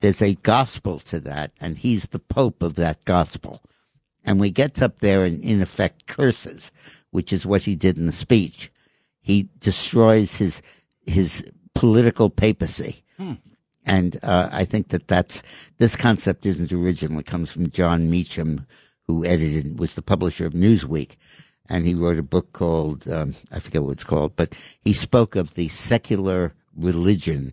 There's 0.00 0.22
a 0.22 0.36
gospel 0.36 0.98
to 1.00 1.20
that, 1.20 1.52
and 1.60 1.78
he's 1.78 2.08
the 2.08 2.18
pope 2.18 2.62
of 2.62 2.74
that 2.76 3.04
gospel. 3.04 3.60
And 4.24 4.38
we 4.38 4.50
get 4.50 4.80
up 4.80 5.00
there 5.00 5.24
and 5.24 5.42
in 5.42 5.60
effect 5.60 6.06
curses, 6.06 6.70
which 7.10 7.32
is 7.32 7.44
what 7.44 7.64
he 7.64 7.74
did 7.74 7.98
in 7.98 8.06
the 8.06 8.12
speech. 8.12 8.70
He 9.20 9.48
destroys 9.58 10.36
his 10.36 10.62
his 11.10 11.44
political 11.74 12.30
papacy. 12.30 13.02
And 13.86 14.18
uh, 14.22 14.48
I 14.52 14.64
think 14.64 14.88
that 14.88 15.08
that's 15.08 15.42
this 15.78 15.96
concept 15.96 16.46
isn't 16.46 16.72
original. 16.72 17.18
It 17.20 17.26
comes 17.26 17.50
from 17.50 17.70
Jon 17.70 18.10
Meacham, 18.10 18.66
who 19.06 19.24
edited 19.24 19.78
was 19.78 19.94
the 19.94 20.02
publisher 20.02 20.46
of 20.46 20.52
Newsweek, 20.52 21.16
and 21.68 21.86
he 21.86 21.94
wrote 21.94 22.18
a 22.18 22.22
book 22.22 22.52
called 22.52 23.08
um, 23.08 23.34
I 23.50 23.58
forget 23.58 23.82
what 23.82 23.92
it's 23.92 24.04
called, 24.04 24.36
but 24.36 24.54
he 24.84 24.92
spoke 24.92 25.34
of 25.34 25.54
the 25.54 25.68
secular 25.68 26.54
religion 26.76 27.52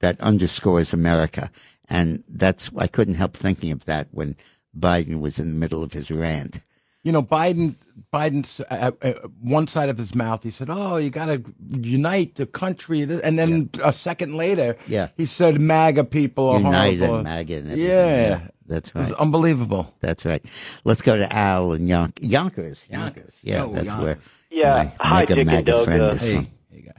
that 0.00 0.20
underscores 0.20 0.92
America, 0.92 1.50
and 1.88 2.24
that's 2.28 2.70
I 2.76 2.86
couldn't 2.86 3.14
help 3.14 3.34
thinking 3.34 3.70
of 3.70 3.84
that 3.84 4.08
when 4.10 4.36
Biden 4.76 5.20
was 5.20 5.38
in 5.38 5.52
the 5.52 5.58
middle 5.58 5.82
of 5.82 5.92
his 5.92 6.10
rant. 6.10 6.64
You 7.06 7.12
know, 7.12 7.22
Biden. 7.22 7.76
Biden's 8.12 8.60
uh, 8.70 8.90
uh, 9.02 9.12
one 9.40 9.66
side 9.68 9.88
of 9.88 9.96
his 9.98 10.14
mouth. 10.14 10.42
He 10.42 10.50
said, 10.50 10.68
"Oh, 10.70 10.96
you 10.96 11.10
got 11.10 11.26
to 11.26 11.42
unite 11.70 12.34
the 12.34 12.46
country," 12.46 13.02
and 13.02 13.38
then 13.38 13.70
a 13.84 13.92
second 13.92 14.34
later, 14.36 14.76
Yeah. 14.88 15.08
he 15.16 15.26
said, 15.26 15.60
"MAGA 15.60 16.04
people 16.04 16.48
are 16.50 16.60
United 16.60 16.98
horrible." 17.06 17.22
MAGA 17.24 17.54
and 17.58 17.66
everything. 17.70 17.90
Yeah. 17.90 18.40
That's 18.66 18.88
It 18.90 18.94
was 18.96 19.10
right. 19.10 19.20
unbelievable. 19.20 19.94
That's 20.00 20.24
right. 20.24 20.42
Let's 20.84 21.00
go 21.02 21.16
to 21.16 21.28
Al 21.32 21.72
and 21.72 21.88
Yon- 21.88 22.12
Yonkers. 22.20 22.84
Yonkers. 22.90 23.40
Yeah, 23.44 23.62
Oh, 23.64 23.72
that's 23.72 23.94
where. 24.02 24.18
Yeah. 24.50 24.74
my 24.74 24.92
Hi, 24.98 25.20
mega, 25.20 25.26
Dick 25.34 25.38
and 25.38 25.46
MAGA 25.46 25.70
Doug. 25.72 25.84
friend 25.84 26.02
Uh, 26.02 26.06
is 26.18 26.22
Hey, 26.26 26.34
from. 26.34 26.46
hey, 26.72 26.80
guy. 26.88 26.92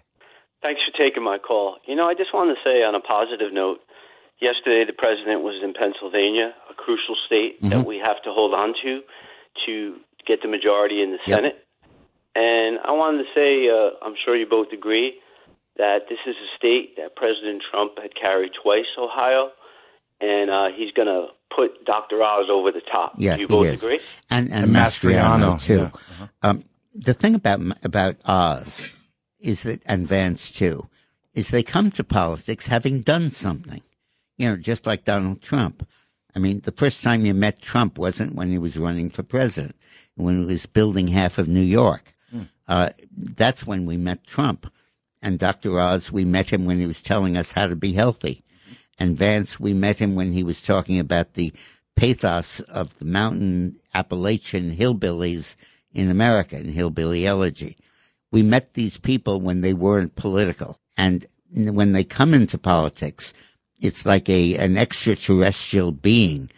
Thanks 0.61 0.81
for 0.87 0.93
taking 0.97 1.23
my 1.23 1.37
call. 1.37 1.77
You 1.85 1.95
know, 1.97 2.07
I 2.07 2.13
just 2.13 2.33
wanted 2.33 2.55
to 2.55 2.61
say 2.63 2.83
on 2.83 2.95
a 2.95 3.01
positive 3.01 3.51
note, 3.51 3.79
yesterday 4.39 4.85
the 4.87 4.93
president 4.97 5.41
was 5.43 5.59
in 5.63 5.73
Pennsylvania, 5.73 6.53
a 6.71 6.73
crucial 6.73 7.15
state 7.25 7.57
that 7.69 7.85
we 7.85 7.97
have 7.97 8.21
to 8.23 8.31
hold 8.31 8.53
on 8.53 8.73
to 8.83 9.01
to 9.65 9.95
get 10.27 10.41
the 10.41 10.47
majority 10.47 11.01
in 11.01 11.11
the 11.11 11.19
Yep. 11.27 11.37
Senate. 11.37 11.63
And 12.35 12.77
I 12.85 12.91
wanted 12.91 13.23
to 13.23 13.29
say, 13.33 13.67
uh, 13.69 14.05
I'm 14.05 14.13
sure 14.23 14.35
you 14.35 14.45
both 14.49 14.67
agree 14.71 15.19
that 15.77 15.99
this 16.09 16.19
is 16.27 16.35
a 16.35 16.49
state 16.57 16.95
that 16.97 17.15
President 17.15 17.63
Trump 17.71 17.93
had 18.01 18.11
carried 18.19 18.51
twice, 18.61 18.85
Ohio, 18.97 19.51
and 20.21 20.49
uh, 20.49 20.67
he's 20.75 20.91
going 20.93 21.07
to 21.07 21.27
put 21.55 21.85
Dr. 21.85 22.21
Oz 22.21 22.45
over 22.51 22.71
the 22.71 22.81
top. 22.91 23.13
Yeah, 23.17 23.35
Do 23.35 23.41
you 23.41 23.47
he 23.47 23.51
both 23.51 23.65
is. 23.67 23.83
agree? 23.83 23.99
And, 24.29 24.51
and, 24.51 24.65
And 24.65 24.73
Mastriano, 24.75 25.55
Mastriano, 25.57 25.61
too. 25.61 25.75
yeah. 25.77 25.83
Uh-huh. 25.85 26.27
Um, 26.43 26.63
the 26.93 27.13
thing 27.13 27.35
about 27.35 27.59
about 27.83 28.15
Oz 28.25 28.83
is 29.39 29.63
that, 29.63 29.81
and 29.85 30.07
Vance 30.07 30.51
too, 30.51 30.87
is 31.35 31.49
they 31.49 31.61
come 31.63 31.91
to 31.91 32.03
politics 32.03 32.65
having 32.67 33.01
done 33.01 33.29
something. 33.29 33.81
You 34.37 34.49
know, 34.49 34.57
just 34.57 34.85
like 34.87 35.05
Donald 35.05 35.41
Trump. 35.41 35.87
I 36.37 36.39
mean, 36.39 36.59
the 36.59 36.71
first 36.71 37.01
time 37.01 37.25
you 37.25 37.33
met 37.33 37.59
Trump 37.59 37.97
wasn't 37.97 38.35
when 38.35 38.51
he 38.51 38.59
was 38.59 38.77
running 38.77 39.09
for 39.09 39.23
president, 39.23 39.75
when 40.13 40.41
he 40.41 40.45
was 40.45 40.67
building 40.67 41.07
half 41.07 41.39
of 41.39 41.47
New 41.47 41.59
York. 41.61 42.13
Uh, 42.67 42.89
that's 43.17 43.65
when 43.65 43.87
we 43.87 43.97
met 43.97 44.23
Trump. 44.23 44.71
And 45.19 45.39
Dr. 45.39 45.79
Oz, 45.79 46.11
we 46.11 46.25
met 46.25 46.49
him 46.49 46.65
when 46.65 46.79
he 46.79 46.85
was 46.85 47.01
telling 47.01 47.35
us 47.35 47.53
how 47.53 47.65
to 47.65 47.75
be 47.75 47.93
healthy. 47.93 48.43
And 48.99 49.17
Vance, 49.17 49.59
we 49.59 49.73
met 49.73 49.97
him 49.97 50.13
when 50.13 50.31
he 50.31 50.43
was 50.43 50.61
talking 50.61 50.99
about 50.99 51.33
the 51.33 51.51
pathos 51.95 52.59
of 52.59 52.99
the 52.99 53.05
mountain 53.05 53.79
Appalachian 53.95 54.75
hillbillies 54.75 55.55
in 55.91 56.07
America, 56.07 56.59
in 56.59 56.69
hillbilly 56.69 57.25
elegy. 57.25 57.77
We 58.31 58.43
met 58.43 58.75
these 58.75 58.99
people 58.99 59.41
when 59.41 59.61
they 59.61 59.73
weren't 59.73 60.15
political. 60.15 60.77
And 60.95 61.25
when 61.51 61.93
they 61.93 62.03
come 62.03 62.35
into 62.35 62.59
politics, 62.59 63.33
it's 63.79 64.05
like 64.05 64.29
a, 64.29 64.55
an 64.57 64.77
extraterrestrial 64.77 65.91
being, 65.91 66.49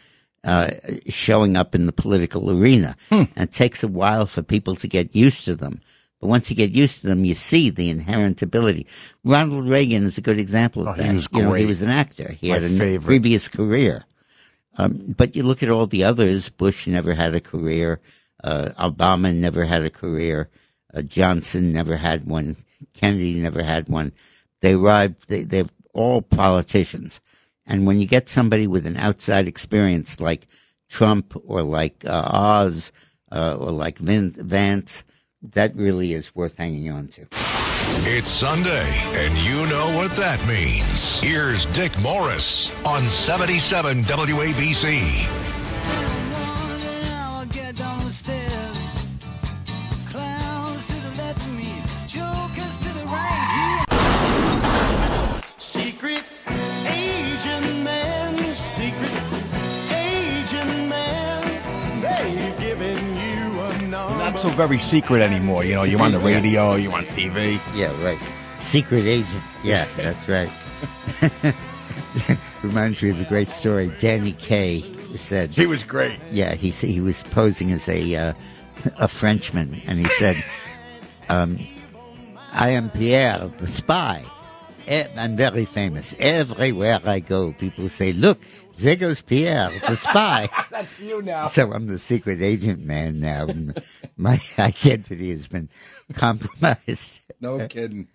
uh, 0.44 0.72
showing 1.08 1.58
up 1.58 1.76
in 1.76 1.86
the 1.86 1.92
political 1.92 2.50
arena. 2.52 2.96
And 3.12 3.30
it 3.36 3.52
takes 3.52 3.84
a 3.84 3.88
while 3.88 4.26
for 4.26 4.42
people 4.42 4.76
to 4.78 4.88
get 4.88 5.16
used 5.16 5.46
to 5.46 5.56
them. 5.56 5.82
But 6.22 6.28
once 6.28 6.50
you 6.50 6.56
get 6.56 6.72
used 6.72 7.02
to 7.02 7.08
them, 7.08 7.24
you 7.24 7.34
see 7.36 7.70
the 7.70 7.90
inherent 7.90 8.42
ability. 8.42 8.88
Ronald 9.24 9.70
Reagan 9.70 10.04
is 10.04 10.18
a 10.18 10.22
good 10.22 10.38
example 10.40 10.82
of 10.88 10.90
Oh, 10.90 11.02
he 11.02 11.08
that. 11.08 11.14
was 11.14 11.28
You 11.32 11.44
know, 11.44 11.54
he 11.54 11.66
was 11.66 11.82
an 11.82 11.90
actor. 11.90 12.34
He 12.34 12.50
My 12.50 12.56
had 12.56 12.64
a 12.66 12.70
favorite. 12.70 13.06
previous 13.08 13.48
career. 13.48 14.04
Um, 14.78 15.14
but 15.18 15.36
you 15.36 15.44
look 15.44 15.64
at 15.64 15.70
all 15.70 15.88
the 15.88 16.04
others. 16.04 16.50
Bush 16.50 16.88
never 16.88 17.14
had 17.14 17.36
a 17.36 17.40
career. 17.40 18.00
Uh, 18.44 18.70
Obama 18.78 19.34
never 19.34 19.66
had 19.66 19.84
a 19.84 19.90
career. 19.90 20.50
Uh, 20.94 21.02
Johnson 21.02 21.72
never 21.74 21.96
had 21.98 22.26
one. 22.26 22.56
Kennedy 22.94 23.40
never 23.40 23.64
had 23.64 23.88
one. 23.90 24.12
They 24.62 24.74
arrived. 24.74 25.28
They, 25.30 25.44
they're 25.44 25.66
all 26.00 26.22
politicians. 26.22 27.20
And 27.66 27.86
when 27.86 28.00
you 28.00 28.08
get 28.08 28.30
somebody 28.30 28.68
with 28.68 28.88
an 28.88 28.96
outside 28.96 29.48
experience 29.48 30.20
like 30.22 30.48
Trump 30.88 31.36
or 31.44 31.62
like 31.62 32.06
uh, 32.06 32.24
Oz 32.26 32.92
uh, 33.32 33.56
or 33.60 33.72
like 33.72 33.98
Vin- 33.98 34.32
Vance, 34.32 35.04
that 35.42 35.76
really 35.76 36.14
is 36.14 36.34
worth 36.34 36.58
hanging 36.58 36.90
on 36.90 37.10
to. 37.10 37.28
It's 38.12 38.30
Sunday, 38.30 38.90
and 39.14 39.38
you 39.38 39.58
know 39.68 39.98
what 39.98 40.16
that 40.16 40.40
means. 40.48 41.20
Here's 41.20 41.66
Dick 41.68 41.92
Morris 42.00 42.72
on 42.86 43.08
77 43.08 44.04
WABC. 44.04 45.49
Very 64.60 64.78
secret 64.78 65.22
anymore. 65.22 65.63
You 65.63 65.76
know, 65.76 65.84
you're 65.84 66.02
on 66.02 66.12
the 66.12 66.19
radio, 66.34 66.76
you're 66.76 66.91
on 66.93 67.06
TV. 67.06 67.58
Yeah, 67.74 67.95
right. 68.04 68.19
Secret 68.58 69.06
agent. 69.06 69.41
Yeah, 69.63 69.88
that's 69.95 70.28
right. 70.28 70.52
Reminds 72.62 73.02
me 73.02 73.10
of 73.12 73.22
a 73.22 73.24
great 73.24 73.48
story. 73.48 73.89
Danny 74.00 74.34
Kaye 74.34 74.84
said, 75.15 75.52
He 75.52 75.65
was 75.65 75.86
great. 75.86 76.19
yeah, 76.30 76.56
he 76.56 76.72
he 76.72 77.00
was 77.00 77.24
posing 77.24 77.72
as 77.72 77.88
a 77.88 78.15
uh, 78.17 78.34
a 78.98 79.08
Frenchman, 79.08 79.82
and 79.88 79.98
he 79.98 80.06
said, 80.06 80.43
um, 81.30 81.58
"I 82.52 82.72
am 82.72 82.89
Pierre, 82.89 83.50
the 83.60 83.67
spy. 83.67 84.22
I'm 84.89 85.36
very 85.36 85.65
famous. 85.65 86.15
Everywhere 86.17 86.99
I 87.06 87.19
go, 87.19 87.54
people 87.54 87.89
say, 87.89 88.12
look, 88.12 88.41
there 88.78 88.95
goes 88.95 89.21
Pierre, 89.21 89.69
the 89.88 89.95
spy.' 89.95 90.49
That's 90.71 90.99
you 90.99 91.21
now. 91.21 91.47
So 91.47 91.71
I'm 91.71 91.86
the 91.88 91.99
secret 91.99 92.41
agent 92.41 92.84
man 92.84 93.19
now. 93.19 93.47
My 94.17 94.39
identity 94.58 95.30
has 95.30 95.47
been 95.47 95.69
compromised. 96.13 97.21
No 97.39 97.67
kidding. 97.67 98.08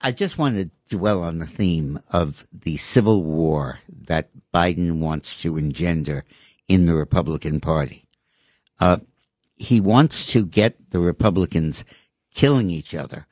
I 0.00 0.10
just 0.10 0.36
want 0.36 0.56
to 0.56 0.70
dwell 0.88 1.22
on 1.22 1.38
the 1.38 1.46
theme 1.46 2.00
of 2.10 2.48
the 2.52 2.76
civil 2.78 3.22
war 3.22 3.78
that 3.88 4.30
Biden 4.52 4.98
wants 4.98 5.40
to 5.42 5.56
engender 5.56 6.24
in 6.66 6.86
the 6.86 6.94
Republican 6.94 7.60
Party. 7.60 8.08
Uh, 8.80 8.96
he 9.54 9.80
wants 9.80 10.32
to 10.32 10.44
get 10.44 10.90
the 10.90 10.98
Republicans 10.98 11.84
killing 12.34 12.68
each 12.68 12.96
other 12.96 13.28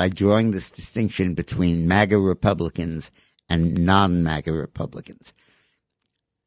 by 0.00 0.08
drawing 0.08 0.50
this 0.50 0.70
distinction 0.70 1.34
between 1.34 1.86
MAGA 1.86 2.18
Republicans 2.18 3.10
and 3.50 3.84
non-MAGA 3.84 4.50
Republicans. 4.50 5.34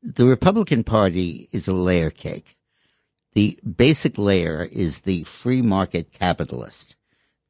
The 0.02 0.26
Republican 0.26 0.84
Party 0.84 1.50
is 1.52 1.68
a 1.68 1.74
layer 1.74 2.10
cake. 2.10 2.56
The 3.34 3.60
basic 3.78 4.18
layer 4.18 4.68
is 4.72 5.02
the 5.02 5.22
free 5.26 5.62
market 5.62 6.12
capitalist 6.12 6.96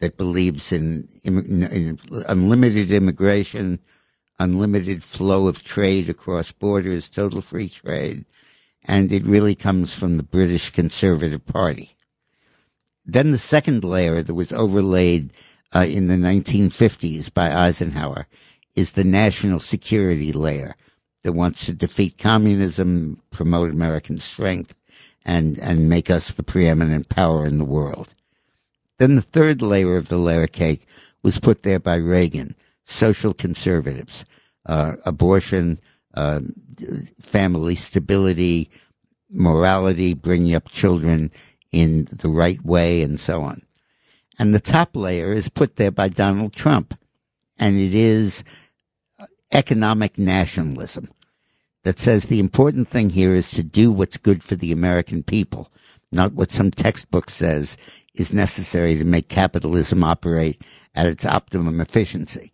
that 0.01 0.17
believes 0.17 0.73
in, 0.73 1.07
in 1.23 1.97
unlimited 2.27 2.91
immigration, 2.91 3.79
unlimited 4.39 5.05
flow 5.05 5.47
of 5.47 5.63
trade 5.63 6.09
across 6.09 6.51
borders, 6.51 7.07
total 7.07 7.39
free 7.39 7.69
trade, 7.69 8.25
and 8.83 9.09
it 9.13 9.23
really 9.23 9.55
comes 9.55 9.93
from 9.93 10.17
the 10.17 10.23
British 10.23 10.69
Conservative 10.69 11.45
Party. 11.45 11.95
Then 13.05 13.31
the 13.31 13.39
second 13.39 13.85
layer 13.85 14.21
that 14.21 14.33
was 14.33 14.51
overlaid 14.51 15.31
uh, 15.73 15.85
in 15.87 16.07
the 16.07 16.15
1950s 16.15 17.33
by 17.33 17.51
Eisenhower 17.51 18.27
is 18.75 18.91
the 18.91 19.03
national 19.03 19.59
security 19.59 20.31
layer 20.31 20.75
that 21.23 21.33
wants 21.33 21.65
to 21.65 21.73
defeat 21.73 22.17
communism, 22.17 23.21
promote 23.31 23.69
American 23.69 24.19
strength, 24.19 24.75
and, 25.25 25.57
and 25.59 25.89
make 25.89 26.09
us 26.09 26.31
the 26.31 26.43
preeminent 26.43 27.09
power 27.09 27.45
in 27.45 27.57
the 27.57 27.65
world. 27.65 28.13
Then 28.99 29.15
the 29.15 29.21
third 29.21 29.61
layer 29.61 29.95
of 29.95 30.09
the 30.09 30.17
layer 30.17 30.47
cake 30.47 30.85
was 31.23 31.39
put 31.39 31.63
there 31.63 31.79
by 31.79 31.95
Reagan, 31.95 32.55
social 32.83 33.33
conservatives, 33.33 34.25
uh, 34.65 34.93
abortion, 35.05 35.79
uh, 36.13 36.41
family 37.19 37.75
stability, 37.75 38.69
morality, 39.29 40.13
bringing 40.13 40.53
up 40.53 40.69
children 40.69 41.31
in 41.71 42.07
the 42.11 42.27
right 42.27 42.63
way, 42.63 43.01
and 43.01 43.19
so 43.19 43.41
on. 43.41 43.63
And 44.39 44.53
the 44.53 44.59
top 44.59 44.95
layer 44.95 45.31
is 45.31 45.49
put 45.49 45.75
there 45.75 45.91
by 45.91 46.09
Donald 46.09 46.53
Trump, 46.53 46.97
and 47.59 47.77
it 47.77 47.93
is 47.93 48.43
economic 49.51 50.17
nationalism 50.17 51.09
that 51.83 51.99
says 51.99 52.25
the 52.25 52.39
important 52.39 52.87
thing 52.87 53.11
here 53.11 53.35
is 53.35 53.51
to 53.51 53.63
do 53.63 53.91
what's 53.91 54.17
good 54.17 54.43
for 54.43 54.55
the 54.55 54.71
American 54.71 55.21
people, 55.21 55.69
not 56.11 56.33
what 56.33 56.51
some 56.51 56.71
textbook 56.71 57.29
says 57.29 57.77
is 58.15 58.33
necessary 58.33 58.97
to 58.97 59.03
make 59.03 59.27
capitalism 59.27 60.03
operate 60.03 60.61
at 60.95 61.07
its 61.07 61.25
optimum 61.25 61.81
efficiency. 61.81 62.51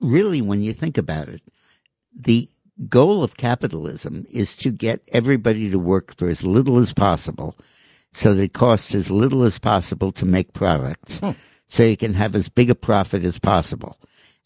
Really, 0.00 0.42
when 0.42 0.62
you 0.62 0.72
think 0.72 0.98
about 0.98 1.28
it, 1.28 1.42
the 2.14 2.48
goal 2.88 3.22
of 3.22 3.36
capitalism 3.36 4.24
is 4.32 4.56
to 4.56 4.70
get 4.70 5.00
everybody 5.12 5.70
to 5.70 5.78
work 5.78 6.16
for 6.16 6.28
as 6.28 6.44
little 6.44 6.78
as 6.78 6.92
possible 6.92 7.56
so 8.14 8.32
that 8.32 8.42
it 8.42 8.52
costs 8.52 8.94
as 8.94 9.10
little 9.10 9.42
as 9.42 9.58
possible 9.58 10.12
to 10.12 10.24
make 10.24 10.52
products 10.54 11.20
so 11.66 11.82
you 11.82 11.96
can 11.96 12.14
have 12.14 12.34
as 12.34 12.48
big 12.48 12.70
a 12.70 12.74
profit 12.74 13.24
as 13.24 13.38
possible. 13.38 13.98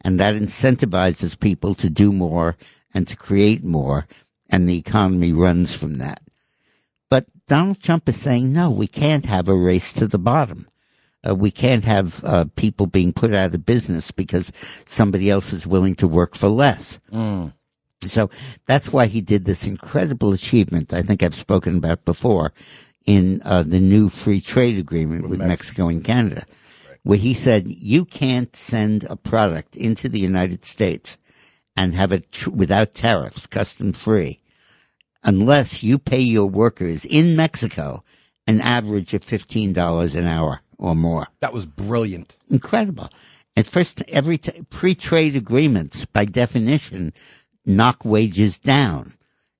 And 0.03 0.19
that 0.19 0.35
incentivizes 0.35 1.39
people 1.39 1.75
to 1.75 1.91
do 1.91 2.13
more 2.13 2.57
and 2.95 3.07
to 3.07 3.17
create 3.17 3.63
more, 3.63 4.07
and 4.49 4.67
the 4.67 4.79
economy 4.79 5.33
runs 5.33 5.75
from 5.75 5.99
that. 5.99 6.21
But 7.11 7.27
Donald 7.47 7.83
Trump 7.83 8.09
is 8.09 8.17
saying, 8.17 8.53
no, 8.53 8.71
we 8.71 8.87
can't 8.87 9.27
have 9.27 9.49
a 9.49 9.55
race 9.55 9.93
to 9.95 10.07
the 10.09 10.19
bottom. 10.19 10.67
Uh, 11.29 11.35
we 11.35 11.51
can't 11.51 11.85
have 11.85 12.25
uh, 12.25 12.47
people 12.57 12.87
being 12.87 13.13
put 13.13 13.35
out 13.35 13.55
of 13.55 13.67
business 13.67 14.11
because 14.11 14.53
somebody 14.87 15.29
else 15.29 15.53
is 15.53 15.67
willing 15.67 15.97
to 15.97 16.09
work 16.09 16.35
for 16.35 16.49
less. 16.49 17.01
So 18.03 18.31
that's 18.67 18.93
why 18.93 19.07
he 19.07 19.21
did 19.21 19.45
this 19.45 19.67
incredible 19.67 20.33
achievement. 20.33 20.93
I 20.95 21.03
think 21.03 21.23
I've 21.23 21.35
spoken 21.35 21.79
about 21.79 22.05
before 22.05 22.53
in 23.09 23.40
uh, 23.42 23.62
the 23.62 23.81
new 23.81 24.11
free 24.11 24.38
trade 24.40 24.79
agreement 24.79 25.27
with, 25.27 25.40
Mexico 25.40 25.88
and 25.88 26.05
Canada, 26.05 26.44
where 27.05 27.16
he 27.18 27.33
said 27.33 27.64
you 27.66 28.05
can't 28.05 28.55
send 28.55 29.05
a 29.05 29.16
product 29.16 29.75
into 29.77 30.11
the 30.11 30.18
United 30.18 30.62
States 30.62 31.16
and 31.75 31.94
have 31.94 32.12
it 32.12 32.31
tr- 32.31 32.51
without 32.51 32.94
tariffs, 32.94 33.47
custom 33.47 33.94
free, 33.94 34.42
unless 35.25 35.83
you 35.83 35.99
pay 35.99 36.21
your 36.21 36.51
workers 36.51 37.07
in 37.07 37.35
Mexico 37.35 38.05
an 38.47 38.61
average 38.61 39.14
of 39.14 39.25
fifteen 39.25 39.73
dollars 39.73 40.14
an 40.14 40.27
hour 40.27 40.61
or 40.77 40.94
more 40.94 41.29
That 41.40 41.53
was 41.55 41.64
brilliant. 41.66 42.37
incredible. 42.51 43.09
At 43.57 43.66
first, 43.66 44.03
every 44.09 44.38
t- 44.38 44.62
pre-trade 44.71 45.35
agreements, 45.35 46.05
by 46.05 46.25
definition, 46.27 47.12
knock 47.64 48.05
wages 48.05 48.59
down, 48.59 49.14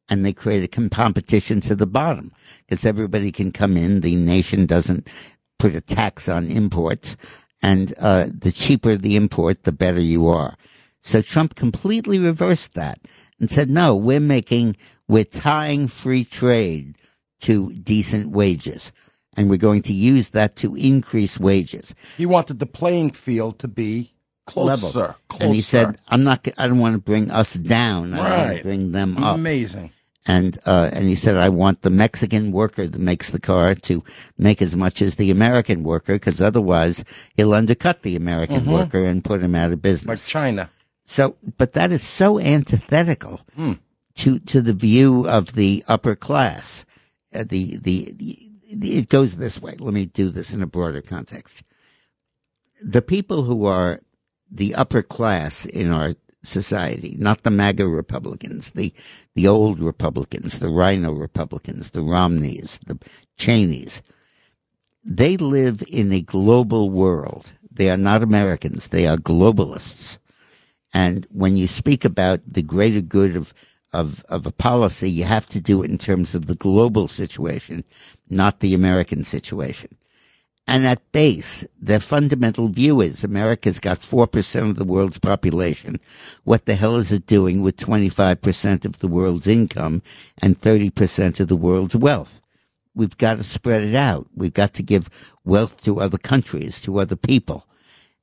and 0.09 0.25
they 0.25 0.33
create 0.33 0.65
a 0.65 0.89
competition 0.89 1.61
to 1.63 1.75
the 1.75 1.87
bottom 1.87 2.33
because 2.67 2.85
everybody 2.87 3.31
can 3.31 3.53
come 3.53 3.77
in. 3.77 4.01
The 4.01 4.17
nation 4.17 4.67
doesn't 4.67 5.09
put 5.59 5.75
a 5.75 5.81
tax 5.81 6.29
on 6.29 6.47
imports, 6.47 7.17
and 7.63 7.95
uh, 8.01 8.27
the 8.33 8.53
cheaper 8.53 8.97
the 8.97 9.17
import, 9.17 9.65
the 9.65 9.73
better 9.73 10.01
you 10.01 10.29
are. 10.29 10.57
So 11.01 11.23
Trump 11.23 11.55
completely 11.55 12.19
reversed 12.19 12.75
that 12.75 13.01
and 13.41 13.51
said, 13.51 13.71
"No, 13.71 13.95
we're 13.95 14.21
making, 14.21 14.77
we're 15.09 15.25
tying 15.25 15.89
free 15.89 16.25
trade 16.25 16.97
to 17.41 17.73
decent 17.73 18.31
wages." 18.31 18.93
And 19.37 19.49
we're 19.49 19.57
going 19.57 19.83
to 19.83 19.93
use 19.93 20.31
that 20.31 20.57
to 20.57 20.75
increase 20.75 21.39
wages. 21.39 21.95
He 22.17 22.27
wanted 22.27 22.59
the 22.59 22.67
playing 22.67 23.13
field 23.13 23.61
to 23.61 23.69
be 23.69 24.13
level. 24.57 24.91
closer. 24.91 25.15
closer. 25.29 25.45
And 25.45 25.55
he 25.55 25.61
said, 25.61 25.97
"I'm 26.09 26.25
not. 26.25 26.47
I 26.59 26.67
don't 26.67 26.81
want 26.81 26.95
to 26.95 27.01
bring 27.01 27.31
us 27.31 27.55
down. 27.55 28.15
I 28.15 28.19
want 28.19 28.57
to 28.57 28.63
bring 28.65 28.93
them 28.93 29.17
up." 29.19 29.37
Amazing. 29.37 29.93
And 30.29 30.59
uh, 30.67 30.91
and 30.93 31.09
he 31.09 31.15
said, 31.15 31.39
"I 31.39 31.49
want 31.49 31.81
the 31.81 31.91
Mexican 31.91 32.53
worker 32.53 32.87
that 32.87 33.01
makes 33.01 33.31
the 33.31 33.41
car 33.41 33.75
to 33.75 34.05
make 34.37 34.61
as 34.61 34.77
much 34.77 35.01
as 35.01 35.15
the 35.15 35.31
American 35.31 35.83
worker, 35.83 36.13
because 36.13 36.43
otherwise 36.43 37.03
he'll 37.35 37.55
undercut 37.55 38.03
the 38.03 38.15
American 38.15 38.67
worker 38.67 39.05
and 39.05 39.25
put 39.25 39.43
him 39.43 39.55
out 39.55 39.73
of 39.73 39.81
business." 39.81 40.07
China. 40.29 40.69
So, 41.07 41.37
but 41.57 41.73
that 41.73 41.91
is 41.91 42.03
so 42.03 42.39
antithetical 42.39 43.41
to 44.17 44.39
to 44.41 44.61
the 44.61 44.75
view 44.75 45.27
of 45.27 45.55
the 45.55 45.83
upper 45.89 46.15
class. 46.15 46.85
Uh, 47.35 47.45
the, 47.49 47.79
the 47.79 48.13
the 48.15 48.49
it 48.69 49.09
goes 49.09 49.39
this 49.39 49.63
way. 49.63 49.77
Let 49.79 49.95
me 49.95 50.05
do 50.05 50.29
this 50.29 50.53
in 50.53 50.63
a 50.63 50.67
broader 50.67 51.01
context. 51.01 51.63
The 52.83 53.01
people 53.01 53.45
who 53.45 53.65
are 53.65 54.03
the 54.51 54.75
upper 54.75 55.03
class 55.03 55.65
in 55.65 55.91
our 55.91 56.15
society, 56.43 57.17
not 57.19 57.43
the 57.43 57.51
MAGA 57.51 57.87
Republicans, 57.87 58.71
the 58.73 58.93
the 59.35 59.49
old 59.49 59.81
Republicans, 59.81 60.59
the 60.59 60.69
RINO 60.69 61.13
Republicans, 61.13 61.91
the 61.91 62.03
Romneys, 62.03 62.79
the 62.87 62.99
Cheneys. 63.37 64.03
They 65.05 65.37
live 65.37 65.83
in 65.89 66.13
a 66.13 66.21
global 66.21 66.91
world. 66.91 67.53
They 67.71 67.91
are 67.91 67.97
not 67.97 68.23
Americans. 68.23 68.89
They 68.89 69.07
are 69.07 69.17
globalists. 69.17 70.19
And 70.93 71.27
when 71.31 71.57
you 71.57 71.67
speak 71.67 72.05
about 72.05 72.41
the 72.47 72.63
greater 72.63 73.01
good 73.01 73.37
of, 73.37 73.55
of, 73.93 74.25
of 74.29 74.47
a 74.47 74.53
policy, 74.53 75.11
you 75.11 75.25
have 75.25 75.47
to 75.49 75.61
do 75.61 75.83
it 75.83 75.91
in 75.91 75.99
terms 75.99 76.35
of 76.35 76.47
the 76.47 76.55
global 76.55 77.09
situation, 77.09 77.85
not 78.29 78.61
the 78.61 78.75
American 78.75 79.25
situation. 79.25 79.97
And 80.69 80.87
at 80.87 81.13
base, 81.13 81.67
their 81.81 81.99
fundamental 81.99 82.69
view 82.69 83.01
is 83.01 83.25
America's 83.25 83.81
got 83.81 84.01
4% 84.03 84.69
of 84.69 84.77
the 84.77 84.85
world's 84.85 85.19
population. 85.19 85.99
What 86.45 86.67
the 86.67 86.75
hell 86.75 86.97
is 86.97 87.11
it 87.11 87.27
doing 87.27 87.63
with 87.63 87.79
25% 87.79 88.85
of 88.85 88.99
the 88.99 89.09
world's 89.09 89.47
income 89.47 90.03
and 90.43 90.61
30% 90.61 91.41
of 91.41 91.49
the 91.49 91.57
world's 91.57 91.97
wealth? 91.97 92.43
We've 92.95 93.17
got 93.17 93.39
to 93.39 93.45
spread 93.45 93.83
it 93.83 93.95
out. 93.95 94.27
We've 94.35 94.53
got 94.53 94.75
to 94.75 94.83
give 94.83 95.35
wealth 95.43 95.83
to 95.85 96.01
other 96.03 96.19
countries, 96.19 96.83
to 96.83 96.99
other 96.99 97.17
people. 97.17 97.67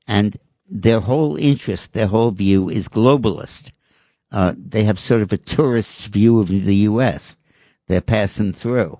And 0.08 0.38
their 0.69 0.99
whole 0.99 1.38
interest, 1.38 1.93
their 1.93 2.08
whole 2.08 2.29
view 2.29 2.69
is 2.69 2.88
globalist. 2.88 3.71
Uh, 4.31 4.53
they 4.55 4.84
have 4.84 4.99
sort 4.99 5.23
of 5.23 5.34
a 5.34 5.38
tourist's 5.38 6.05
view 6.05 6.39
of 6.39 6.49
the 6.49 6.75
U.S. 6.75 7.38
They're 7.88 8.01
passing 8.01 8.53
through. 8.53 8.99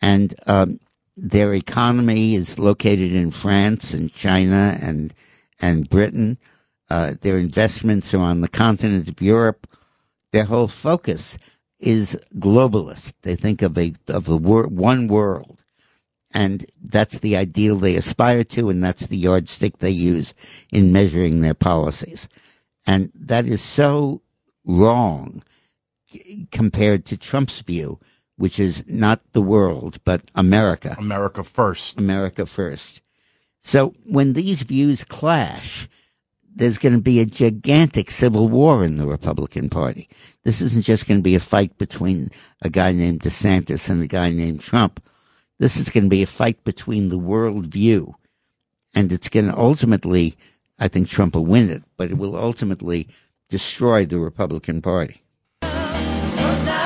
And 0.00 0.34
um, 0.46 0.80
their 1.22 1.52
economy 1.52 2.34
is 2.34 2.58
located 2.58 3.12
in 3.12 3.30
France 3.30 3.92
and 3.92 4.10
China 4.10 4.78
and 4.80 5.12
and 5.60 5.88
Britain. 5.88 6.38
Uh, 6.88 7.14
their 7.20 7.38
investments 7.38 8.14
are 8.14 8.22
on 8.22 8.40
the 8.40 8.48
continent 8.48 9.08
of 9.08 9.20
Europe. 9.20 9.66
Their 10.32 10.44
whole 10.44 10.66
focus 10.66 11.36
is 11.78 12.18
globalist. 12.36 13.12
They 13.22 13.36
think 13.36 13.60
of 13.60 13.76
a 13.76 13.92
of 14.08 14.24
the 14.24 14.38
wor- 14.38 14.66
one 14.66 15.08
world, 15.08 15.62
and 16.32 16.64
that's 16.82 17.18
the 17.18 17.36
ideal 17.36 17.76
they 17.76 17.96
aspire 17.96 18.44
to, 18.44 18.70
and 18.70 18.82
that's 18.82 19.06
the 19.06 19.18
yardstick 19.18 19.78
they 19.78 19.90
use 19.90 20.32
in 20.72 20.92
measuring 20.92 21.40
their 21.40 21.54
policies. 21.54 22.28
And 22.86 23.12
that 23.14 23.44
is 23.44 23.60
so 23.60 24.22
wrong 24.64 25.42
compared 26.50 27.04
to 27.06 27.16
Trump's 27.16 27.60
view, 27.60 28.00
which 28.40 28.58
is 28.58 28.82
not 28.86 29.20
the 29.34 29.42
world 29.42 30.02
but 30.06 30.22
America. 30.34 30.96
America 30.98 31.44
first. 31.44 31.98
America 31.98 32.46
first. 32.46 33.02
So 33.60 33.92
when 34.06 34.32
these 34.32 34.62
views 34.62 35.04
clash, 35.04 35.86
there's 36.56 36.78
going 36.78 36.94
to 36.94 37.02
be 37.02 37.20
a 37.20 37.26
gigantic 37.26 38.10
civil 38.10 38.48
war 38.48 38.82
in 38.82 38.96
the 38.96 39.06
Republican 39.06 39.68
Party. 39.68 40.08
This 40.42 40.62
isn't 40.62 40.86
just 40.86 41.06
going 41.06 41.20
to 41.20 41.22
be 41.22 41.34
a 41.34 41.40
fight 41.40 41.76
between 41.76 42.30
a 42.62 42.70
guy 42.70 42.92
named 42.92 43.20
DeSantis 43.20 43.90
and 43.90 44.02
a 44.02 44.06
guy 44.06 44.30
named 44.30 44.60
Trump. 44.60 45.04
This 45.58 45.76
is 45.76 45.90
going 45.90 46.04
to 46.04 46.10
be 46.10 46.22
a 46.22 46.26
fight 46.26 46.64
between 46.64 47.10
the 47.10 47.18
world 47.18 47.66
view. 47.66 48.16
And 48.94 49.12
it's 49.12 49.28
going 49.28 49.48
to 49.48 49.56
ultimately, 49.56 50.38
I 50.78 50.88
think 50.88 51.08
Trump 51.08 51.34
will 51.34 51.44
win 51.44 51.68
it, 51.68 51.82
but 51.98 52.10
it 52.10 52.16
will 52.16 52.36
ultimately 52.36 53.06
destroy 53.50 54.06
the 54.06 54.18
Republican 54.18 54.80
Party. 54.80 55.20
Oh, 55.62 56.79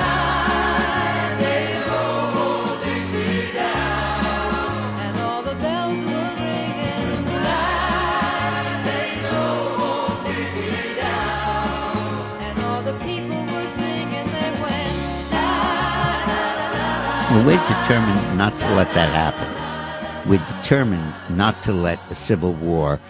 Well, 17.35 17.47
we're 17.47 17.67
determined 17.67 18.39
not 18.39 18.57
to 18.61 18.75
let 18.77 18.95
that 18.95 19.11
happen. 19.11 20.31
We're 20.31 20.47
determined 20.47 21.13
not 21.37 21.61
to 21.63 21.73
let 21.73 21.99
a 22.09 22.15
civil 22.15 22.53
war 22.53 23.01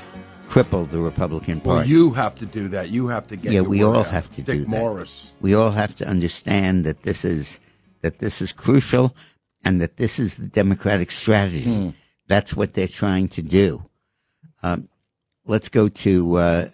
cripple 0.49 0.89
the 0.89 0.99
Republican 0.99 1.61
Party. 1.61 1.81
Well, 1.81 1.87
you 1.87 2.11
have 2.15 2.35
to 2.37 2.47
do 2.47 2.69
that. 2.69 2.89
You 2.89 3.09
have 3.09 3.27
to 3.27 3.37
get. 3.37 3.53
yeah, 3.53 3.61
we 3.61 3.85
all 3.85 3.99
out. 3.99 4.07
have 4.07 4.31
to 4.37 4.41
Dick 4.41 4.47
do 4.47 4.61
that. 4.61 4.69
Morris. 4.71 5.35
We 5.43 5.53
all 5.53 5.73
have 5.73 5.95
to 5.97 6.09
understand 6.09 6.87
that 6.87 7.03
this 7.03 7.23
is 7.27 7.61
that 8.01 8.21
this 8.21 8.41
is 8.41 8.51
crucial, 8.51 9.15
and 9.63 9.83
that 9.83 9.99
this 9.99 10.19
is 10.19 10.37
the 10.37 10.47
Democratic 10.47 11.11
strategy. 11.11 11.65
Hmm. 11.65 11.91
That's 12.27 12.55
what 12.55 12.73
they're 12.73 12.89
trying 12.89 13.29
to 13.29 13.43
do. 13.43 13.85
Um, 14.63 14.89
let's 15.45 15.69
go 15.69 15.91
to 15.91 16.37
uh, 16.37 16.69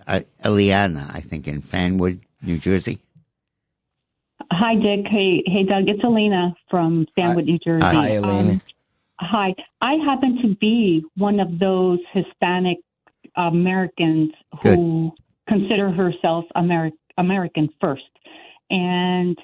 Eliana, 0.45 1.13
I 1.13 1.21
think, 1.21 1.49
in 1.49 1.63
Fanwood, 1.63 2.21
New 2.43 2.59
Jersey. 2.59 3.01
Hi, 4.61 4.75
Dick. 4.75 5.07
Hey, 5.07 5.43
hey, 5.47 5.63
Doug. 5.63 5.89
It's 5.89 6.05
Elena 6.05 6.55
from 6.69 7.07
Fanwood, 7.17 7.47
New 7.47 7.59
Jersey. 7.61 7.83
Hi, 7.83 8.17
Um, 8.17 8.61
hi. 9.19 9.55
I 9.81 9.95
happen 10.05 10.37
to 10.43 10.55
be 10.57 11.03
one 11.17 11.41
of 11.41 11.59
those 11.59 11.99
Hispanic 12.13 12.77
Americans 13.37 14.33
who 14.63 15.13
consider 15.49 15.91
herself 15.91 16.45
Ameri- 16.55 16.93
American 17.17 17.71
first. 17.81 18.03
And 18.69 19.35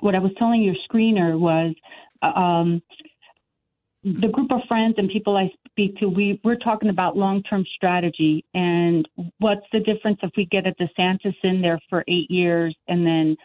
what 0.00 0.16
I 0.16 0.18
was 0.18 0.32
telling 0.38 0.60
your 0.60 0.74
screener 0.90 1.38
was 1.38 1.72
um, 2.22 2.82
the 4.02 4.26
group 4.26 4.50
of 4.50 4.62
friends 4.66 4.96
and 4.98 5.08
people 5.08 5.36
I 5.36 5.52
speak 5.68 5.98
to, 5.98 6.06
we, 6.06 6.40
we're 6.42 6.56
talking 6.56 6.88
about 6.88 7.16
long 7.16 7.44
term 7.44 7.64
strategy 7.76 8.44
and 8.54 9.08
what's 9.38 9.66
the 9.72 9.78
difference 9.78 10.18
if 10.20 10.32
we 10.36 10.46
get 10.46 10.66
a 10.66 10.74
DeSantis 10.82 11.36
in 11.44 11.62
there 11.62 11.78
for 11.88 12.02
eight 12.08 12.28
years 12.28 12.74
and 12.88 13.06
then 13.06 13.36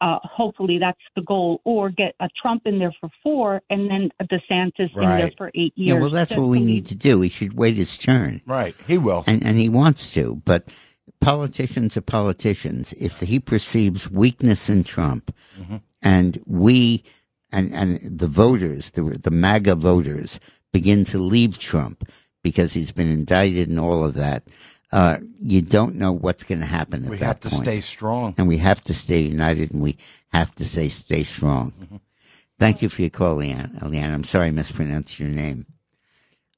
uh, 0.00 0.18
hopefully 0.22 0.78
that's 0.78 0.98
the 1.14 1.22
goal, 1.22 1.60
or 1.64 1.90
get 1.90 2.14
a 2.20 2.28
Trump 2.40 2.62
in 2.64 2.78
there 2.78 2.94
for 3.00 3.10
four 3.22 3.60
and 3.70 3.90
then 3.90 4.10
a 4.20 4.24
DeSantis 4.24 4.94
in 4.94 5.00
there 5.00 5.30
for 5.36 5.48
eight 5.54 5.72
years. 5.76 5.94
Yeah, 5.94 6.00
well, 6.00 6.10
that's 6.10 6.30
Just 6.30 6.40
what 6.40 6.48
we 6.48 6.60
to 6.60 6.64
need 6.64 6.86
to 6.86 6.94
do. 6.94 7.20
He 7.20 7.28
should 7.28 7.54
wait 7.54 7.76
his 7.76 7.98
turn. 7.98 8.40
Right, 8.46 8.74
he 8.86 8.98
will. 8.98 9.24
And, 9.26 9.44
and 9.44 9.58
he 9.58 9.68
wants 9.68 10.12
to, 10.14 10.36
but 10.44 10.72
politicians 11.20 11.96
are 11.96 12.02
politicians. 12.02 12.92
If 12.94 13.20
he 13.20 13.38
perceives 13.40 14.10
weakness 14.10 14.68
in 14.70 14.84
Trump 14.84 15.34
Mm-hmm. 15.58 15.76
and 16.02 16.42
we 16.46 17.04
and 17.52 17.72
and 17.74 17.98
the 18.18 18.26
voters, 18.26 18.90
the 18.90 19.02
the 19.02 19.30
MAGA 19.30 19.74
voters, 19.74 20.40
begin 20.72 21.04
to 21.06 21.18
leave 21.18 21.58
Trump 21.58 22.08
because 22.42 22.72
he's 22.72 22.92
been 22.92 23.10
indicted 23.10 23.68
and 23.68 23.78
all 23.78 24.04
of 24.04 24.14
that. 24.14 24.44
Uh, 24.92 25.18
you 25.40 25.62
don't 25.62 25.94
know 25.94 26.10
what's 26.12 26.42
going 26.42 26.60
to 26.60 26.66
happen 26.66 27.04
at 27.04 27.10
the 27.10 27.16
time. 27.16 27.18
We 27.20 27.24
have 27.26 27.40
to 27.40 27.48
point. 27.50 27.62
stay 27.62 27.80
strong. 27.80 28.34
and 28.38 28.48
we 28.48 28.56
have 28.58 28.82
to 28.84 28.94
stay 28.94 29.20
united, 29.20 29.70
and 29.72 29.80
we 29.80 29.96
have 30.32 30.54
to 30.56 30.64
say 30.64 30.88
stay 30.88 31.22
strong. 31.22 31.72
Mm-hmm. 31.72 31.96
Thank 32.58 32.82
you 32.82 32.88
for 32.88 33.02
your 33.02 33.10
call, 33.10 33.36
Leanne. 33.36 33.78
Leanne, 33.82 34.12
I'm 34.12 34.24
sorry 34.24 34.48
I 34.48 34.50
mispronounced 34.50 35.18
your 35.20 35.28
name. 35.28 35.66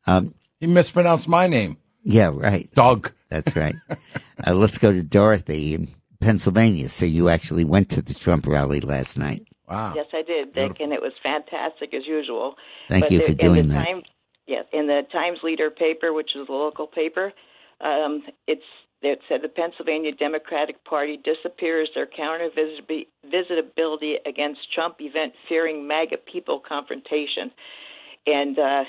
Um, 0.07 0.35
He 0.61 0.67
mispronounced 0.67 1.29
my 1.29 1.47
name. 1.47 1.77
yeah, 2.03 2.31
right. 2.33 2.69
Doug. 2.75 3.13
That's 3.29 3.55
right. 3.57 3.77
uh, 4.47 4.55
let's 4.55 4.79
go 4.79 4.93
to 4.93 5.03
Dorothy 5.03 5.75
in 5.75 5.89
Pennsylvania. 6.21 6.89
So 6.89 7.05
you 7.07 7.29
actually 7.29 7.65
went 7.65 7.91
to 7.91 8.03
the 8.03 8.15
Trump 8.15 8.47
rally 8.47 8.81
last 8.81 9.17
night. 9.19 9.47
Wow. 9.69 9.95
Yes, 9.95 10.07
I 10.13 10.23
did, 10.23 10.53
Dick, 10.55 10.81
and 10.81 10.93
it 10.93 11.01
was 11.01 11.13
fantastic 11.23 11.95
as 11.95 12.07
usual. 12.07 12.57
Thank 12.91 13.05
but 13.05 13.13
you 13.13 13.19
the- 13.19 13.25
for 13.25 13.31
in 13.33 13.37
doing 13.37 13.69
the 13.69 13.75
that. 13.75 13.85
Times, 13.87 14.05
yes, 14.47 14.65
in 14.73 14.87
the 14.87 15.03
Times 15.13 15.39
Leader 15.43 15.71
paper, 15.71 16.13
which 16.13 16.31
is 16.35 16.49
a 16.49 16.53
local 16.53 16.87
paper, 16.87 17.33
um, 17.83 18.23
it's 18.47 18.63
it 19.03 19.19
said 19.29 19.41
the 19.43 19.49
Pennsylvania 19.49 20.13
Democratic 20.13 20.85
Party 20.85 21.19
disappears 21.25 21.91
their 21.95 22.07
counter 22.07 22.49
visibi- 22.57 23.09
visitability 23.27 24.15
against 24.25 24.61
Trump 24.73 24.97
event, 25.01 25.33
fearing 25.49 25.87
MAGA 25.89 26.19
people 26.33 26.61
confrontation, 26.67 27.51
and 28.27 28.59
uh, 28.59 28.85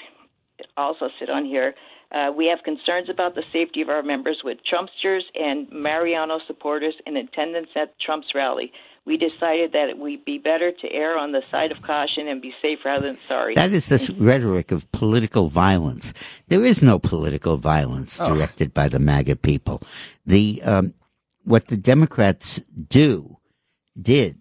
also 0.78 1.10
said 1.20 1.30
on 1.30 1.46
here. 1.46 1.74
Uh, 2.12 2.32
we 2.32 2.46
have 2.46 2.64
concerns 2.64 3.10
about 3.10 3.34
the 3.34 3.42
safety 3.52 3.82
of 3.82 3.90
our 3.90 4.04
members 4.04 4.42
with 4.44 4.60
Trumpsters 4.72 5.22
and 5.34 5.68
Mastriano 5.72 6.38
supporters 6.46 6.94
in 7.08 7.18
attendance 7.18 7.70
at 7.76 8.00
Trump's 8.00 8.28
rally. 8.36 8.72
We 9.06 9.18
decided 9.18 9.74
that 9.74 9.90
it 9.90 9.98
would 9.98 10.24
be 10.24 10.38
better 10.38 10.72
to 10.72 10.92
err 10.92 11.18
on 11.18 11.34
the 11.34 11.42
side 11.52 11.72
of 11.74 11.82
caution 11.82 12.28
and 12.30 12.42
be 12.42 12.54
safe 12.62 12.80
rather 12.86 13.08
than 13.08 13.18
sorry. 13.18 13.54
That 13.54 13.74
is 13.74 13.90
this 13.90 14.10
rhetoric 14.12 14.72
of 14.72 14.90
political 14.94 15.50
violence. 15.50 16.42
There 16.48 16.64
is 16.64 16.82
no 16.82 17.00
political 17.00 17.58
violence 17.58 18.20
Oh. 18.22 18.34
directed 18.34 18.74
by 18.74 18.88
the 18.88 19.00
MAGA 19.00 19.36
people. 19.36 19.82
The 20.26 20.62
um, 20.64 20.94
what 21.44 21.68
the 21.68 21.76
Democrats 21.76 22.62
do 22.88 23.38
did 24.02 24.38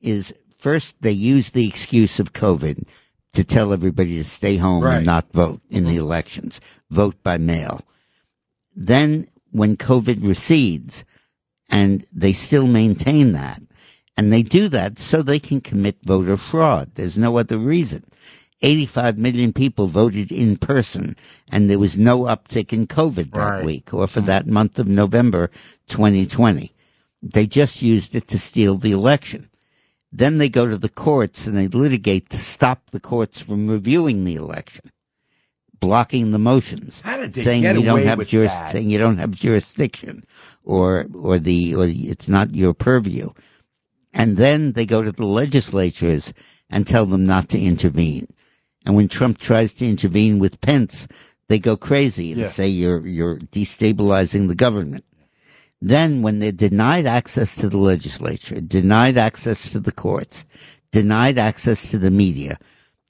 is 0.00 0.34
first 0.58 1.00
they 1.02 1.12
use 1.12 1.50
the 1.50 1.68
excuse 1.68 2.18
of 2.18 2.32
COVID 2.32 2.88
to 3.32 3.44
tell 3.44 3.72
everybody 3.72 4.16
to 4.16 4.24
stay 4.24 4.56
home 4.56 4.82
Right. 4.82 4.96
and 4.96 5.06
not 5.06 5.32
vote 5.32 5.60
in 5.70 5.84
the 5.86 5.96
elections, 5.96 6.60
vote 6.90 7.22
by 7.22 7.38
mail. 7.38 7.80
Then 8.74 9.26
when 9.52 9.76
COVID 9.76 10.26
recedes, 10.26 11.04
and 11.70 12.04
they 12.12 12.32
still 12.32 12.66
maintain 12.66 13.30
that, 13.32 13.62
and 14.20 14.30
they 14.30 14.42
do 14.42 14.68
that 14.68 14.98
so 14.98 15.22
they 15.22 15.38
can 15.38 15.62
commit 15.62 15.96
voter 16.04 16.36
fraud. 16.36 16.90
There's 16.94 17.16
no 17.16 17.38
other 17.38 17.56
reason. 17.56 18.04
85 18.60 19.16
million 19.16 19.54
people 19.54 19.86
voted 19.86 20.30
in 20.30 20.58
person, 20.58 21.16
and 21.50 21.70
there 21.70 21.78
was 21.78 21.96
no 21.96 22.24
uptick 22.24 22.70
in 22.70 22.86
COVID 22.86 23.32
that 23.32 23.50
Right. 23.50 23.64
week 23.64 23.94
or 23.94 24.06
for 24.06 24.20
mm. 24.20 24.26
that 24.26 24.46
month 24.46 24.78
of 24.78 24.86
November 24.86 25.48
2020. 25.88 26.70
They 27.22 27.46
just 27.46 27.80
used 27.80 28.14
it 28.14 28.28
to 28.28 28.38
steal 28.38 28.76
the 28.76 28.92
election. 28.92 29.48
Then 30.12 30.36
they 30.36 30.50
go 30.50 30.66
to 30.68 30.76
the 30.76 30.90
courts 30.90 31.46
and 31.46 31.56
they 31.56 31.68
litigate 31.68 32.28
to 32.28 32.36
stop 32.36 32.90
the 32.90 33.00
courts 33.00 33.40
from 33.40 33.68
reviewing 33.68 34.24
the 34.24 34.34
election, 34.34 34.90
blocking 35.80 36.32
the 36.32 36.38
motions, 36.38 37.00
How 37.00 37.16
did 37.16 37.32
they 37.32 37.40
saying 37.40 37.62
don't 37.62 38.04
have 38.04 38.26
juris- 38.26 38.70
saying 38.70 38.90
you 38.90 38.98
don't 38.98 39.16
have 39.16 39.30
jurisdiction, 39.30 40.24
or 40.62 41.06
or 41.14 41.38
the 41.38 41.74
or 41.74 41.86
it's 41.88 42.28
not 42.28 42.54
your 42.54 42.74
purview. 42.74 43.30
And 44.12 44.36
then 44.36 44.72
they 44.72 44.86
go 44.86 45.02
to 45.02 45.12
the 45.12 45.26
legislatures 45.26 46.32
and 46.68 46.86
tell 46.86 47.06
them 47.06 47.24
not 47.24 47.48
to 47.50 47.60
intervene. 47.60 48.26
And 48.84 48.96
when 48.96 49.08
Trump 49.08 49.38
tries 49.38 49.72
to 49.74 49.86
intervene 49.86 50.38
with 50.38 50.60
Pence, 50.60 51.06
they 51.48 51.58
go 51.58 51.76
crazy 51.76 52.32
and 52.32 52.42
Yeah. 52.42 52.48
say 52.48 52.68
you're 52.68 53.06
you're 53.06 53.38
destabilizing 53.38 54.48
the 54.48 54.54
government. 54.54 55.04
Then 55.80 56.22
when 56.22 56.38
they're 56.40 56.52
denied 56.52 57.06
access 57.06 57.54
to 57.56 57.68
the 57.68 57.78
legislature, 57.78 58.60
denied 58.60 59.16
access 59.16 59.70
to 59.70 59.80
the 59.80 59.92
courts, 59.92 60.44
denied 60.92 61.38
access 61.38 61.90
to 61.90 61.98
the 61.98 62.10
media, 62.10 62.58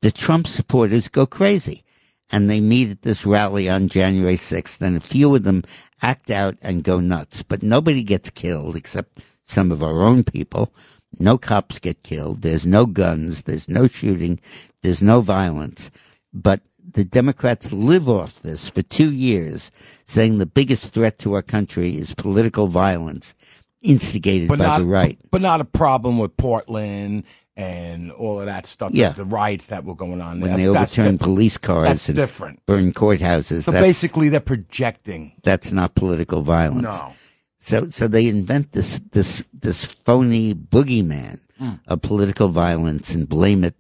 the 0.02 0.10
Trump 0.10 0.46
supporters 0.46 1.08
go 1.08 1.26
crazy. 1.26 1.84
And 2.32 2.48
they 2.48 2.60
meet 2.60 2.90
at 2.90 3.02
this 3.02 3.26
rally 3.26 3.68
on 3.68 3.88
January 3.88 4.36
6th, 4.36 4.80
and 4.80 4.96
a 4.96 5.00
few 5.00 5.34
of 5.34 5.42
them 5.42 5.64
act 6.00 6.30
out 6.30 6.56
and 6.62 6.84
go 6.84 7.00
nuts. 7.00 7.42
But 7.42 7.60
nobody 7.64 8.04
gets 8.04 8.30
killed 8.30 8.76
except 8.76 9.18
some 9.50 9.72
of 9.72 9.82
our 9.82 10.00
own 10.02 10.24
people. 10.24 10.72
No 11.18 11.36
cops 11.36 11.78
get 11.78 12.02
killed. 12.04 12.42
There's 12.42 12.66
no 12.66 12.86
guns. 12.86 13.42
There's 13.42 13.68
no 13.68 13.88
shooting. 13.88 14.38
There's 14.82 15.02
no 15.02 15.20
violence. 15.20 15.90
But 16.32 16.60
the 16.92 17.04
Democrats 17.04 17.72
live 17.72 18.08
off 18.08 18.40
this 18.42 18.70
for 18.70 18.82
two 18.82 19.12
years, 19.12 19.70
saying 20.06 20.38
the 20.38 20.46
biggest 20.46 20.92
threat 20.92 21.18
to 21.20 21.34
our 21.34 21.42
country 21.42 21.90
is 21.96 22.14
political 22.14 22.68
violence 22.68 23.34
instigated 23.82 24.48
by 24.48 24.56
not 24.56 24.78
the 24.78 24.84
right. 24.84 25.18
But 25.30 25.42
not 25.42 25.60
a 25.60 25.64
problem 25.64 26.18
with 26.18 26.36
Portland 26.36 27.24
and 27.56 28.12
all 28.12 28.38
of 28.40 28.46
that 28.46 28.66
stuff. 28.66 28.92
Yeah. 28.94 29.10
The 29.10 29.24
riots 29.24 29.66
that 29.66 29.84
were 29.84 29.94
going 29.94 30.20
on. 30.20 30.40
When 30.40 30.50
That's- 30.52 30.66
they 30.66 30.72
that's 30.72 30.98
overturn 30.98 31.18
police 31.18 31.58
cars 31.58 31.88
That's 31.88 32.08
and 32.08 32.16
different. 32.16 32.64
burn 32.66 32.92
courthouses, 32.92 33.64
So 33.64 33.72
that's, 33.72 33.84
basically, 33.84 34.28
they're 34.28 34.40
projecting. 34.40 35.32
that's 35.42 35.72
not 35.72 35.94
political 35.94 36.42
violence. 36.42 36.98
No. 36.98 37.12
So, 37.60 37.86
so 37.90 38.08
they 38.08 38.26
invent 38.26 38.72
this, 38.72 39.00
this, 39.12 39.44
this 39.52 39.84
phony 39.84 40.54
boogeyman 40.54 41.38
Mm. 41.60 41.78
of 41.88 42.00
political 42.00 42.48
violence 42.48 43.14
and 43.14 43.28
blame 43.28 43.64
it 43.64 43.74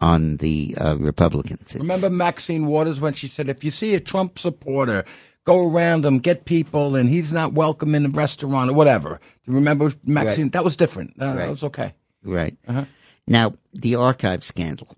on 0.00 0.38
the 0.38 0.74
uh, 0.80 0.96
Republicans. 0.96 1.74
It's- 1.74 1.80
Remember 1.82 2.08
Maxine 2.08 2.64
Waters 2.64 2.98
when 2.98 3.12
she 3.12 3.26
said, 3.28 3.50
if 3.50 3.62
you 3.62 3.70
see 3.70 3.94
a 3.94 4.00
Trump 4.00 4.38
supporter, 4.38 5.04
go 5.44 5.68
around 5.70 6.06
him, 6.06 6.18
get 6.18 6.46
people, 6.46 6.96
and 6.96 7.10
he's 7.10 7.34
not 7.34 7.52
welcome 7.52 7.94
in 7.94 8.06
a 8.06 8.08
restaurant 8.08 8.70
or 8.70 8.72
whatever. 8.72 9.20
Do 9.44 9.50
you 9.50 9.54
remember 9.54 9.92
Maxine? 10.02 10.44
Right. 10.46 10.52
That 10.52 10.64
was 10.64 10.76
different. 10.76 11.12
Uh, 11.20 11.26
Right. 11.26 11.36
That 11.36 11.50
was 11.50 11.62
okay. 11.64 11.92
Right. 12.24 12.56
Uh-huh. 12.66 12.86
Now, 13.26 13.52
the 13.74 13.96
archive 13.96 14.42
scandal. 14.42 14.96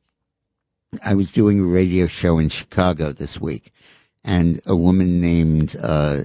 I 1.04 1.16
was 1.16 1.32
doing 1.32 1.58
a 1.58 1.64
radio 1.64 2.06
show 2.06 2.38
in 2.38 2.50
Chicago 2.50 3.10
this 3.12 3.40
week, 3.40 3.72
and 4.24 4.60
a 4.64 4.76
woman 4.76 5.20
named 5.20 5.74
uh, 5.82 6.20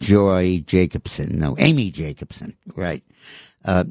Joy 0.00 0.62
Jacobson, 0.66 1.38
no, 1.38 1.56
Amy 1.58 1.90
Jacobson, 1.90 2.56
right, 2.74 3.02
uh, 3.64 3.84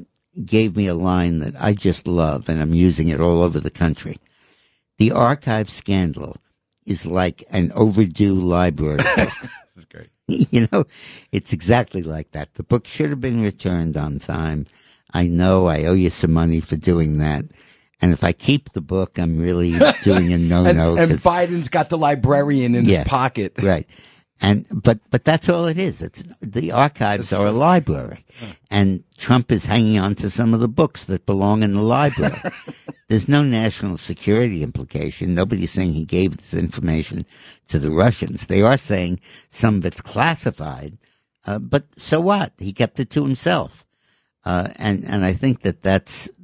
gave 0.44 0.76
me 0.76 0.86
a 0.86 0.94
line 0.94 1.40
that 1.40 1.54
I 1.60 1.74
just 1.74 2.06
love, 2.06 2.48
and 2.48 2.60
I'm 2.60 2.74
using 2.74 3.08
it 3.08 3.20
all 3.20 3.42
over 3.42 3.60
the 3.60 3.70
country. 3.70 4.16
The 4.98 5.12
archive 5.12 5.68
scandal 5.70 6.36
is 6.86 7.06
like 7.06 7.44
an 7.50 7.72
overdue 7.74 8.34
library 8.34 8.98
book. 9.16 9.30
This 9.40 9.76
is 9.76 9.84
great. 9.86 10.10
you 10.28 10.68
know, 10.72 10.84
it's 11.32 11.52
exactly 11.52 12.02
like 12.02 12.30
that. 12.32 12.54
The 12.54 12.62
book 12.62 12.86
should 12.86 13.10
have 13.10 13.20
been 13.20 13.40
returned 13.42 13.96
on 13.96 14.18
time. 14.18 14.66
I 15.12 15.26
know 15.26 15.66
I 15.66 15.84
owe 15.84 15.94
you 15.94 16.10
some 16.10 16.32
money 16.32 16.60
for 16.60 16.76
doing 16.76 17.18
that. 17.18 17.44
And 18.02 18.12
if 18.12 18.24
I 18.24 18.32
keep 18.32 18.70
the 18.72 18.80
book, 18.80 19.18
I'm 19.18 19.38
really 19.38 19.72
doing 20.02 20.32
a 20.32 20.38
no 20.38 20.64
And, 20.64 20.78
no. 20.78 20.96
and 20.96 21.10
Biden's 21.12 21.68
got 21.68 21.90
the 21.90 21.98
librarian 21.98 22.74
in 22.74 22.84
Yeah. 22.84 22.98
his 22.98 23.08
pocket. 23.08 23.54
right. 23.62 23.88
And 24.42 24.66
but 24.72 25.00
but 25.10 25.24
that's 25.24 25.48
all 25.50 25.66
it 25.66 25.76
is. 25.76 26.00
It's 26.00 26.24
the 26.40 26.72
archives 26.72 27.30
are 27.32 27.46
a 27.46 27.52
library, 27.52 28.24
and 28.70 29.04
Trump 29.18 29.52
is 29.52 29.66
hanging 29.66 29.98
on 29.98 30.14
to 30.14 30.30
some 30.30 30.54
of 30.54 30.60
the 30.60 30.68
books 30.68 31.04
that 31.04 31.26
belong 31.26 31.62
in 31.62 31.74
the 31.74 31.82
library. 31.82 32.40
There's 33.08 33.28
no 33.28 33.42
national 33.42 33.98
security 33.98 34.62
implication. 34.62 35.34
Nobody's 35.34 35.72
saying 35.72 35.92
he 35.92 36.06
gave 36.06 36.38
this 36.38 36.54
information 36.54 37.26
to 37.68 37.78
the 37.78 37.90
Russians. 37.90 38.46
They 38.46 38.62
are 38.62 38.78
saying 38.78 39.20
some 39.50 39.76
of 39.76 39.84
it's 39.84 40.00
classified, 40.00 40.96
uh, 41.44 41.58
but 41.58 41.86
so 41.98 42.20
what? 42.20 42.54
He 42.58 42.72
kept 42.72 42.98
it 42.98 43.10
to 43.10 43.22
himself, 43.22 43.84
uh, 44.46 44.68
and 44.76 45.04
and 45.04 45.22
I 45.22 45.34
think 45.34 45.60
that 45.62 45.82
that's 45.82 46.30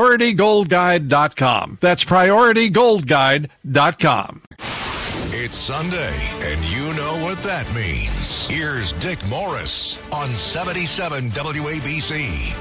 PriorityGoldGuide.com. 0.00 1.76
That's 1.80 2.04
PriorityGoldGuide.com. 2.06 4.42
It's 5.32 5.56
Sunday, 5.56 6.18
and 6.40 6.64
you 6.64 6.92
know 6.94 7.22
what 7.22 7.40
that 7.42 7.70
means. 7.74 8.46
Here's 8.46 8.94
Dick 8.94 9.18
Morris 9.28 10.00
on 10.10 10.34
77 10.34 11.30
WABC. 11.32 12.54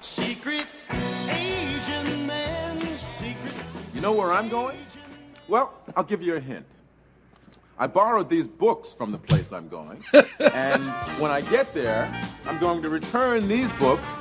Secret 0.00 0.66
agent 1.28 2.26
man, 2.26 2.96
secret. 2.96 3.52
You 3.92 4.00
know 4.00 4.12
where 4.12 4.32
I'm 4.32 4.48
going? 4.48 4.78
Well, 5.50 5.74
I'll 5.96 6.04
give 6.04 6.22
you 6.22 6.36
a 6.36 6.40
hint. 6.40 6.64
I 7.76 7.88
borrowed 7.88 8.30
these 8.30 8.46
books 8.46 8.94
from 8.94 9.10
the 9.10 9.18
place 9.18 9.52
I'm 9.52 9.68
going, 9.68 10.04
and 10.38 10.84
when 11.18 11.32
I 11.32 11.40
get 11.40 11.74
there, 11.74 12.08
I'm 12.46 12.56
going 12.60 12.82
to 12.82 12.88
return 12.88 13.48
these 13.48 13.72
books 13.72 14.16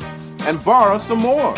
and 0.47 0.63
borrow 0.65 0.97
some 0.97 1.19
more. 1.19 1.55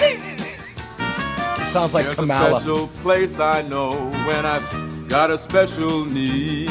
Sounds 1.70 1.94
like 1.94 2.04
There's 2.04 2.16
Kamala. 2.16 2.58
a 2.58 2.60
special 2.60 2.88
place 2.88 3.40
I 3.40 3.62
know 3.62 3.92
when 4.28 4.46
I've 4.46 5.08
got 5.08 5.32
a 5.32 5.38
special 5.38 6.04
need. 6.04 6.70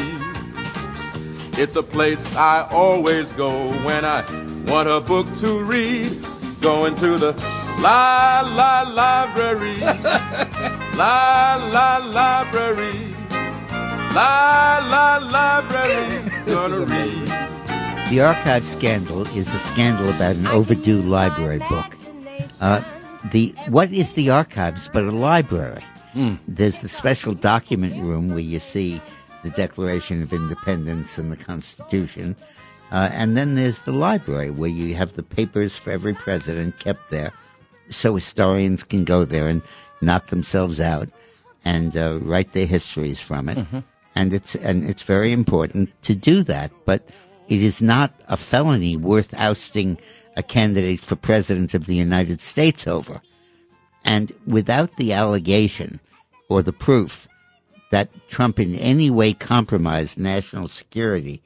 It's 1.59 1.77
a 1.77 1.83
place 1.83 2.37
I 2.37 2.69
always 2.71 3.33
go 3.33 3.71
when 3.83 4.05
I 4.05 4.21
want 4.67 4.91
a 4.91 5.01
book 5.01 5.27
to 5.37 5.65
read. 5.65 6.13
Going 6.61 6.95
to 6.97 7.17
the 7.17 7.33
La 7.81 8.43
La 8.43 8.83
Library. 8.83 9.81
La 10.97 11.57
La 11.73 11.97
Library. 11.99 12.93
La 14.15 14.79
La 14.91 15.17
Library. 15.19 16.31
Gonna 16.47 16.85
read. 16.85 17.29
The 18.11 18.21
archive 18.21 18.67
scandal 18.67 19.23
is 19.37 19.55
a 19.55 19.59
scandal 19.59 20.11
about 20.11 20.37
an 20.37 20.47
overdue 20.49 21.01
library 21.03 21.61
book. 21.69 21.97
Uh, 22.61 22.83
the 23.31 23.55
what 23.69 23.93
is 23.93 24.13
the 24.15 24.31
archives 24.31 24.91
but 24.93 25.05
a 25.05 25.13
library? 25.13 25.83
There's 26.49 26.81
the 26.81 26.89
special 26.89 27.35
document 27.35 28.03
room 28.03 28.31
where 28.31 28.41
you 28.41 28.59
see 28.59 29.01
the 29.45 29.51
Declaration 29.51 30.23
of 30.23 30.33
Independence 30.33 31.17
and 31.19 31.31
the 31.31 31.37
Constitution, 31.37 32.37
uh, 32.91 33.11
and 33.13 33.37
then 33.37 33.55
there's 33.55 33.81
the 33.81 33.93
library 33.93 34.51
where 34.51 34.71
you 34.71 34.95
have 34.95 35.15
the 35.15 35.23
papers 35.23 35.77
for 35.77 35.91
every 35.91 36.15
president 36.15 36.79
kept 36.79 37.11
there, 37.11 37.33
so 37.89 38.15
historians 38.15 38.83
can 38.85 39.05
go 39.05 39.25
there 39.25 39.49
and 39.49 39.63
knock 40.01 40.29
themselves 40.29 40.81
out 40.81 41.09
and 41.65 41.97
uh, 41.97 42.19
write 42.21 42.53
their 42.53 42.67
histories 42.67 43.21
from 43.21 43.49
it. 43.49 43.59
And 44.15 44.33
it's 44.33 44.55
and 44.55 44.85
it's 44.85 45.03
very 45.03 45.33
important 45.33 45.91
to 46.03 46.15
do 46.15 46.43
that, 46.45 46.73
but 46.85 47.09
it 47.49 47.63
is 47.63 47.81
not 47.81 48.13
a 48.29 48.37
felony 48.37 48.97
worth 48.97 49.35
ousting 49.35 49.99
a 50.37 50.43
candidate 50.43 51.01
for 51.01 51.17
president 51.17 51.75
of 51.75 51.87
the 51.87 51.95
United 51.95 52.41
States 52.41 52.87
over. 52.87 53.21
And 54.05 54.33
without 54.47 54.97
the 54.97 55.13
allegation 55.13 56.01
or 56.49 56.63
the 56.63 56.73
proof 56.73 57.29
that 57.91 58.09
Trump 58.29 58.59
in 58.59 58.75
any 58.75 59.11
way 59.11 59.33
compromised 59.33 60.19
national 60.19 60.69
security 60.69 61.43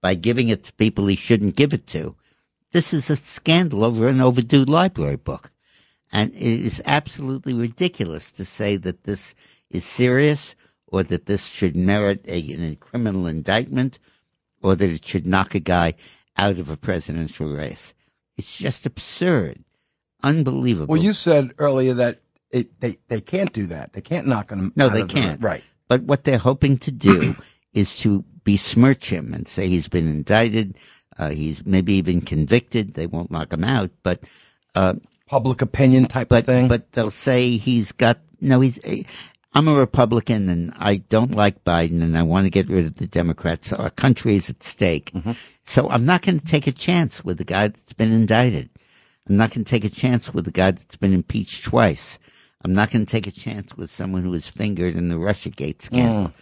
by 0.00 0.14
giving 0.14 0.48
it 0.48 0.64
to 0.64 0.72
people 0.74 1.06
he 1.06 1.16
shouldn't 1.16 1.56
give 1.56 1.72
it 1.72 1.86
to, 1.88 2.16
this 2.72 2.92
is 2.92 3.10
a 3.10 3.16
scandal 3.16 3.84
over 3.84 4.08
an 4.08 4.20
overdue 4.20 4.64
library 4.64 5.16
book. 5.16 5.50
And 6.12 6.32
it 6.34 6.42
is 6.42 6.82
absolutely 6.86 7.52
ridiculous 7.52 8.32
to 8.32 8.44
say 8.44 8.76
that 8.76 9.04
this 9.04 9.34
is 9.70 9.84
serious 9.84 10.54
or 10.86 11.02
that 11.04 11.26
this 11.26 11.48
should 11.48 11.76
merit 11.76 12.24
a, 12.26 12.70
a 12.70 12.74
criminal 12.76 13.26
indictment 13.26 13.98
or 14.62 14.74
that 14.74 14.90
it 14.90 15.04
should 15.04 15.26
knock 15.26 15.54
a 15.54 15.60
guy 15.60 15.94
out 16.36 16.58
of 16.58 16.70
a 16.70 16.76
presidential 16.76 17.48
race. 17.48 17.94
It's 18.36 18.58
just 18.58 18.86
absurd. 18.86 19.64
Unbelievable. 20.22 20.92
Well, 20.92 21.02
you 21.02 21.12
said 21.12 21.54
earlier 21.58 21.94
that 21.94 22.20
it, 22.50 22.80
they 22.80 22.96
they 23.08 23.20
can't 23.20 23.52
do 23.52 23.66
that. 23.66 23.92
They 23.92 24.00
can't 24.00 24.26
knock 24.26 24.50
him. 24.50 24.72
No, 24.74 24.88
they 24.88 25.04
can't. 25.04 25.42
right. 25.42 25.62
But 25.86 26.02
what 26.02 26.24
they're 26.24 26.38
hoping 26.38 26.78
to 26.78 26.90
do 26.90 27.36
is 27.72 27.98
to 28.00 28.24
besmirch 28.48 29.10
him 29.10 29.34
and 29.34 29.46
say 29.46 29.68
he's 29.68 29.88
been 29.88 30.08
indicted, 30.08 30.74
uh, 31.18 31.28
he's 31.28 31.66
maybe 31.66 31.92
even 31.92 32.22
convicted. 32.22 32.94
They 32.94 33.06
won't 33.06 33.30
knock 33.30 33.52
him 33.52 33.62
out, 33.62 33.90
but 34.02 34.20
uh, 34.74 34.94
public 35.26 35.60
opinion 35.60 36.06
type 36.06 36.30
but, 36.30 36.38
of 36.40 36.46
thing. 36.46 36.66
But 36.66 36.90
they'll 36.92 37.10
say 37.10 37.58
he's 37.58 37.92
got 37.92 38.18
no. 38.40 38.60
He's. 38.60 38.78
I'm 39.52 39.68
a 39.68 39.74
Republican 39.74 40.48
and 40.48 40.72
I 40.78 40.96
don't 40.96 41.34
like 41.34 41.64
Biden 41.64 42.02
and 42.02 42.16
I 42.16 42.22
want 42.22 42.46
to 42.46 42.50
get 42.50 42.68
rid 42.68 42.86
of 42.86 42.96
the 42.96 43.06
Democrats. 43.06 43.70
Our 43.72 43.90
country 43.90 44.34
is 44.36 44.48
at 44.48 44.62
stake, 44.62 45.10
Mm-hmm. 45.12 45.32
so 45.64 45.88
I'm 45.90 46.06
not 46.06 46.22
going 46.22 46.40
to 46.40 46.46
take 46.46 46.66
a 46.66 46.72
chance 46.72 47.24
with 47.24 47.36
the 47.36 47.44
guy 47.44 47.68
that's 47.68 47.92
been 47.92 48.12
indicted. 48.12 48.70
I'm 49.28 49.36
not 49.36 49.50
going 49.52 49.64
to 49.64 49.70
take 49.70 49.84
a 49.84 49.90
chance 49.90 50.32
with 50.32 50.46
the 50.46 50.52
guy 50.52 50.70
that's 50.70 50.96
been 50.96 51.12
impeached 51.12 51.64
twice. 51.64 52.18
I'm 52.64 52.74
not 52.74 52.90
going 52.90 53.04
to 53.04 53.10
take 53.10 53.26
a 53.26 53.30
chance 53.30 53.76
with 53.76 53.90
someone 53.90 54.22
who 54.22 54.30
was 54.30 54.48
fingered 54.48 54.96
in 54.96 55.08
the 55.08 55.16
RussiaGate 55.16 55.82
scandal. 55.82 56.32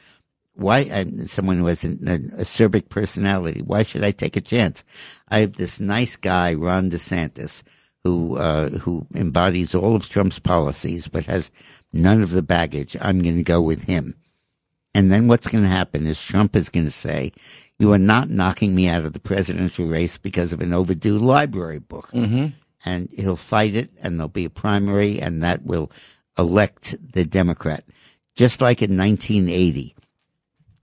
Why? 0.57 0.89
I'm 0.93 1.27
someone 1.27 1.59
who 1.59 1.67
has 1.67 1.85
an, 1.85 2.09
an 2.09 2.31
acerbic 2.31 2.89
personality. 2.89 3.63
Why 3.63 3.83
should 3.83 4.03
I 4.03 4.11
take 4.11 4.37
a 4.37 4.41
chance? 4.41 4.85
I 5.29 5.41
have 5.41 5.55
this 5.55 5.81
nice 5.81 6.17
guy, 6.17 6.55
Ron 6.55 6.91
DeSantis, 6.91 7.63
who 8.05 8.37
uh, 8.39 8.71
who 8.71 9.07
embodies 9.15 9.75
all 9.75 9.95
of 9.95 10.09
Trump's 10.09 10.39
policies, 10.39 11.09
but 11.09 11.27
has 11.27 11.51
none 11.93 12.23
of 12.23 12.31
the 12.31 12.43
baggage. 12.43 12.97
I'm 13.01 13.21
going 13.21 13.37
to 13.37 13.43
go 13.43 13.61
with 13.61 13.85
him. 13.85 14.15
And 14.95 15.13
then 15.13 15.29
what's 15.29 15.49
going 15.49 15.65
to 15.65 15.69
happen 15.69 16.07
is 16.07 16.23
Trump 16.23 16.57
is 16.57 16.71
going 16.71 16.87
to 16.87 16.91
say, 16.93 17.33
"You 17.79 17.93
are 17.93 17.99
not 17.99 18.31
knocking 18.31 18.75
me 18.75 18.89
out 18.89 19.05
of 19.05 19.13
the 19.13 19.21
presidential 19.21 19.87
race 19.87 20.17
because 20.17 20.53
of 20.53 20.63
an 20.63 20.73
overdue 20.73 21.19
library 21.19 21.81
book." 21.81 22.11
Mm-hmm. 22.13 22.47
and 22.85 23.09
he'll 23.13 23.37
fight 23.37 23.75
it, 23.75 23.91
and 24.01 24.19
there'll 24.19 24.29
be 24.29 24.45
a 24.45 24.51
primary, 24.51 25.21
and 25.21 25.43
that 25.43 25.65
will 25.65 25.91
elect 26.39 26.95
the 27.13 27.25
Democrat. 27.25 27.85
Just 28.37 28.61
like 28.61 28.83
in 28.83 28.97
1980, 28.97 29.96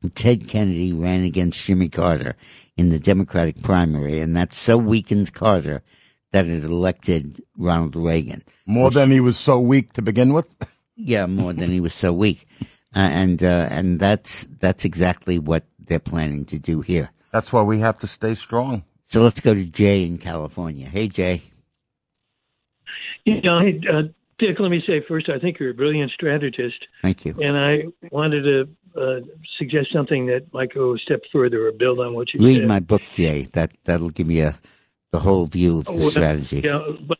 Ted 0.09 0.47
Kennedy 0.47 0.93
ran 0.93 1.23
against 1.23 1.63
Jimmy 1.65 1.89
Carter 1.89 2.35
in 2.75 2.89
the 2.89 2.99
Democratic 2.99 3.61
primary, 3.61 4.19
and 4.19 4.35
that 4.35 4.53
so 4.53 4.77
weakened 4.77 5.33
Carter 5.33 5.81
that 6.31 6.47
it 6.47 6.63
elected 6.63 7.41
Ronald 7.57 7.95
Reagan. 7.95 8.43
More 8.65 8.91
than 8.91 9.11
he 9.11 9.19
was 9.19 9.37
so 9.37 9.59
weak 9.59 9.93
to 9.93 10.01
begin 10.01 10.33
with. 10.33 10.47
Yeah, 10.95 11.25
more 11.25 11.53
than 11.53 11.71
he 11.71 11.79
was 11.79 11.95
so 11.95 12.13
weak, 12.13 12.45
uh, 12.95 12.99
and 12.99 13.41
uh, 13.41 13.67
and 13.71 13.99
that's 13.99 14.47
that's 14.59 14.85
exactly 14.85 15.39
what 15.39 15.63
they're 15.79 15.97
planning 15.97 16.45
to 16.45 16.59
do 16.59 16.81
here. 16.81 17.09
That's 17.31 17.51
why 17.51 17.63
we 17.63 17.79
have 17.79 17.97
to 17.99 18.07
stay 18.07 18.35
strong. 18.35 18.83
So 19.05 19.23
let's 19.23 19.39
go 19.39 19.55
to 19.55 19.65
Jay 19.65 20.05
in 20.05 20.19
California. 20.19 20.85
Hey, 20.85 21.07
Jay. 21.07 21.41
You 23.25 23.41
know, 23.41 23.59
hey, 23.59 23.81
uh, 23.91 24.03
Dick, 24.37 24.59
let 24.59 24.69
me 24.69 24.83
say 24.85 25.01
first, 25.07 25.29
I 25.29 25.39
think 25.39 25.59
you're 25.59 25.71
a 25.71 25.73
brilliant 25.73 26.11
strategist. 26.11 26.87
Thank 27.01 27.25
you. 27.25 27.35
And 27.41 27.57
I 27.57 27.83
wanted 28.11 28.43
to 28.43 28.69
uh, 28.95 29.21
suggest 29.57 29.91
something 29.91 30.27
that 30.27 30.53
might 30.53 30.73
go 30.73 30.95
a 30.95 30.97
step 30.99 31.21
further 31.31 31.67
or 31.67 31.71
build 31.71 31.99
on 31.99 32.13
what 32.13 32.33
you 32.33 32.39
Read 32.45 32.59
said. 32.59 32.67
my 32.67 32.79
book, 32.79 33.01
Jay. 33.11 33.43
That 33.53 33.71
that'll 33.85 34.09
give 34.09 34.29
you 34.29 34.47
a, 34.47 34.55
the 35.11 35.19
whole 35.19 35.45
view 35.45 35.79
of 35.79 35.85
the 35.85 35.93
Well, 35.93 36.09
strategy. 36.09 36.61
Yeah, 36.63 36.81
but, 37.07 37.17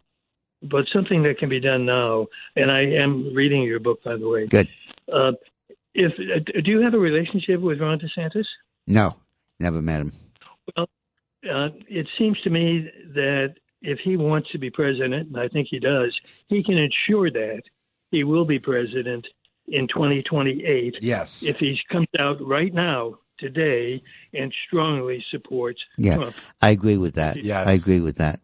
but 0.61 0.85
something 0.93 1.23
that 1.23 1.37
can 1.37 1.49
be 1.49 1.59
done 1.59 1.85
now, 1.85 2.27
and 2.55 2.71
I 2.71 2.81
am 2.81 3.33
reading 3.33 3.63
your 3.63 3.79
book, 3.79 4.03
by 4.03 4.15
the 4.17 4.27
way. 4.27 4.47
Good. 4.47 4.69
Uh, 5.11 5.33
if 5.93 6.11
uh, 6.13 6.61
do 6.63 6.71
you 6.71 6.81
have 6.81 6.93
a 6.93 6.99
relationship 6.99 7.59
with 7.59 7.79
Ron 7.79 7.99
DeSantis? 7.99 8.45
No, 8.87 9.15
never 9.59 9.81
met 9.81 10.01
him. 10.01 10.13
Well, 10.75 10.87
uh, 11.49 11.69
it 11.87 12.07
seems 12.17 12.39
to 12.41 12.49
me 12.49 12.89
that 13.13 13.55
if 13.81 13.99
he 13.99 14.17
wants 14.17 14.49
to 14.51 14.57
be 14.57 14.69
president, 14.69 15.27
and 15.27 15.37
I 15.37 15.47
think 15.49 15.67
he 15.69 15.79
does, 15.79 16.17
he 16.47 16.63
can 16.63 16.77
ensure 16.77 17.29
that 17.31 17.61
he 18.11 18.23
will 18.23 18.45
be 18.45 18.59
president 18.59 19.27
in 19.67 19.87
2028. 19.87 20.95
Yes. 21.01 21.43
If 21.43 21.57
he 21.57 21.77
comes 21.89 22.07
out 22.19 22.45
right 22.45 22.73
now, 22.73 23.19
today, 23.39 24.01
and 24.33 24.53
strongly 24.67 25.23
supports 25.29 25.81
Yeah, 25.97 26.15
Trump. 26.15 26.35
I 26.61 26.69
agree 26.69 26.97
with 26.97 27.15
that. 27.15 27.43
Yes. 27.43 27.67
I 27.67 27.73
agree 27.73 27.99
with 27.99 28.17
that. 28.17 28.39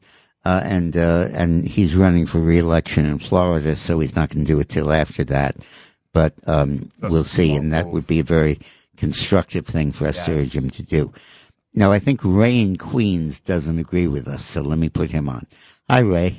Uh, 0.46 0.62
and 0.64 0.96
uh, 0.96 1.28
and 1.34 1.68
he's 1.68 1.96
running 1.96 2.26
for 2.26 2.40
reelection 2.40 3.06
in 3.06 3.20
Florida, 3.20 3.76
so 3.76 4.00
he's 4.00 4.16
not 4.16 4.30
going 4.30 4.46
to 4.46 4.52
do 4.52 4.60
it 4.60 4.70
till 4.70 4.92
after 4.92 5.24
that. 5.26 5.56
But 6.14 6.34
um, 6.48 6.90
we'll 7.02 7.26
see, 7.26 7.54
and 7.54 7.74
that 7.74 7.88
would 7.90 8.08
be 8.08 8.20
a 8.20 8.24
very 8.24 8.58
constructive 8.98 9.66
thing 9.66 9.92
for 9.92 10.08
us 10.08 10.26
to 10.26 10.40
urge 10.40 10.56
him 10.56 10.70
to 10.72 10.84
do. 10.84 11.14
Now, 11.76 11.92
I 11.92 12.00
think 12.00 12.22
Ray 12.24 12.60
in 12.60 12.78
Queens 12.78 13.40
doesn't 13.40 13.78
agree 13.78 14.08
with 14.08 14.28
us, 14.28 14.44
so 14.44 14.62
let 14.62 14.80
me 14.80 14.90
put 14.90 15.12
him 15.12 15.30
on. 15.30 15.46
Hi, 15.90 16.00
Ray. 16.00 16.36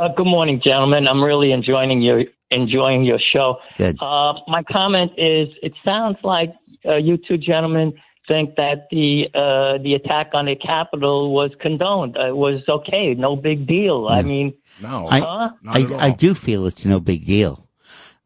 Uh, 0.00 0.08
good 0.16 0.26
morning, 0.26 0.62
gentlemen. 0.64 1.06
I'm 1.06 1.22
really 1.22 1.52
enjoying 1.52 2.00
your 2.00 2.24
enjoying 2.50 3.04
your 3.04 3.18
show. 3.34 3.58
Good. 3.76 4.00
Uh, 4.00 4.32
my 4.48 4.62
comment 4.62 5.12
is: 5.18 5.48
it 5.62 5.74
sounds 5.84 6.16
like 6.24 6.54
uh, 6.86 6.96
you 6.96 7.18
two 7.18 7.36
gentlemen 7.36 7.92
think 8.26 8.54
that 8.56 8.86
the 8.90 9.26
uh, 9.34 9.82
the 9.82 9.92
attack 9.92 10.30
on 10.32 10.46
the 10.46 10.56
Capitol 10.56 11.34
was 11.34 11.50
condoned. 11.60 12.16
Uh, 12.16 12.28
it 12.28 12.36
was 12.36 12.62
okay, 12.66 13.12
no 13.12 13.36
big 13.36 13.66
deal. 13.66 14.08
I 14.08 14.22
mean, 14.22 14.54
no, 14.80 15.06
I, 15.06 15.50
I, 15.68 16.06
I 16.06 16.10
do 16.12 16.32
feel 16.32 16.66
it's 16.66 16.86
no 16.86 16.98
big 16.98 17.26
deal. 17.26 17.68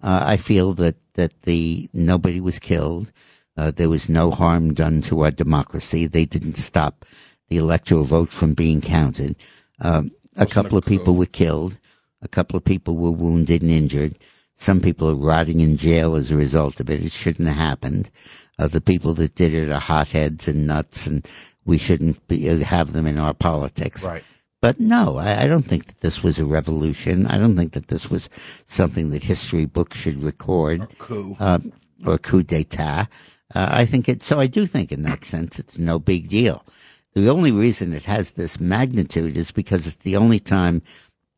Uh, 0.01 0.23
I 0.25 0.37
feel 0.37 0.75
that, 0.75 0.95
that 1.15 1.43
the 1.43 1.89
nobody 1.93 2.41
was 2.41 2.61
killed. 2.61 3.11
Uh, 3.57 3.73
there 3.73 3.89
was 3.89 4.09
no 4.09 4.31
harm 4.31 4.75
done 4.75 5.01
to 5.03 5.23
our 5.23 5.33
democracy. 5.33 6.07
They 6.07 6.25
didn't 6.25 6.55
stop 6.55 7.05
the 7.49 7.57
electoral 7.57 8.05
vote 8.05 8.29
from 8.29 8.55
being 8.55 8.81
counted. 8.81 9.35
Um, 9.81 10.13
a 10.37 10.47
couple 10.47 10.79
of 10.79 10.85
people 10.85 11.15
were 11.15 11.27
killed. 11.27 11.79
A 12.23 12.29
couple 12.29 12.57
of 12.57 12.65
people 12.65 12.97
were 12.97 13.11
wounded 13.11 13.63
and 13.63 13.71
injured. 13.71 14.17
Some 14.57 14.81
people 14.81 15.11
are 15.11 15.15
rotting 15.15 15.61
in 15.61 15.77
jail 15.77 16.15
as 16.15 16.31
a 16.31 16.37
result 16.37 16.81
of 16.81 16.89
it. 16.89 17.05
It 17.05 17.13
shouldn't 17.13 17.49
have 17.49 17.57
happened. 17.57 18.11
Uh, 18.59 18.69
the 18.69 18.81
people 18.81 19.15
that 19.15 19.35
did 19.35 19.53
it 19.53 19.71
are 19.71 19.81
hotheads 19.81 20.47
and 20.47 20.67
nuts, 20.67 21.07
and 21.07 21.27
we 21.65 21.77
shouldn't 21.77 22.27
be, 22.29 22.47
have 22.47 22.93
them 22.93 23.07
in 23.07 23.19
our 23.19 23.35
politics. 23.35 24.07
Right. 24.07 24.25
But 24.63 24.81
no, 24.81 25.19
I, 25.19 25.43
I 25.43 25.47
don't 25.47 25.65
think 25.65 25.87
that 25.87 26.01
this 26.01 26.23
was 26.23 26.39
a 26.39 26.47
revolution. 26.47 27.27
I 27.27 27.37
don't 27.37 27.57
think 27.57 27.73
that 27.73 27.89
this 27.89 28.11
was 28.11 28.31
something 28.67 29.11
that 29.11 29.25
history 29.25 29.67
books 29.67 29.99
should 29.99 30.23
record. 30.23 30.83
Or 30.83 30.87
coup. 30.99 31.37
Uh, 31.39 31.59
or 32.07 32.19
coup 32.19 32.43
d'etat. 32.43 33.09
Uh, 33.55 33.69
I 33.71 33.85
think 33.85 34.09
it, 34.09 34.23
so 34.23 34.41
I 34.41 34.47
do 34.47 34.67
think 34.67 34.91
in 34.91 35.03
that 35.03 35.25
sense 35.25 35.59
it's 35.59 35.79
no 35.79 35.99
big 35.99 36.29
deal. 36.29 36.65
The 37.15 37.29
only 37.29 37.53
reason 37.53 37.93
it 37.93 38.05
has 38.05 38.33
this 38.33 38.59
magnitude 38.59 39.37
is 39.37 39.53
because 39.53 39.87
it's 39.87 39.97
the 39.97 40.17
only 40.17 40.41
time 40.41 40.83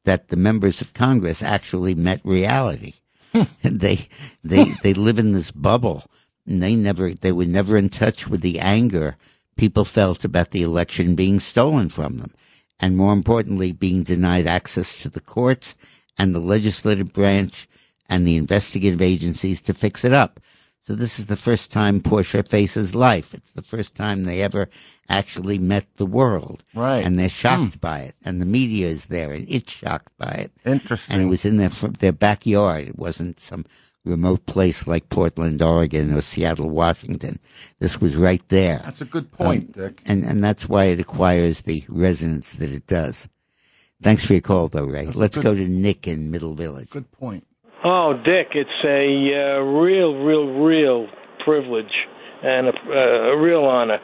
that 0.05 0.29
the 0.29 0.37
members 0.37 0.81
of 0.81 0.95
Congress 0.95 1.43
actually 1.43 1.95
met 1.95 2.20
reality. 2.24 2.95
Hmm. 3.33 3.43
they, 3.62 4.09
they, 4.43 4.64
hmm. 4.64 4.72
they 4.83 4.95
live 4.95 5.18
in 5.18 5.33
this 5.33 5.51
bubble 5.51 6.05
and 6.47 6.62
they 6.62 6.77
never, 6.77 7.11
they 7.11 7.33
were 7.33 7.45
never 7.45 7.77
in 7.77 7.91
touch 7.91 8.27
with 8.27 8.41
the 8.41 8.59
anger 8.59 9.16
people 9.57 9.85
felt 9.85 10.24
about 10.24 10.51
the 10.51 10.62
election 10.62 11.14
being 11.14 11.41
stolen 11.41 11.89
from 11.89 12.18
them. 12.18 12.33
And 12.79 12.97
more 12.97 13.12
importantly, 13.12 13.72
being 13.72 14.03
denied 14.03 14.47
access 14.47 15.03
to 15.03 15.09
the 15.09 15.20
courts 15.20 15.74
and 16.18 16.35
the 16.35 16.41
legislative 16.41 17.12
branch 17.12 17.66
and 18.09 18.27
the 18.27 18.37
investigative 18.37 19.03
agencies 19.03 19.61
to 19.62 19.74
fix 19.74 20.05
it 20.05 20.12
up. 20.12 20.41
So 20.87 20.95
this 20.95 21.18
is 21.18 21.26
the 21.26 21.37
first 21.37 21.72
time 21.72 22.01
Portia 22.01 22.45
faces 22.45 22.95
life. 22.95 23.34
It's 23.34 23.51
the 23.53 23.62
first 23.62 23.97
time 23.97 24.22
they 24.22 24.41
ever 24.41 24.68
actually 25.09 25.59
met 25.59 25.84
the 25.97 26.07
world. 26.07 26.62
Right. 26.76 27.05
And 27.05 27.18
they're 27.18 27.28
shocked 27.28 27.80
by 27.80 28.03
it. 28.03 28.14
And 28.24 28.41
the 28.41 28.47
media 28.47 28.87
is 28.87 29.07
there 29.07 29.32
and 29.32 29.47
it's 29.49 29.72
shocked 29.72 30.12
by 30.16 30.30
it. 30.30 30.53
Interesting. 30.64 31.12
And 31.16 31.24
it 31.24 31.28
was 31.28 31.45
in 31.45 31.57
their, 31.57 31.70
their 31.70 32.12
backyard. 32.12 32.87
It 32.87 32.99
wasn't 33.01 33.41
some 33.41 33.64
remote 34.05 34.47
place 34.47 34.87
like 34.87 35.09
Portland, 35.09 35.61
Oregon 35.61 36.14
or 36.14 36.20
Seattle, 36.20 36.70
Washington. 36.70 37.41
This 37.80 38.01
was 38.01 38.14
right 38.14 38.49
there. 38.49 38.80
That's 38.84 39.01
a 39.01 39.07
good 39.07 39.32
point, 39.32 39.76
Um, 39.76 39.82
Dick. 39.89 40.03
And, 40.07 40.22
and 40.22 40.45
that's 40.45 40.68
why 40.68 40.84
it 40.84 41.01
acquires 41.01 41.62
the 41.62 41.82
resonance 41.89 42.55
that 42.55 42.70
it 42.70 42.87
does. 42.87 43.28
Thanks 44.01 44.24
for 44.24 44.34
your 44.34 44.43
call 44.43 44.68
though, 44.68 44.84
Ray. 44.84 45.07
Let's 45.07 45.37
good- 45.37 45.43
go 45.43 45.55
to 45.57 45.66
Nick 45.66 46.07
in 46.07 46.30
Middle 46.30 46.55
Village. 46.55 46.91
Good 46.91 47.11
point. 47.11 47.45
Oh, 47.85 48.14
Dick, 48.14 48.49
it's 48.55 48.70
a 48.85 49.59
uh, 49.59 49.61
real, 49.61 50.14
real, 50.14 50.47
real 50.64 51.09
privilege 51.45 51.93
and 52.43 52.68
a, 52.68 52.70
uh, 52.70 53.33
a 53.33 53.41
real 53.41 53.64
honor. 53.64 53.99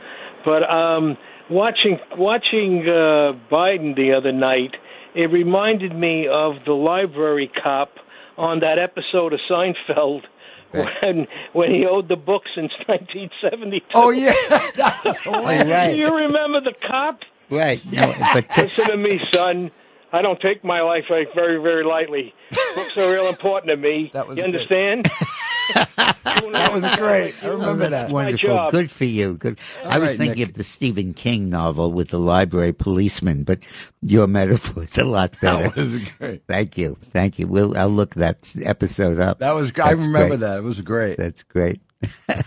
But 0.45 0.69
um, 0.71 1.17
watching 1.51 1.99
watching 2.17 2.83
uh, 2.87 3.33
Biden 3.51 3.97
the 3.97 4.15
other 4.17 4.33
night, 4.33 4.75
it 5.15 5.31
reminded 5.31 5.95
me 5.95 6.27
of 6.31 6.55
the 6.67 6.73
library 6.73 7.51
cop 7.63 7.93
on 8.37 8.61
that 8.61 8.79
episode 8.79 9.33
of 9.33 9.41
Seinfeld. 9.51 10.23
When 10.73 11.27
when 11.53 11.71
he 11.71 11.85
owed 11.85 12.09
the 12.09 12.17
book 12.17 12.45
since 12.55 12.73
1972. 12.87 13.85
Oh 13.95 14.09
yeah, 14.09 14.33
that 14.77 15.03
was 15.05 15.21
right. 15.27 15.91
Do 15.93 15.99
you 15.99 16.09
remember 16.09 16.63
the 16.63 16.73
cop? 16.81 17.21
Right. 17.51 17.79
No, 17.93 18.15
but 18.33 18.47
Listen 18.57 18.87
to 18.87 18.97
me, 18.97 19.21
son. 19.35 19.71
I 20.13 20.21
don't 20.23 20.41
take 20.41 20.63
my 20.63 20.83
life 20.83 21.05
like, 21.09 21.35
very, 21.35 21.61
very 21.63 21.85
lightly. 21.85 22.35
Books 22.75 22.97
are 22.97 23.11
real 23.11 23.29
important 23.29 23.71
to 23.71 23.77
me. 23.77 24.11
you 24.15 24.43
understand? 24.43 25.05
that 25.75 26.71
was 26.73 26.83
great. 26.97 27.35
I 27.43 27.49
Oh, 27.49 27.53
remember 27.53 27.89
that's 27.89 28.09
that. 28.09 28.11
wonderful. 28.11 28.69
Good 28.71 28.91
for 28.91 29.05
you. 29.05 29.37
Good. 29.39 29.59
I 29.85 29.99
was 29.99 30.11
right, 30.11 30.19
thinking 30.19 30.41
Nick. 30.41 30.49
of 30.51 30.55
the 30.55 30.65
Stephen 30.65 31.15
King 31.15 31.49
novel 31.49 31.93
with 31.93 32.09
the 32.09 32.19
library 32.19 32.73
policeman, 32.73 33.45
but 33.45 33.61
your 34.03 34.27
metaphor 34.27 34.83
is 34.83 34.99
a 34.99 35.05
lot 35.05 35.35
better. 35.41 35.69
That 35.69 35.77
was 35.77 36.11
great. 36.13 36.43
Thank 36.47 36.77
you. 36.79 36.97
Thank 37.01 37.39
you. 37.39 37.47
We'll, 37.47 37.77
I'll 37.77 37.89
look 37.89 38.15
that 38.17 38.53
episode 38.65 39.19
up. 39.19 39.39
That 39.39 39.53
was. 39.53 39.73
I 39.83 39.93
remember 39.93 40.29
great. 40.37 40.41
that. 40.41 40.59
It 40.59 40.63
was 40.63 40.81
great. 40.81 41.17
That's 41.17 41.43
great. 41.45 41.81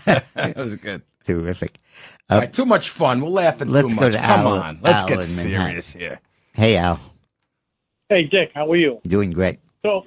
that 0.04 0.54
was 0.56 0.76
good. 0.76 1.02
Terrific. 1.24 1.78
All 2.30 2.38
right, 2.38 2.52
too 2.52 2.66
much 2.66 2.90
fun. 2.90 3.20
We're 3.20 3.28
laughing 3.30 3.68
let's 3.68 3.88
too 3.88 3.96
go 3.98 4.02
much. 4.02 4.12
to 4.12 4.18
Come 4.18 4.40
Al- 4.46 4.48
on, 4.60 4.78
let's 4.82 5.02
Al 5.02 5.08
get 5.08 5.28
in 5.28 5.36
Manhattan. 5.36 5.82
serious 5.82 5.92
here. 5.92 6.20
Hey, 6.54 6.76
Al. 6.76 7.00
Hey, 8.08 8.24
Dick, 8.24 8.50
how 8.54 8.70
are 8.70 8.76
you? 8.76 9.00
Doing 9.06 9.32
great. 9.32 9.58
So 9.84 10.02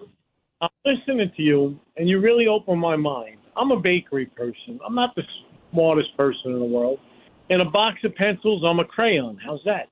I'm 0.62 0.70
listening 0.86 1.32
to 1.36 1.42
you, 1.42 1.80
and 1.98 2.08
you 2.08 2.20
really 2.22 2.48
open 2.48 2.78
my 2.80 2.96
mind. 2.96 3.38
I'm 3.58 3.72
a 3.72 3.80
bakery 3.80 4.26
person. 4.28 4.80
I'm 4.86 4.96
not 4.96 5.16
the 5.16 5.24
smartest 5.72 6.16
person 6.16 6.54
in 6.54 6.60
the 6.60 6.66
world. 6.66 7.00
In 7.50 7.60
a 7.62 7.70
box 7.70 7.98
of 8.06 8.16
pencils, 8.16 8.64
I'm 8.66 8.80
a 8.80 8.86
crayon. 8.86 9.38
How's 9.44 9.60
that? 9.66 9.90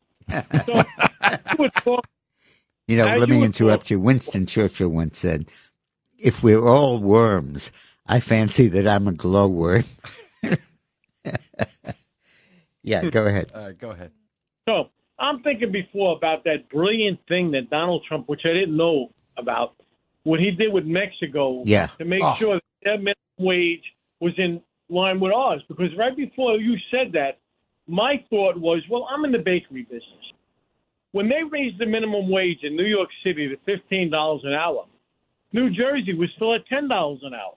So 0.66 0.74
you 1.52 1.58
were 1.60 1.70
talking- 1.70 2.04
You 2.88 2.98
know, 2.98 3.08
As 3.08 3.20
let 3.20 3.28
you 3.28 3.34
me 3.36 3.40
were 3.42 3.46
interrupt 3.46 3.90
you. 3.92 4.00
Winston 4.00 4.46
Churchill 4.46 4.90
once 4.90 5.18
said, 5.20 5.50
if 6.18 6.42
we're 6.42 6.66
all 6.66 7.00
worms, 7.00 7.72
I 8.06 8.20
fancy 8.22 8.68
that 8.70 8.88
I'm 8.88 9.08
a 9.08 9.12
glowworm. 9.12 9.84
yeah, 12.84 13.02
hmm. 13.02 13.10
go 13.10 13.26
ahead. 13.26 13.52
All 13.54 13.66
right, 13.66 13.78
go 13.78 13.92
ahead. 13.92 14.12
So 14.68 14.90
I'm 15.20 15.42
thinking 15.42 15.72
before 15.72 16.16
about 16.16 16.44
that 16.44 16.70
brilliant 16.70 17.20
thing 17.28 17.52
that 17.52 17.70
Donald 17.70 18.04
Trump, 18.08 18.28
which 18.30 18.42
I 18.46 18.54
didn't 18.54 18.76
know 18.78 19.12
about, 19.38 19.74
what 20.24 20.40
he 20.40 20.52
did 20.52 20.72
with 20.74 20.86
Mexico 20.86 21.64
Yeah. 21.66 21.88
to 21.98 22.06
make 22.06 22.24
Oh. 22.24 22.36
sure 22.36 22.56
that 22.56 22.64
their 22.84 22.98
minimum 22.98 23.16
wage 23.40 23.84
was 24.20 24.38
in 24.38 24.62
line 24.90 25.20
with 25.20 25.34
ours. 25.34 25.64
Because 25.68 25.96
right 25.96 26.16
before 26.16 26.58
you 26.60 26.78
said 26.92 27.12
that, 27.14 27.40
my 27.88 28.18
thought 28.30 28.58
was, 28.58 28.88
well, 28.90 29.08
I'm 29.10 29.24
in 29.26 29.32
the 29.32 29.40
bakery 29.40 29.84
business. 29.84 30.34
When 31.14 31.30
they 31.30 31.44
raised 31.44 31.78
the 31.78 31.86
minimum 31.86 32.30
wage 32.30 32.64
in 32.64 32.76
New 32.76 32.86
York 32.86 33.10
City 33.24 33.48
to 33.48 33.58
fifteen 33.66 34.10
dollars 34.10 34.44
an 34.44 34.54
hour, 34.54 34.86
New 35.54 35.70
Jersey 35.70 36.14
was 36.14 36.30
still 36.36 36.54
at 36.54 36.66
ten 36.68 36.88
dollars 36.90 37.24
an 37.24 37.34
hour. 37.34 37.56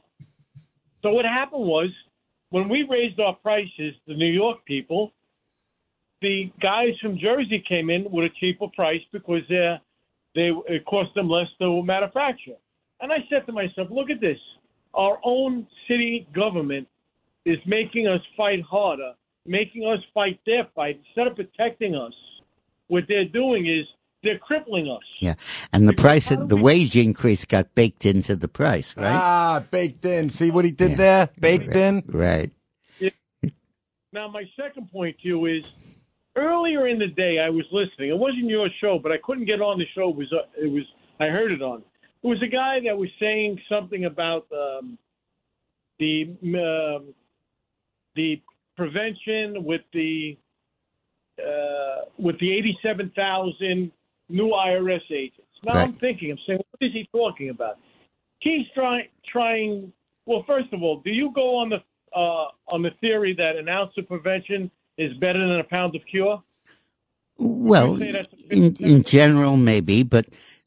So 1.03 1.13
what 1.13 1.25
happened 1.25 1.67
was, 1.67 1.91
when 2.51 2.69
we 2.69 2.85
raised 2.85 3.19
our 3.19 3.35
prices, 3.35 3.95
the 4.07 4.15
New 4.15 4.31
York 4.33 4.65
people, 4.65 5.13
the 6.21 6.53
guys 6.61 6.99
from 7.01 7.19
Jersey 7.19 7.63
came 7.67 7.91
in 7.91 8.11
with 8.11 8.25
a 8.25 8.35
cheaper 8.41 8.69
price 8.69 9.01
because 9.13 9.43
they 9.49 9.77
they 10.35 10.53
it 10.69 10.85
cost 10.85 11.15
them 11.15 11.29
less 11.29 11.49
to 11.61 11.83
manufacture. 11.83 12.57
And 13.01 13.13
I 13.13 13.19
said 13.31 13.47
to 13.47 13.53
myself, 13.53 13.89
look 13.91 14.11
at 14.11 14.21
this. 14.21 14.39
Our 14.95 15.19
own 15.25 15.67
city 15.89 16.29
government 16.35 16.87
is 17.45 17.59
making 17.67 18.07
us 18.07 18.21
fight 18.37 18.63
harder, 18.63 19.13
making 19.47 19.87
us 19.87 20.01
fight 20.13 20.39
their 20.45 20.69
fight 20.75 21.01
instead 21.07 21.27
of 21.27 21.37
protecting 21.37 21.95
us. 21.95 22.13
What 22.89 23.05
they're 23.09 23.25
doing 23.25 23.67
is 23.67 23.87
they're 24.23 24.39
crippling 24.39 24.91
us. 24.91 25.03
Yeah. 25.21 25.35
And 25.73 25.89
the 25.89 25.95
price, 25.95 26.29
the 26.29 26.57
wage 26.57 26.97
increase 26.97 27.45
got 27.45 27.75
baked 27.75 28.05
into 28.05 28.37
the 28.37 28.49
price, 28.49 28.95
right? 28.97 29.15
Ah, 29.15 29.65
baked 29.71 30.05
in. 30.05 30.29
See 30.29 30.51
what 30.51 30.65
he 30.65 30.73
did 30.73 30.97
there? 30.99 31.31
Baked 31.39 31.75
in. 31.75 32.03
Right. 32.07 32.51
Now, 34.13 34.27
my 34.27 34.45
second 34.57 34.91
point 34.91 35.17
to 35.21 35.29
you 35.29 35.47
is 35.47 35.65
earlier 36.37 36.89
in 36.89 36.99
the 36.99 37.09
day 37.09 37.39
I 37.39 37.51
was 37.51 37.65
listening. 37.73 38.11
It 38.11 38.19
wasn't 38.19 38.47
your 38.47 38.69
show, 38.81 38.99
but 39.03 39.13
I 39.13 39.17
couldn't 39.23 39.47
get 39.47 39.61
on 39.61 39.79
the 39.79 39.87
show. 39.95 40.11
It 40.11 40.17
was 40.17 40.33
uh, 40.33 40.47
it 40.63 40.71
was 40.71 40.85
I 41.19 41.27
heard 41.27 41.53
it 41.53 41.63
on. 41.63 41.83
It 42.23 42.27
was 42.27 42.43
a 42.43 42.49
guy 42.49 42.81
that 42.85 42.97
was 42.97 43.09
saying 43.19 43.61
something 43.69 44.05
about 44.05 44.47
um, 44.53 44.99
the 45.99 46.37
um, 46.43 47.15
the 48.15 48.41
prevention 48.77 49.65
with 49.65 49.83
the 49.93 50.37
uh, 51.39 52.05
with 52.19 52.39
the 52.41 52.53
eighty-seven 52.53 53.13
thousand 53.17 53.91
new 54.29 54.51
IRS 54.51 55.11
agents. 55.11 55.47
Now 55.65 55.75
I'm 55.75 55.95
thinking, 55.95 56.31
I'm 56.31 56.39
saying, 56.47 56.61
what 56.71 56.87
is 56.87 56.93
he 56.93 57.09
talking 57.13 57.51
about? 57.51 57.79
He's 58.41 58.67
trying 58.75 59.09
trying. 59.31 59.93
Well, 60.27 60.45
first 60.47 60.73
of 60.73 60.83
all, 60.83 61.01
do 61.05 61.11
you 61.11 61.33
go 61.35 61.57
on 61.57 61.71
the 61.71 61.83
uh, 62.17 62.49
on 62.69 62.83
the 62.83 62.91
theory 63.01 63.35
that 63.37 63.57
an 63.57 63.69
ounce 63.69 63.93
of 63.97 64.07
prevention 64.09 64.71
is 65.01 65.17
better 65.17 65.39
than 65.39 65.59
a 65.61 65.65
pound 65.65 65.97
of 65.97 66.03
cure? 66.07 66.43
Well, 67.39 68.01
in, 68.51 68.77
in 68.79 69.03
general, 69.03 69.57
maybe, 69.57 70.03
but 70.03 70.27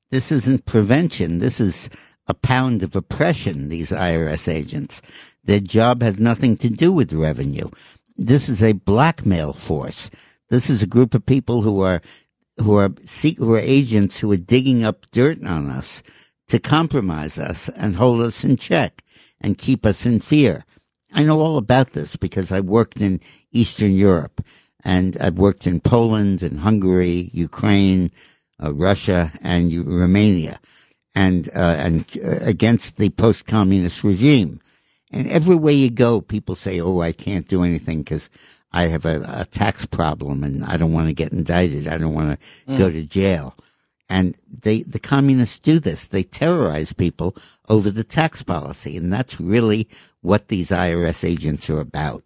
this 0.10 0.32
isn't 0.32 0.66
prevention. 0.66 1.38
This 1.38 1.60
is 1.60 1.90
a 2.28 2.34
pound 2.34 2.82
of 2.82 2.96
oppression, 2.96 3.70
these 3.70 3.92
IRS 3.92 4.52
agents. 4.52 5.02
Their 5.44 5.60
job 5.60 6.02
has 6.02 6.20
nothing 6.20 6.58
to 6.58 6.70
do 6.70 6.92
with 6.92 7.14
revenue. 7.14 7.70
This 8.18 8.50
is 8.50 8.64
a 8.64 8.74
blackmail 8.74 9.54
force. 9.54 10.10
This 10.50 10.70
is 10.70 10.82
a 10.82 10.88
group 10.88 11.14
of 11.14 11.26
people 11.26 11.62
who 11.62 11.82
are, 11.82 12.02
who 12.58 12.78
are, 12.78 12.92
who 13.38 13.54
are 13.54 13.60
agents 13.60 14.20
who 14.20 14.32
are 14.32 14.38
digging 14.38 14.84
up 14.84 15.06
dirt 15.12 15.44
on 15.46 15.70
us 15.70 16.02
to 16.48 16.60
compromise 16.60 17.38
us 17.38 17.70
and 17.70 17.96
hold 17.96 18.22
us 18.22 18.44
in 18.44 18.58
check 18.58 19.04
and 19.42 19.58
keep 19.60 19.86
us 19.86 20.06
in 20.08 20.20
fear. 20.20 20.66
I 21.14 21.24
know 21.24 21.42
all 21.42 21.58
about 21.58 21.94
this 21.94 22.16
because 22.16 22.52
I 22.52 22.60
worked 22.60 23.00
in 23.02 23.20
Eastern 23.52 23.94
Europe 23.96 24.44
and 24.84 25.16
I've 25.22 25.38
worked 25.38 25.68
in 25.68 25.80
Poland 25.80 26.42
and 26.44 26.60
Hungary, 26.60 27.30
Ukraine, 27.34 28.12
uh, 28.62 28.74
Russia, 28.74 29.32
and 29.42 29.72
U- 29.72 29.84
Romania, 29.84 30.60
and 31.16 31.50
uh, 31.56 31.76
and 31.80 32.06
uh, 32.24 32.40
against 32.42 32.98
the 32.98 33.10
post-communist 33.10 34.04
regime. 34.04 34.60
And 35.12 35.28
everywhere 35.30 35.74
you 35.74 35.90
go, 35.90 36.22
people 36.22 36.56
say, 36.56 36.80
"Oh, 36.82 37.00
I 37.02 37.12
can't 37.12 37.48
do 37.48 37.64
anything 37.64 38.00
because 38.00 38.30
I 38.72 38.84
have 38.88 39.06
a, 39.06 39.22
a 39.42 39.46
tax 39.46 39.86
problem 39.86 40.44
and 40.44 40.66
I 40.66 40.78
don't 40.78 40.94
want 40.94 41.08
to 41.08 41.14
get 41.14 41.32
indicted. 41.32 41.88
I 41.88 41.98
don't 41.98 42.14
want 42.14 42.40
to 42.40 42.72
Mm. 42.72 42.78
go 42.78 42.90
to 42.92 43.04
jail." 43.04 43.56
And 44.14 44.36
they, 44.48 44.84
the 44.84 45.00
communists 45.00 45.58
do 45.58 45.80
this. 45.80 46.06
They 46.06 46.22
terrorize 46.22 46.94
people 46.94 47.36
over 47.68 47.90
the 47.90 48.04
tax 48.04 48.44
policy. 48.44 48.96
And 48.96 49.12
that's 49.12 49.40
really 49.40 49.88
what 50.22 50.50
these 50.50 50.70
IRS 50.70 51.28
agents 51.28 51.68
are 51.72 51.80
about. 51.80 52.24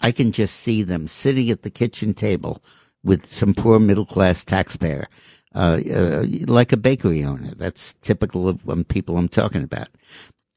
I 0.00 0.12
can 0.12 0.30
just 0.30 0.54
see 0.54 0.84
them 0.84 1.08
sitting 1.08 1.50
at 1.50 1.62
the 1.62 1.70
kitchen 1.70 2.14
table 2.14 2.62
with 3.02 3.26
some 3.26 3.54
poor 3.54 3.80
middle 3.80 4.06
class 4.06 4.44
taxpayer 4.44 5.08
uh, 5.54 5.80
uh, 5.92 6.24
like 6.46 6.72
a 6.72 6.76
bakery 6.76 7.24
owner. 7.24 7.54
That's 7.56 7.94
typical 7.94 8.48
of 8.48 8.68
um, 8.68 8.84
people 8.84 9.16
I'm 9.18 9.28
talking 9.28 9.64
about. 9.64 9.88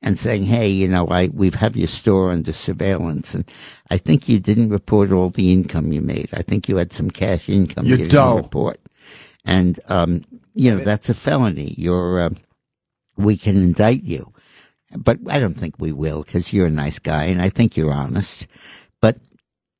And 0.06 0.20
saying, 0.20 0.44
hey, 0.44 0.68
you 0.68 0.88
know, 0.88 1.08
I 1.08 1.30
we've 1.34 1.56
have 1.56 1.78
your 1.78 1.88
store 1.88 2.30
under 2.32 2.52
surveillance, 2.52 3.34
and 3.34 3.50
I 3.90 3.98
think 3.98 4.28
you 4.28 4.38
didn't 4.38 4.70
report 4.70 5.14
all 5.14 5.30
the 5.30 5.54
income 5.54 5.94
you 5.94 6.02
made. 6.02 6.30
I 6.34 6.42
think 6.42 6.68
you 6.68 6.76
had 6.76 6.92
some 6.92 7.10
cash 7.10 7.48
income 7.48 7.86
You 7.86 7.92
you, 7.92 7.98
didn't 8.10 8.12
don't. 8.12 8.44
report, 8.44 8.82
and 9.46 9.80
um, 9.88 10.26
you 10.54 10.72
know 10.72 10.84
that's 10.84 11.10
a 11.10 11.14
felony. 11.14 11.76
You're 11.78 12.20
uh, 12.20 12.30
we 13.18 13.38
can 13.38 13.58
indict 13.58 14.04
you, 14.04 14.34
but 14.98 15.20
I 15.30 15.40
don't 15.40 15.58
think 15.58 15.76
we 15.80 15.92
will 15.92 16.24
because 16.24 16.54
you're 16.54 16.68
a 16.68 16.72
nice 16.72 17.00
guy, 17.00 17.26
and 17.26 17.42
I 17.42 17.50
think 17.50 17.78
you're 17.78 17.94
honest. 17.94 18.48
But 19.02 19.18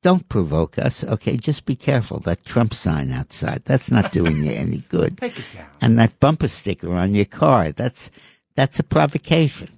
don't 0.04 0.28
provoke 0.28 0.78
us, 0.78 1.02
okay? 1.02 1.36
Just 1.38 1.64
be 1.64 1.74
careful. 1.74 2.20
That 2.20 2.44
Trump 2.44 2.74
sign 2.74 3.10
outside, 3.10 3.62
that's 3.64 3.90
not 3.90 4.12
doing 4.12 4.42
you 4.42 4.52
any 4.52 4.84
good. 4.90 5.16
Take 5.20 5.38
it 5.38 5.46
down. 5.54 5.66
And 5.80 5.98
that 5.98 6.20
bumper 6.20 6.48
sticker 6.48 6.92
on 6.92 7.14
your 7.14 7.24
car, 7.24 7.72
that's, 7.72 8.10
that's 8.54 8.78
a 8.78 8.82
provocation. 8.82 9.68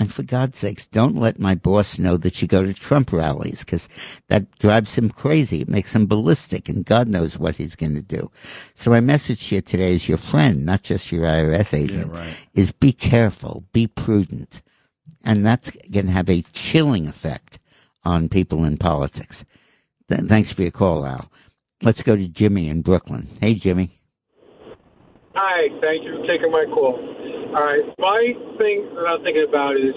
And 0.00 0.10
for 0.10 0.22
God's 0.22 0.56
sakes, 0.56 0.86
don't 0.86 1.14
let 1.14 1.38
my 1.38 1.54
boss 1.54 1.98
know 1.98 2.16
that 2.16 2.40
you 2.40 2.48
go 2.48 2.64
to 2.64 2.72
Trump 2.72 3.12
rallies 3.12 3.62
because 3.62 3.86
that 4.28 4.50
drives 4.58 4.96
him 4.96 5.10
crazy. 5.10 5.60
It 5.60 5.68
makes 5.68 5.94
him 5.94 6.06
ballistic 6.06 6.70
and 6.70 6.86
God 6.86 7.06
knows 7.06 7.38
what 7.38 7.56
he's 7.56 7.76
going 7.76 7.96
to 7.96 8.02
do. 8.02 8.30
So 8.74 8.90
my 8.90 9.00
message 9.00 9.44
here 9.44 9.60
today 9.60 9.92
is 9.92 10.08
your 10.08 10.16
friend, 10.16 10.64
not 10.64 10.82
just 10.82 11.12
your 11.12 11.26
IRS 11.26 11.74
agent, 11.78 12.46
is 12.54 12.72
be 12.72 12.92
careful, 12.92 13.64
be 13.74 13.86
prudent. 13.86 14.62
And 15.22 15.44
that's 15.44 15.76
going 15.90 16.06
to 16.06 16.12
have 16.12 16.30
a 16.30 16.44
chilling 16.54 17.06
effect 17.06 17.58
on 18.02 18.30
people 18.30 18.64
in 18.64 18.78
politics. 18.78 19.44
Th- 20.08 20.22
thanks 20.22 20.50
for 20.50 20.62
your 20.62 20.70
call, 20.70 21.04
Al. 21.04 21.30
Let's 21.82 22.02
go 22.02 22.16
to 22.16 22.26
Jimmy 22.26 22.70
in 22.70 22.80
Brooklyn. 22.80 23.28
Hey, 23.38 23.54
Jimmy. 23.54 23.90
Hi, 25.34 25.68
thank 25.82 26.04
you 26.04 26.16
for 26.16 26.26
taking 26.26 26.50
my 26.50 26.64
call. 26.72 27.19
All 27.50 27.58
right, 27.66 27.82
my 27.98 28.20
thing 28.58 28.86
that 28.94 29.06
I'm 29.10 29.22
thinking 29.26 29.46
about 29.48 29.74
is 29.76 29.94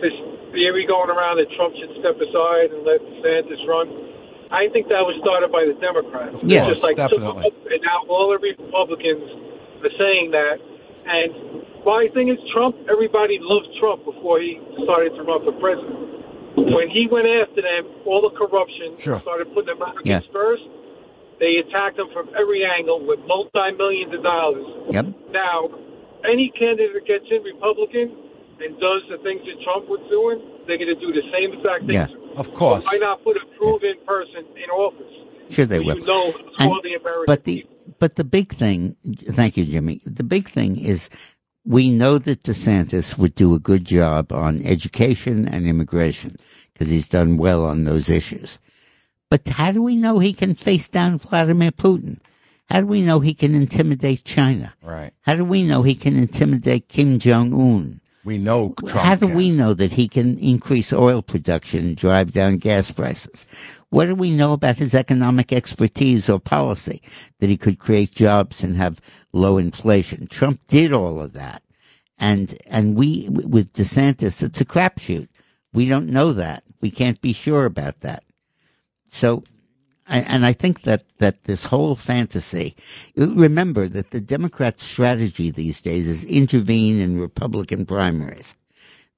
this 0.00 0.14
theory 0.54 0.86
going 0.86 1.10
around 1.10 1.42
that 1.42 1.50
Trump 1.58 1.74
should 1.74 1.90
step 1.98 2.14
aside 2.22 2.70
and 2.70 2.86
let 2.86 3.02
DeSantis 3.02 3.66
run. 3.66 3.90
I 4.50 4.70
think 4.72 4.86
that 4.88 5.02
was 5.02 5.18
started 5.20 5.50
by 5.50 5.66
the 5.66 5.74
Democrats. 5.82 6.38
Yes, 6.46 6.66
just 6.70 6.82
like 6.86 6.96
definitely. 6.96 7.50
and 7.68 7.82
now 7.82 8.06
all 8.08 8.30
the 8.30 8.38
Republicans 8.38 9.26
are 9.84 9.94
saying 9.98 10.30
that. 10.32 10.56
And 11.04 11.66
my 11.84 12.06
thing 12.14 12.28
is, 12.30 12.38
Trump. 12.54 12.76
Everybody 12.88 13.38
loved 13.42 13.68
Trump 13.80 14.04
before 14.06 14.38
he 14.40 14.60
started 14.84 15.18
to 15.18 15.22
run 15.26 15.42
for 15.44 15.52
president. 15.58 15.98
When 16.56 16.88
he 16.90 17.08
went 17.10 17.26
after 17.26 17.60
them, 17.60 17.90
all 18.06 18.22
the 18.22 18.34
corruption 18.38 18.96
Sure. 18.98 19.20
started 19.20 19.52
putting 19.52 19.74
them 19.74 19.82
Americans 19.82 20.06
Yeah. 20.06 20.20
first. 20.32 20.62
They 21.40 21.58
attacked 21.58 21.98
him 21.98 22.08
from 22.14 22.30
every 22.38 22.64
angle 22.64 23.00
with 23.04 23.20
multi 23.26 23.70
millions 23.76 24.14
of 24.14 24.22
dollars. 24.22 24.66
Yep. 24.90 25.06
Now, 25.30 25.70
any 26.24 26.50
candidate 26.58 26.92
that 26.94 27.06
gets 27.06 27.24
in 27.30 27.42
Republican 27.42 28.16
and 28.60 28.74
does 28.80 29.02
the 29.10 29.18
things 29.22 29.42
that 29.46 29.56
Trump 29.64 29.88
was 29.88 30.00
doing, 30.10 30.42
they're 30.66 30.78
going 30.78 30.92
to 30.92 31.00
do 31.00 31.12
the 31.12 31.22
same 31.30 31.52
exact 31.54 31.86
things. 31.86 32.10
Yeah, 32.10 32.38
of 32.38 32.52
course. 32.54 32.84
Why 32.86 32.98
not 32.98 33.22
put 33.22 33.36
a 33.36 33.46
proven 33.58 33.94
person 34.06 34.44
in 34.56 34.68
office? 34.70 35.14
Sure, 35.50 35.66
they 35.66 35.78
So 35.78 35.84
will. 35.84 35.98
You 35.98 36.06
know, 36.06 36.32
And- 36.58 36.70
all 36.72 36.80
the 36.82 37.24
but 37.26 37.44
the 37.44 37.66
but 37.98 38.16
the 38.16 38.24
big 38.24 38.52
thing, 38.52 38.96
thank 39.16 39.56
you, 39.56 39.64
Jimmy. 39.64 40.00
The 40.04 40.22
big 40.24 40.48
thing 40.50 40.78
is 40.78 41.08
we 41.64 41.90
know 41.90 42.18
that 42.18 42.42
DeSantis 42.42 43.16
would 43.18 43.34
do 43.34 43.54
a 43.54 43.58
good 43.58 43.84
job 43.84 44.32
on 44.32 44.60
education 44.62 45.48
and 45.48 45.66
immigration 45.66 46.36
because 46.72 46.90
he's 46.90 47.08
done 47.08 47.38
well 47.38 47.64
on 47.64 47.84
those 47.84 48.10
issues. 48.10 48.58
But 49.30 49.46
how 49.48 49.72
do 49.72 49.82
we 49.82 49.96
know 49.96 50.18
he 50.18 50.32
can 50.32 50.54
face 50.54 50.88
down 50.88 51.18
Vladimir 51.18 51.70
Putin? 51.70 52.18
How 52.68 52.80
do 52.80 52.86
we 52.86 53.02
know 53.02 53.20
he 53.20 53.34
can 53.34 53.54
intimidate 53.54 54.24
China? 54.24 54.74
Right. 54.82 55.12
How 55.22 55.34
do 55.34 55.44
we 55.44 55.62
know 55.62 55.82
he 55.82 55.94
can 55.94 56.16
intimidate 56.16 56.88
Kim 56.88 57.18
Jong 57.18 57.52
Un? 57.54 58.00
We 58.24 58.36
know 58.36 58.74
Trump 58.80 59.06
How 59.06 59.14
do 59.14 59.28
can. 59.28 59.36
we 59.36 59.50
know 59.50 59.72
that 59.72 59.92
he 59.92 60.06
can 60.06 60.38
increase 60.38 60.92
oil 60.92 61.22
production 61.22 61.86
and 61.86 61.96
drive 61.96 62.32
down 62.32 62.58
gas 62.58 62.90
prices? 62.90 63.46
What 63.88 64.06
do 64.06 64.14
we 64.14 64.30
know 64.30 64.52
about 64.52 64.76
his 64.76 64.94
economic 64.94 65.50
expertise 65.50 66.28
or 66.28 66.38
policy 66.38 67.00
that 67.40 67.48
he 67.48 67.56
could 67.56 67.78
create 67.78 68.10
jobs 68.10 68.62
and 68.62 68.76
have 68.76 69.00
low 69.32 69.56
inflation? 69.56 70.26
Trump 70.26 70.60
did 70.68 70.92
all 70.92 71.20
of 71.22 71.32
that. 71.32 71.62
And, 72.18 72.58
and 72.66 72.96
we, 72.96 73.28
with 73.30 73.72
DeSantis, 73.72 74.42
it's 74.42 74.60
a 74.60 74.64
crapshoot. 74.66 75.28
We 75.72 75.88
don't 75.88 76.08
know 76.08 76.34
that. 76.34 76.64
We 76.82 76.90
can't 76.90 77.20
be 77.22 77.32
sure 77.32 77.64
about 77.64 78.00
that. 78.00 78.24
So, 79.06 79.44
and 80.08 80.46
I 80.46 80.52
think 80.52 80.82
that, 80.82 81.04
that 81.18 81.44
this 81.44 81.64
whole 81.64 81.94
fantasy, 81.94 82.74
remember 83.16 83.88
that 83.88 84.10
the 84.10 84.20
Democrat 84.20 84.80
strategy 84.80 85.50
these 85.50 85.80
days 85.80 86.08
is 86.08 86.24
intervene 86.24 86.98
in 86.98 87.20
Republican 87.20 87.86
primaries. 87.86 88.54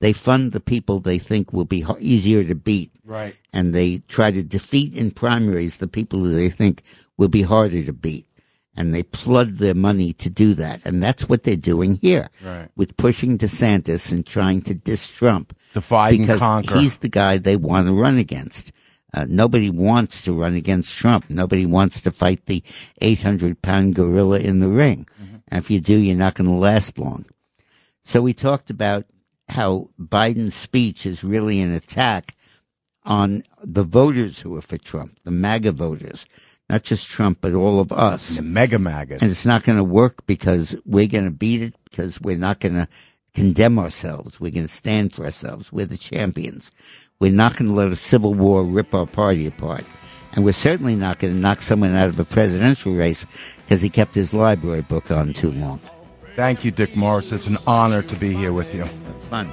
They 0.01 0.13
fund 0.13 0.53
the 0.53 0.61
people 0.61 0.99
they 0.99 1.19
think 1.19 1.53
will 1.53 1.67
be 1.67 1.85
easier 1.99 2.43
to 2.45 2.55
beat. 2.55 2.91
Right. 3.05 3.37
And 3.53 3.75
they 3.75 3.99
try 4.09 4.31
to 4.31 4.43
defeat 4.43 4.95
in 4.95 5.11
primaries 5.11 5.77
the 5.77 5.89
people 5.89 6.21
who 6.21 6.35
they 6.35 6.49
think 6.49 6.83
will 7.17 7.29
be 7.29 7.43
harder 7.43 7.85
to 7.85 7.93
beat. 7.93 8.27
And 8.75 8.95
they 8.95 9.03
flood 9.03 9.59
their 9.59 9.75
money 9.75 10.15
to 10.15 10.31
do 10.31 10.55
that. 10.55 10.81
And 10.87 11.03
that's 11.03 11.29
what 11.29 11.43
they're 11.43 11.57
doing 11.57 11.99
here. 12.01 12.31
Right. 12.43 12.69
With 12.77 12.97
pushing 12.97 13.37
DeSantis 13.37 14.11
and 14.11 14.27
trying 14.27 14.63
to 14.63 14.75
diss 14.75 15.09
Trump. 15.09 15.55
Divide 15.75 16.21
and 16.21 16.39
conquer. 16.39 16.79
He's 16.79 16.99
the 16.99 17.09
guy 17.09 17.37
they 17.37 17.57
want 17.57 17.87
to 17.89 17.93
run 17.93 18.17
against. 18.17 18.73
Uh, 19.13 19.27
nobody 19.29 19.71
wants 19.71 20.23
to 20.23 20.33
run 20.33 20.55
against 20.55 20.97
Trump. 20.97 21.29
Nobody 21.29 21.67
wants 21.67 22.01
to 22.03 22.11
fight 22.11 22.47
the 22.47 22.63
800 23.01 23.63
pound 23.63 23.95
gorilla 23.95 24.39
in 24.39 24.61
the 24.61 24.69
ring. 24.69 25.07
And 25.49 25.63
if 25.63 25.71
you 25.71 25.81
do, 25.81 25.97
you're 25.97 26.17
not 26.17 26.35
going 26.35 26.49
to 26.49 26.57
last 26.57 26.99
long. 26.99 27.25
So 28.05 28.23
we 28.23 28.33
talked 28.33 28.71
about 28.71 29.07
how 29.49 29.91
Biden's 30.01 30.55
speech 30.55 31.05
is 31.05 31.25
really 31.25 31.61
an 31.61 31.73
attack 31.73 32.37
on 33.05 33.43
the 33.63 33.83
voters 33.83 34.41
who 34.41 34.57
are 34.57 34.63
for 34.63 34.79
Trump, 34.79 35.19
the 35.25 35.31
MAGA 35.31 35.73
voters, 35.73 36.27
not 36.69 36.85
just 36.85 37.11
Trump, 37.11 37.39
but 37.41 37.53
all 37.53 37.81
of 37.81 37.91
us. 37.91 38.37
The 38.37 38.43
mega 38.43 38.79
maggots. 38.79 39.23
And 39.23 39.31
it's 39.31 39.47
not 39.47 39.65
going 39.65 39.79
to 39.79 39.85
work 39.85 40.25
because 40.27 40.81
we're 40.85 41.09
going 41.09 41.25
to 41.25 41.31
beat 41.31 41.63
it 41.63 41.75
because 41.85 42.21
we're 42.21 42.39
not 42.39 42.61
going 42.61 42.75
to 42.75 42.89
condemn 43.35 43.79
ourselves. 43.79 44.41
We're 44.41 44.51
going 44.51 44.67
to 44.67 44.73
stand 44.73 45.15
for 45.15 45.25
ourselves. 45.25 45.73
We're 45.73 45.87
the 45.87 45.99
champions. 45.99 46.71
We're 47.21 47.33
not 47.33 47.57
going 47.57 47.69
to 47.69 47.75
let 47.75 47.89
a 47.89 47.97
civil 47.97 48.35
war 48.35 48.65
rip 48.65 48.95
our 48.95 49.07
party 49.07 49.47
apart. 49.47 49.85
And 50.33 50.45
we're 50.45 50.53
certainly 50.53 50.95
not 50.95 51.19
going 51.19 51.35
to 51.35 51.41
knock 51.41 51.61
someone 51.61 51.95
out 51.95 52.09
of 52.09 52.19
a 52.21 52.25
presidential 52.25 52.95
race 52.95 53.59
because 53.65 53.83
he 53.83 53.89
kept 53.89 54.15
his 54.15 54.33
library 54.33 54.83
book 54.83 55.11
on 55.11 55.33
too 55.33 55.53
long. 55.53 55.81
Thank 56.37 56.65
you, 56.65 56.71
Dick 56.71 56.95
Morris. 56.97 57.33
It's 57.33 57.47
an 57.47 57.57
honor 57.67 58.03
to 58.03 58.17
be 58.17 58.33
here 58.33 58.53
with 58.53 58.75
you. 58.75 58.85
It's 59.15 59.25
fun. 59.25 59.53